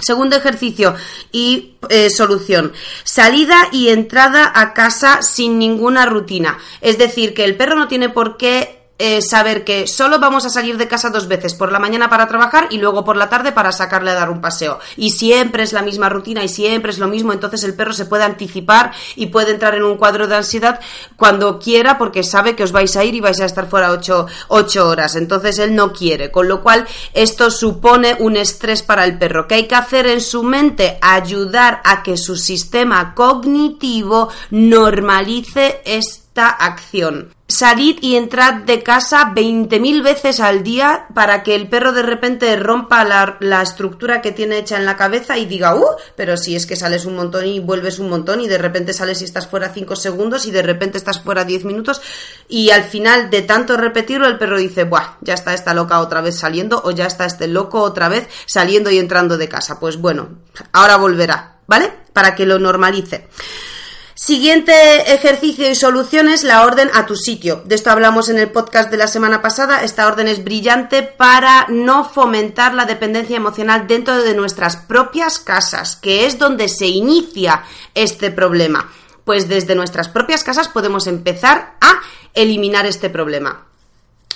Segundo 0.02 0.36
ejercicio 0.36 0.96
y 1.32 1.76
eh, 1.90 2.10
solución. 2.10 2.74
Salida 3.04 3.70
y 3.72 3.90
entrada 3.90 4.52
a 4.54 4.74
casa 4.74 5.22
sin 5.22 5.60
ninguna 5.60 6.06
rutina. 6.06 6.58
Es 6.82 6.98
decir, 6.98 7.34
que 7.34 7.46
el 7.46 7.56
perro 7.56 7.76
no 7.76 7.88
tiene 7.88 8.10
por 8.10 8.38
qué 8.38 8.81
eh, 9.04 9.20
saber 9.24 9.64
que 9.64 9.88
solo 9.88 10.20
vamos 10.20 10.46
a 10.46 10.52
salir 10.52 10.78
de 10.78 10.88
casa 10.88 11.10
dos 11.10 11.28
veces, 11.28 11.56
por 11.56 11.72
la 11.72 11.80
mañana 11.80 12.08
para 12.08 12.28
trabajar 12.28 12.68
y 12.70 12.78
luego 12.78 13.04
por 13.04 13.18
la 13.18 13.30
tarde 13.30 13.52
para 13.52 13.72
sacarle 13.72 14.12
a 14.12 14.14
dar 14.14 14.30
un 14.30 14.42
paseo. 14.42 14.78
Y 14.96 15.10
siempre 15.10 15.64
es 15.64 15.74
la 15.74 15.82
misma 15.82 16.08
rutina 16.08 16.44
y 16.44 16.48
siempre 16.48 16.92
es 16.92 17.00
lo 17.00 17.08
mismo, 17.08 17.34
entonces 17.34 17.64
el 17.64 17.74
perro 17.74 17.94
se 17.94 18.06
puede 18.06 18.26
anticipar 18.26 18.92
y 19.16 19.26
puede 19.26 19.54
entrar 19.54 19.74
en 19.74 19.82
un 19.82 19.98
cuadro 19.98 20.28
de 20.28 20.36
ansiedad 20.36 20.80
cuando 21.16 21.58
quiera 21.58 21.98
porque 21.98 22.22
sabe 22.22 22.56
que 22.56 22.62
os 22.62 22.72
vais 22.72 22.96
a 22.96 23.04
ir 23.04 23.16
y 23.16 23.22
vais 23.22 23.42
a 23.42 23.46
estar 23.46 23.68
fuera 23.68 23.92
ocho, 23.92 24.28
ocho 24.50 24.88
horas. 24.88 25.16
Entonces 25.16 25.58
él 25.58 25.74
no 25.74 25.94
quiere, 25.94 26.30
con 26.30 26.48
lo 26.48 26.62
cual 26.62 26.86
esto 27.16 27.50
supone 27.50 28.18
un 28.20 28.38
estrés 28.38 28.84
para 28.84 29.04
el 29.04 29.18
perro. 29.18 29.48
¿Qué 29.48 29.56
hay 29.56 29.68
que 29.68 29.74
hacer 29.74 30.06
en 30.06 30.22
su 30.22 30.44
mente? 30.44 31.00
Ayudar 31.02 31.82
a 31.84 32.04
que 32.04 32.18
su 32.18 32.36
sistema 32.36 33.16
cognitivo 33.16 34.30
normalice 34.52 35.82
este 35.86 36.31
esta 36.32 36.48
acción. 36.48 37.34
Salid 37.48 37.98
y 38.00 38.16
entrad 38.16 38.64
de 38.64 38.82
casa 38.82 39.34
20.000 39.36 40.02
veces 40.02 40.40
al 40.40 40.64
día 40.64 41.08
para 41.14 41.44
que 41.44 41.56
el 41.56 41.68
perro 41.68 41.92
de 41.92 42.04
repente 42.04 42.56
rompa 42.56 43.04
la, 43.04 43.36
la, 43.42 43.62
estructura 43.62 44.22
que 44.22 44.32
tiene 44.32 44.58
hecha 44.58 44.78
en 44.78 44.86
la 44.86 44.96
cabeza 44.96 45.38
y 45.38 45.46
diga, 45.46 45.76
¡uh! 45.76 45.98
Pero 46.16 46.38
si 46.38 46.56
es 46.56 46.66
que 46.66 46.78
sales 46.78 47.04
un 47.04 47.18
montón 47.18 47.46
y 47.46 47.60
vuelves 47.60 48.00
un 48.00 48.10
montón 48.10 48.40
y 48.40 48.48
de 48.48 48.58
repente 48.58 48.94
sales 48.94 49.22
y 49.22 49.26
estás 49.26 49.48
fuera 49.48 49.74
5 49.74 49.98
segundos 49.98 50.46
y 50.46 50.52
de 50.52 50.62
repente 50.62 50.98
estás 50.98 51.20
fuera 51.20 51.44
10 51.44 51.66
minutos 51.66 52.02
y 52.48 52.70
al 52.70 52.86
final 52.86 53.30
de 53.30 53.42
tanto 53.42 53.76
repetirlo 53.76 54.28
el 54.28 54.38
perro 54.38 54.58
dice, 54.58 54.86
¡buah! 54.86 55.18
Ya 55.20 55.34
está 55.34 55.54
esta 55.54 55.74
loca 55.74 56.00
otra 56.00 56.22
vez 56.22 56.40
saliendo 56.40 56.82
o 56.86 56.92
ya 56.92 57.08
está 57.08 57.26
este 57.26 57.50
loco 57.50 57.82
otra 57.82 58.08
vez 58.08 58.30
saliendo 58.46 58.90
y 58.90 59.00
entrando 59.00 59.38
de 59.38 59.50
casa. 59.50 59.78
Pues 59.78 59.98
bueno, 59.98 60.38
ahora 60.72 60.96
volverá, 60.96 61.58
¿vale? 61.68 61.92
Para 62.14 62.34
que 62.34 62.46
lo 62.46 62.58
normalice. 62.58 63.28
Siguiente 64.24 65.16
ejercicio 65.16 65.68
y 65.68 65.74
soluciones, 65.74 66.44
la 66.44 66.64
orden 66.64 66.92
a 66.94 67.08
tu 67.08 67.16
sitio. 67.16 67.64
De 67.66 67.74
esto 67.74 67.90
hablamos 67.90 68.30
en 68.30 68.38
el 68.38 68.52
podcast 68.52 68.92
de 68.92 68.98
la 68.98 69.08
semana 69.08 69.42
pasada. 69.42 69.84
Esta 69.84 70.06
orden 70.06 70.28
es 70.28 70.44
brillante 70.44 71.02
para 71.02 71.66
no 71.70 72.08
fomentar 72.08 72.76
la 72.76 72.86
dependencia 72.86 73.36
emocional 73.36 73.88
dentro 73.88 74.22
de 74.22 74.36
nuestras 74.36 74.78
propias 74.78 75.40
casas, 75.40 75.96
que 75.96 76.28
es 76.28 76.38
donde 76.38 76.70
se 76.70 76.86
inicia 76.86 77.64
este 77.96 78.30
problema. 78.30 78.92
Pues 79.26 79.50
desde 79.50 79.74
nuestras 79.74 80.08
propias 80.08 80.44
casas 80.44 80.68
podemos 80.68 81.08
empezar 81.08 81.78
a 81.82 82.00
eliminar 82.36 82.86
este 82.86 83.10
problema 83.10 83.71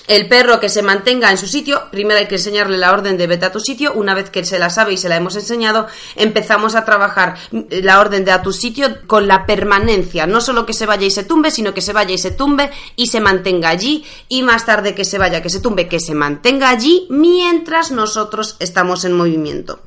el 0.07 0.27
perro 0.27 0.59
que 0.59 0.69
se 0.69 0.81
mantenga 0.81 1.31
en 1.31 1.37
su 1.37 1.47
sitio, 1.47 1.83
primero 1.91 2.19
hay 2.19 2.27
que 2.27 2.35
enseñarle 2.35 2.77
la 2.77 2.91
orden 2.91 3.17
de 3.17 3.27
vete 3.27 3.45
a 3.45 3.51
tu 3.51 3.59
sitio, 3.59 3.93
una 3.93 4.13
vez 4.13 4.29
que 4.29 4.45
se 4.45 4.59
la 4.59 4.69
sabe 4.69 4.93
y 4.93 4.97
se 4.97 5.09
la 5.09 5.15
hemos 5.15 5.35
enseñado, 5.35 5.87
empezamos 6.15 6.75
a 6.75 6.85
trabajar 6.85 7.35
la 7.51 7.99
orden 7.99 8.25
de 8.25 8.31
a 8.31 8.41
tu 8.41 8.53
sitio 8.53 8.87
con 9.07 9.27
la 9.27 9.45
permanencia, 9.45 10.27
no 10.27 10.41
solo 10.41 10.65
que 10.65 10.73
se 10.73 10.85
vaya 10.85 11.05
y 11.05 11.11
se 11.11 11.23
tumbe, 11.23 11.51
sino 11.51 11.73
que 11.73 11.81
se 11.81 11.93
vaya 11.93 12.13
y 12.13 12.17
se 12.17 12.31
tumbe 12.31 12.71
y 12.95 13.07
se 13.07 13.19
mantenga 13.19 13.69
allí. 13.69 14.05
Y 14.27 14.43
más 14.43 14.65
tarde 14.65 14.95
que 14.95 15.05
se 15.05 15.17
vaya, 15.17 15.41
que 15.41 15.49
se 15.49 15.59
tumbe, 15.59 15.87
que 15.87 15.99
se 15.99 16.15
mantenga 16.15 16.69
allí 16.69 17.07
mientras 17.09 17.91
nosotros 17.91 18.55
estamos 18.59 19.05
en 19.05 19.13
movimiento. 19.13 19.79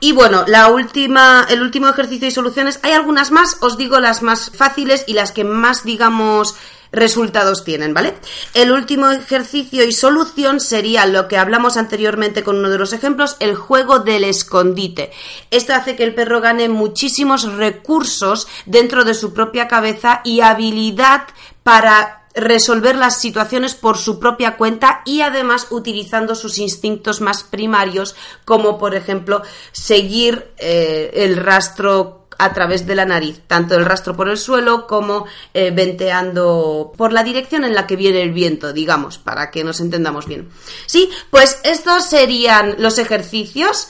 Y 0.00 0.12
bueno, 0.12 0.44
la 0.46 0.68
última, 0.68 1.46
el 1.50 1.62
último 1.62 1.88
ejercicio 1.88 2.28
y 2.28 2.30
soluciones, 2.30 2.80
hay 2.82 2.92
algunas 2.92 3.30
más, 3.30 3.58
os 3.60 3.76
digo 3.76 4.00
las 4.00 4.22
más 4.22 4.50
fáciles 4.54 5.04
y 5.06 5.12
las 5.12 5.32
que 5.32 5.44
más, 5.44 5.84
digamos, 5.84 6.54
resultados 6.92 7.64
tienen, 7.64 7.94
¿vale? 7.94 8.14
El 8.54 8.72
último 8.72 9.10
ejercicio 9.10 9.84
y 9.84 9.92
solución 9.92 10.60
sería 10.60 11.06
lo 11.06 11.28
que 11.28 11.38
hablamos 11.38 11.76
anteriormente 11.76 12.42
con 12.42 12.58
uno 12.58 12.70
de 12.70 12.78
los 12.78 12.92
ejemplos, 12.92 13.36
el 13.40 13.54
juego 13.54 14.00
del 14.00 14.24
escondite. 14.24 15.12
Esto 15.50 15.74
hace 15.74 15.96
que 15.96 16.04
el 16.04 16.14
perro 16.14 16.40
gane 16.40 16.68
muchísimos 16.68 17.52
recursos 17.54 18.48
dentro 18.66 19.04
de 19.04 19.14
su 19.14 19.32
propia 19.32 19.68
cabeza 19.68 20.20
y 20.24 20.40
habilidad 20.40 21.22
para 21.62 22.20
resolver 22.34 22.96
las 22.96 23.20
situaciones 23.20 23.74
por 23.74 23.98
su 23.98 24.20
propia 24.20 24.56
cuenta 24.56 25.02
y 25.04 25.20
además 25.20 25.66
utilizando 25.70 26.34
sus 26.34 26.58
instintos 26.58 27.20
más 27.20 27.42
primarios 27.42 28.14
como 28.44 28.78
por 28.78 28.94
ejemplo 28.94 29.42
seguir 29.72 30.52
eh, 30.58 31.10
el 31.14 31.36
rastro 31.36 32.19
a 32.40 32.52
través 32.52 32.86
de 32.86 32.94
la 32.94 33.04
nariz, 33.04 33.42
tanto 33.46 33.74
el 33.76 33.84
rastro 33.84 34.16
por 34.16 34.28
el 34.28 34.38
suelo 34.38 34.86
como 34.86 35.26
eh, 35.54 35.70
venteando 35.70 36.92
por 36.96 37.12
la 37.12 37.22
dirección 37.22 37.64
en 37.64 37.74
la 37.74 37.86
que 37.86 37.96
viene 37.96 38.22
el 38.22 38.32
viento, 38.32 38.72
digamos, 38.72 39.18
para 39.18 39.50
que 39.50 39.62
nos 39.62 39.80
entendamos 39.80 40.26
bien. 40.26 40.48
Sí, 40.86 41.10
pues 41.30 41.60
estos 41.64 42.06
serían 42.06 42.76
los 42.78 42.98
ejercicios. 42.98 43.88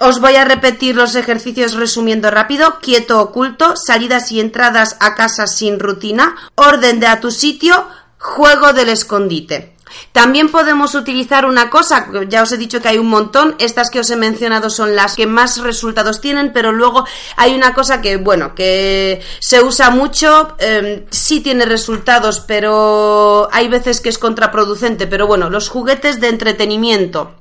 Os 0.00 0.20
voy 0.20 0.36
a 0.36 0.44
repetir 0.44 0.94
los 0.94 1.14
ejercicios 1.14 1.74
resumiendo 1.74 2.30
rápido. 2.30 2.78
Quieto 2.80 3.20
oculto, 3.20 3.74
salidas 3.76 4.30
y 4.30 4.40
entradas 4.40 4.96
a 5.00 5.14
casa 5.14 5.46
sin 5.46 5.80
rutina, 5.80 6.36
orden 6.54 7.00
de 7.00 7.06
a 7.06 7.20
tu 7.20 7.30
sitio, 7.30 7.88
juego 8.18 8.72
del 8.72 8.90
escondite. 8.90 9.75
También 10.12 10.50
podemos 10.50 10.94
utilizar 10.94 11.46
una 11.46 11.70
cosa, 11.70 12.08
ya 12.28 12.42
os 12.42 12.52
he 12.52 12.56
dicho 12.56 12.80
que 12.80 12.88
hay 12.88 12.98
un 12.98 13.08
montón, 13.08 13.54
estas 13.58 13.90
que 13.90 14.00
os 14.00 14.10
he 14.10 14.16
mencionado 14.16 14.70
son 14.70 14.96
las 14.96 15.14
que 15.14 15.26
más 15.26 15.58
resultados 15.58 16.20
tienen, 16.20 16.52
pero 16.52 16.72
luego 16.72 17.04
hay 17.36 17.54
una 17.54 17.74
cosa 17.74 18.00
que, 18.00 18.16
bueno, 18.16 18.54
que 18.54 19.22
se 19.38 19.62
usa 19.62 19.90
mucho, 19.90 20.56
eh, 20.58 21.06
sí 21.10 21.40
tiene 21.40 21.66
resultados, 21.66 22.40
pero 22.40 23.48
hay 23.52 23.68
veces 23.68 24.00
que 24.00 24.08
es 24.08 24.18
contraproducente, 24.18 25.06
pero 25.06 25.26
bueno, 25.26 25.50
los 25.50 25.68
juguetes 25.68 26.20
de 26.20 26.28
entretenimiento 26.28 27.34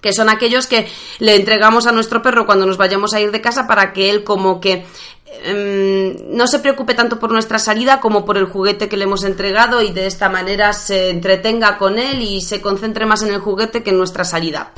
que 0.00 0.12
son 0.12 0.28
aquellos 0.28 0.66
que 0.66 0.86
le 1.18 1.34
entregamos 1.34 1.86
a 1.86 1.92
nuestro 1.92 2.20
perro 2.20 2.44
cuando 2.44 2.66
nos 2.66 2.76
vayamos 2.76 3.14
a 3.14 3.20
ir 3.22 3.30
de 3.30 3.40
casa 3.40 3.66
para 3.66 3.94
que 3.94 4.10
él 4.10 4.22
como 4.22 4.60
que 4.60 4.84
Em, 5.23 5.23
no 6.30 6.46
se 6.46 6.58
preocupe 6.58 6.94
tanto 6.94 7.18
por 7.18 7.30
nuestra 7.30 7.58
salida 7.58 8.00
como 8.00 8.24
por 8.24 8.36
el 8.36 8.46
juguete 8.46 8.88
que 8.88 8.96
le 8.96 9.04
hemos 9.04 9.24
entregado 9.24 9.82
y 9.82 9.92
de 9.92 10.06
esta 10.06 10.28
manera 10.28 10.72
se 10.72 11.10
entretenga 11.10 11.78
con 11.78 11.98
él 11.98 12.22
y 12.22 12.40
se 12.40 12.60
concentre 12.60 13.06
más 13.06 13.22
en 13.22 13.32
el 13.32 13.40
juguete 13.40 13.82
que 13.82 13.90
en 13.90 13.98
nuestra 13.98 14.24
salida. 14.24 14.72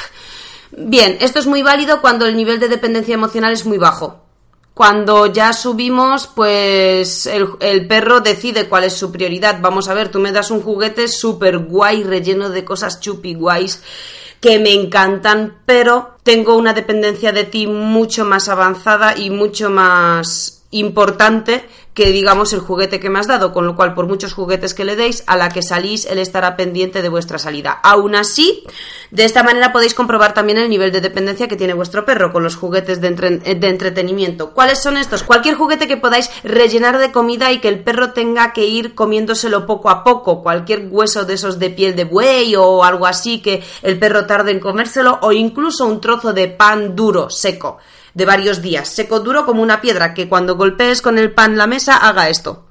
Bien, 0.73 1.17
esto 1.21 1.39
es 1.39 1.47
muy 1.47 1.63
válido 1.63 2.01
cuando 2.01 2.27
el 2.27 2.37
nivel 2.37 2.59
de 2.59 2.69
dependencia 2.69 3.15
emocional 3.15 3.53
es 3.53 3.65
muy 3.65 3.79
bajo. 3.79 4.23
Cuando 4.75 5.27
ya 5.27 5.53
subimos, 5.53 6.27
pues 6.27 7.27
el, 7.27 7.49
el 7.61 7.87
perro 7.87 8.21
decide 8.21 8.69
cuál 8.69 8.85
es 8.85 8.93
su 8.93 9.11
prioridad. 9.11 9.59
Vamos 9.63 9.89
a 9.89 9.95
ver, 9.95 10.11
tú 10.11 10.19
me 10.19 10.33
das 10.33 10.51
un 10.51 10.61
juguete 10.61 11.09
súper 11.09 11.59
guay, 11.59 12.03
relleno 12.03 12.51
de 12.51 12.65
cosas 12.65 13.01
chupi 13.01 13.35
guays 13.35 13.81
que 14.41 14.59
me 14.59 14.73
encantan, 14.73 15.59
pero 15.67 16.17
tengo 16.23 16.57
una 16.57 16.73
dependencia 16.73 17.33
de 17.33 17.45
ti 17.45 17.67
mucho 17.67 18.25
más 18.25 18.49
avanzada 18.49 19.17
y 19.17 19.31
mucho 19.31 19.71
más 19.71 20.56
importante 20.71 21.65
que 21.97 22.13
digamos 22.13 22.53
el 22.53 22.61
juguete 22.61 23.01
que 23.01 23.09
me 23.09 23.19
has 23.19 23.27
dado, 23.27 23.55
con 23.55 23.67
lo 23.67 23.75
cual 23.75 23.95
por 23.95 24.07
muchos 24.07 24.35
juguetes 24.35 24.75
que 24.75 24.85
le 24.85 24.97
deis, 24.97 25.25
a 25.27 25.37
la 25.39 25.49
que 25.49 25.63
salís, 25.63 26.05
él 26.05 26.19
estará 26.19 26.55
pendiente 26.55 27.01
de 27.01 27.09
vuestra 27.09 27.39
salida. 27.39 27.71
Aún 27.83 28.15
así, 28.15 28.65
de 29.11 29.25
esta 29.25 29.43
manera 29.43 29.73
podéis 29.73 29.95
comprobar 29.95 30.35
también 30.35 30.59
el 30.59 30.69
nivel 30.69 30.93
de 30.93 31.01
dependencia 31.01 31.49
que 31.49 31.57
tiene 31.57 31.73
vuestro 31.73 32.05
perro 32.05 32.33
con 32.35 32.43
los 32.43 32.57
juguetes 32.57 33.01
de, 33.01 33.11
de 33.11 33.69
entretenimiento. 33.69 34.51
¿Cuáles 34.51 34.83
son 34.83 34.99
estos? 34.99 35.23
Cualquier 35.23 35.55
juguete 35.55 35.89
que 35.89 35.97
podáis 35.97 36.31
rellenar 36.45 36.99
de 36.99 37.13
comida 37.13 37.51
y 37.51 37.61
que 37.61 37.69
el 37.69 37.83
perro 37.83 38.13
tenga 38.13 38.53
que 38.53 38.67
ir 38.67 38.95
comiéndoselo 38.95 39.65
poco 39.65 39.89
a 39.89 40.05
poco, 40.05 40.43
cualquier 40.43 40.89
hueso 40.91 41.25
de 41.25 41.35
esos 41.35 41.59
de 41.59 41.71
piel 41.71 41.97
de 41.97 42.05
buey 42.05 42.57
o 42.57 42.85
algo 42.85 43.07
así 43.07 43.41
que 43.41 43.65
el 43.81 43.99
perro 43.99 44.27
tarde 44.27 44.51
en 44.51 44.61
comérselo, 44.61 45.19
o 45.23 45.33
incluso 45.33 45.87
un 45.87 46.03
trozo 46.03 46.35
de 46.35 46.49
pan 46.49 46.95
duro, 46.95 47.31
seco 47.31 47.79
de 48.17 48.25
varios 48.25 48.63
días, 48.63 48.89
seco 48.89 49.21
duro 49.21 49.45
como 49.45 49.63
una 49.63 49.83
piedra, 49.83 50.15
que 50.15 50.27
cuando 50.27 50.57
golpees 50.57 51.03
con 51.03 51.19
el 51.19 51.33
pan 51.33 51.59
la 51.59 51.67
mesa 51.67 51.99
haga 51.99 52.31
esto. 52.31 52.65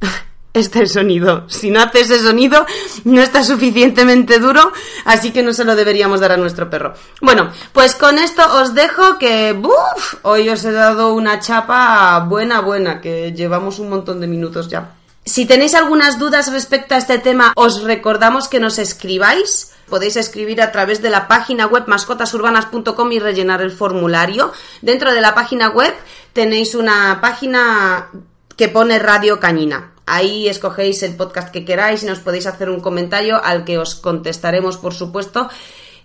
Este 0.54 0.86
sonido. 0.86 1.44
Si 1.48 1.70
no 1.70 1.80
hace 1.80 2.00
ese 2.00 2.18
sonido, 2.18 2.64
no 3.04 3.20
está 3.20 3.44
suficientemente 3.44 4.38
duro, 4.38 4.72
así 5.04 5.30
que 5.30 5.42
no 5.42 5.52
se 5.52 5.62
lo 5.62 5.76
deberíamos 5.76 6.20
dar 6.20 6.32
a 6.32 6.36
nuestro 6.38 6.70
perro. 6.70 6.94
Bueno, 7.20 7.52
pues 7.72 7.94
con 7.94 8.18
esto 8.18 8.42
os 8.60 8.74
dejo 8.74 9.18
que, 9.18 9.52
¡buf! 9.52 10.14
Hoy 10.22 10.48
os 10.48 10.64
he 10.64 10.72
dado 10.72 11.12
una 11.12 11.38
chapa 11.38 12.18
buena, 12.20 12.60
buena, 12.60 13.02
que 13.02 13.32
llevamos 13.32 13.78
un 13.78 13.90
montón 13.90 14.20
de 14.20 14.26
minutos 14.26 14.68
ya. 14.68 14.94
Si 15.26 15.44
tenéis 15.44 15.74
algunas 15.74 16.18
dudas 16.18 16.50
respecto 16.50 16.94
a 16.94 16.98
este 16.98 17.18
tema, 17.18 17.52
os 17.54 17.82
recordamos 17.82 18.48
que 18.48 18.58
nos 18.58 18.78
escribáis 18.78 19.74
podéis 19.88 20.16
escribir 20.16 20.62
a 20.62 20.72
través 20.72 21.02
de 21.02 21.10
la 21.10 21.28
página 21.28 21.66
web 21.66 21.84
mascotasurbanas.com 21.86 23.12
y 23.12 23.18
rellenar 23.18 23.62
el 23.62 23.70
formulario. 23.70 24.52
Dentro 24.82 25.12
de 25.12 25.20
la 25.20 25.34
página 25.34 25.70
web 25.70 25.94
tenéis 26.32 26.74
una 26.74 27.20
página 27.20 28.10
que 28.56 28.68
pone 28.68 28.98
Radio 28.98 29.40
Cañina. 29.40 29.92
Ahí 30.06 30.48
escogéis 30.48 31.02
el 31.02 31.16
podcast 31.16 31.50
que 31.50 31.64
queráis 31.64 32.02
y 32.02 32.06
nos 32.06 32.20
podéis 32.20 32.46
hacer 32.46 32.70
un 32.70 32.80
comentario 32.80 33.42
al 33.42 33.64
que 33.64 33.78
os 33.78 33.94
contestaremos, 33.94 34.78
por 34.78 34.94
supuesto, 34.94 35.48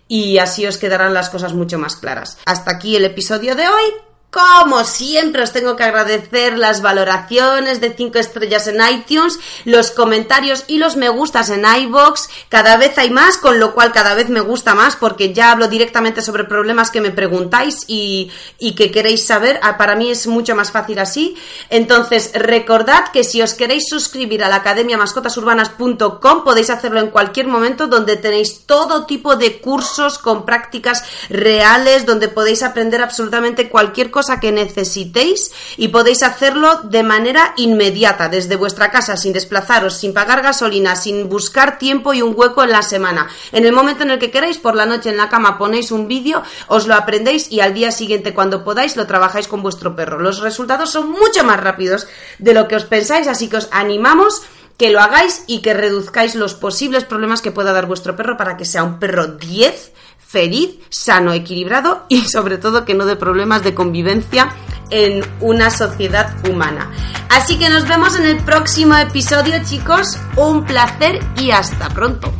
y 0.07 0.37
así 0.39 0.67
os 0.67 0.77
quedarán 0.77 1.13
las 1.13 1.29
cosas 1.29 1.53
mucho 1.53 1.79
más 1.79 1.95
claras. 1.95 2.37
Hasta 2.45 2.71
aquí 2.71 2.95
el 2.95 3.05
episodio 3.05 3.55
de 3.55 3.67
hoy. 3.67 4.12
Como 4.33 4.83
siempre 4.83 5.43
os 5.43 5.51
tengo 5.51 5.75
que 5.75 5.83
agradecer 5.83 6.57
las 6.57 6.81
valoraciones 6.81 7.79
de 7.81 7.93
5 7.93 8.17
estrellas 8.17 8.65
en 8.65 8.81
iTunes, 8.81 9.37
los 9.63 9.91
comentarios 9.91 10.63
y 10.65 10.79
los 10.79 10.97
me 10.97 11.09
gustas 11.09 11.51
en 11.51 11.63
iBox. 11.63 12.29
Cada 12.49 12.77
vez 12.77 12.97
hay 12.97 13.11
más, 13.11 13.37
con 13.37 13.59
lo 13.59 13.75
cual 13.75 13.91
cada 13.91 14.15
vez 14.15 14.29
me 14.29 14.39
gusta 14.39 14.73
más 14.73 14.95
porque 14.95 15.35
ya 15.35 15.51
hablo 15.51 15.67
directamente 15.67 16.23
sobre 16.23 16.45
problemas 16.45 16.89
que 16.89 16.99
me 16.99 17.11
preguntáis 17.11 17.85
y, 17.85 18.31
y 18.57 18.73
que 18.73 18.89
queréis 18.89 19.23
saber. 19.23 19.59
Ah, 19.61 19.77
para 19.77 19.95
mí 19.95 20.09
es 20.09 20.25
mucho 20.25 20.55
más 20.55 20.71
fácil 20.71 20.97
así. 20.97 21.35
Entonces, 21.69 22.31
recordad 22.33 23.11
que 23.13 23.23
si 23.23 23.43
os 23.43 23.53
queréis 23.53 23.87
suscribir 23.87 24.43
a 24.43 24.49
la 24.49 24.55
Academia 24.55 24.97
Mascotasurbanas.com 24.97 26.43
podéis 26.43 26.71
hacerlo 26.71 26.99
en 26.99 27.11
cualquier 27.11 27.45
momento 27.45 27.85
donde 27.85 28.15
tenéis 28.15 28.65
todo 28.65 29.05
tipo 29.05 29.35
de 29.35 29.61
cursos 29.61 30.17
con 30.17 30.43
prácticas 30.43 31.03
reales, 31.29 32.07
donde 32.07 32.29
podéis 32.29 32.63
aprender 32.63 32.99
absolutamente 33.03 33.69
cualquier 33.69 34.09
cosa 34.09 34.22
que 34.39 34.51
necesitéis 34.51 35.51
y 35.77 35.89
podéis 35.89 36.23
hacerlo 36.23 36.81
de 36.83 37.03
manera 37.03 37.53
inmediata, 37.57 38.29
desde 38.29 38.55
vuestra 38.55 38.91
casa, 38.91 39.17
sin 39.17 39.33
desplazaros, 39.33 39.97
sin 39.97 40.13
pagar 40.13 40.41
gasolina, 40.41 40.95
sin 40.95 41.29
buscar 41.29 41.77
tiempo 41.77 42.13
y 42.13 42.21
un 42.21 42.33
hueco 42.35 42.63
en 42.63 42.71
la 42.71 42.81
semana. 42.81 43.29
En 43.51 43.65
el 43.65 43.73
momento 43.73 44.03
en 44.03 44.11
el 44.11 44.19
que 44.19 44.31
queráis, 44.31 44.57
por 44.57 44.75
la 44.75 44.85
noche 44.85 45.09
en 45.09 45.17
la 45.17 45.29
cama 45.29 45.57
ponéis 45.57 45.91
un 45.91 46.07
vídeo, 46.07 46.43
os 46.67 46.87
lo 46.87 46.95
aprendéis 46.95 47.51
y 47.51 47.59
al 47.59 47.73
día 47.73 47.91
siguiente, 47.91 48.33
cuando 48.33 48.63
podáis, 48.63 48.95
lo 48.95 49.07
trabajáis 49.07 49.47
con 49.47 49.61
vuestro 49.61 49.95
perro. 49.95 50.19
Los 50.19 50.39
resultados 50.39 50.89
son 50.89 51.11
mucho 51.11 51.43
más 51.43 51.59
rápidos 51.59 52.07
de 52.39 52.53
lo 52.53 52.67
que 52.67 52.75
os 52.75 52.85
pensáis, 52.85 53.27
así 53.27 53.49
que 53.49 53.57
os 53.57 53.69
animamos 53.71 54.41
que 54.77 54.89
lo 54.89 54.99
hagáis 54.99 55.43
y 55.47 55.61
que 55.61 55.73
reduzcáis 55.73 56.35
los 56.35 56.55
posibles 56.55 57.05
problemas 57.05 57.41
que 57.41 57.51
pueda 57.51 57.73
dar 57.73 57.85
vuestro 57.85 58.15
perro 58.15 58.37
para 58.37 58.57
que 58.57 58.65
sea 58.65 58.83
un 58.83 58.99
perro 58.99 59.27
10 59.27 59.93
feliz, 60.33 60.79
sano, 60.89 61.31
equilibrado 61.31 62.05
y 62.09 62.21
sobre 62.21 62.57
todo 62.57 62.85
que 62.85 62.95
no 62.95 63.05
dé 63.05 63.15
problemas 63.15 63.63
de 63.63 63.75
convivencia 63.75 64.49
en 64.89 65.23
una 65.41 65.69
sociedad 65.69 66.33
humana. 66.49 66.91
Así 67.29 67.59
que 67.59 67.69
nos 67.69 67.87
vemos 67.87 68.17
en 68.17 68.25
el 68.25 68.37
próximo 68.37 68.95
episodio 68.97 69.53
chicos, 69.63 70.17
un 70.35 70.65
placer 70.65 71.19
y 71.37 71.51
hasta 71.51 71.87
pronto. 71.89 72.33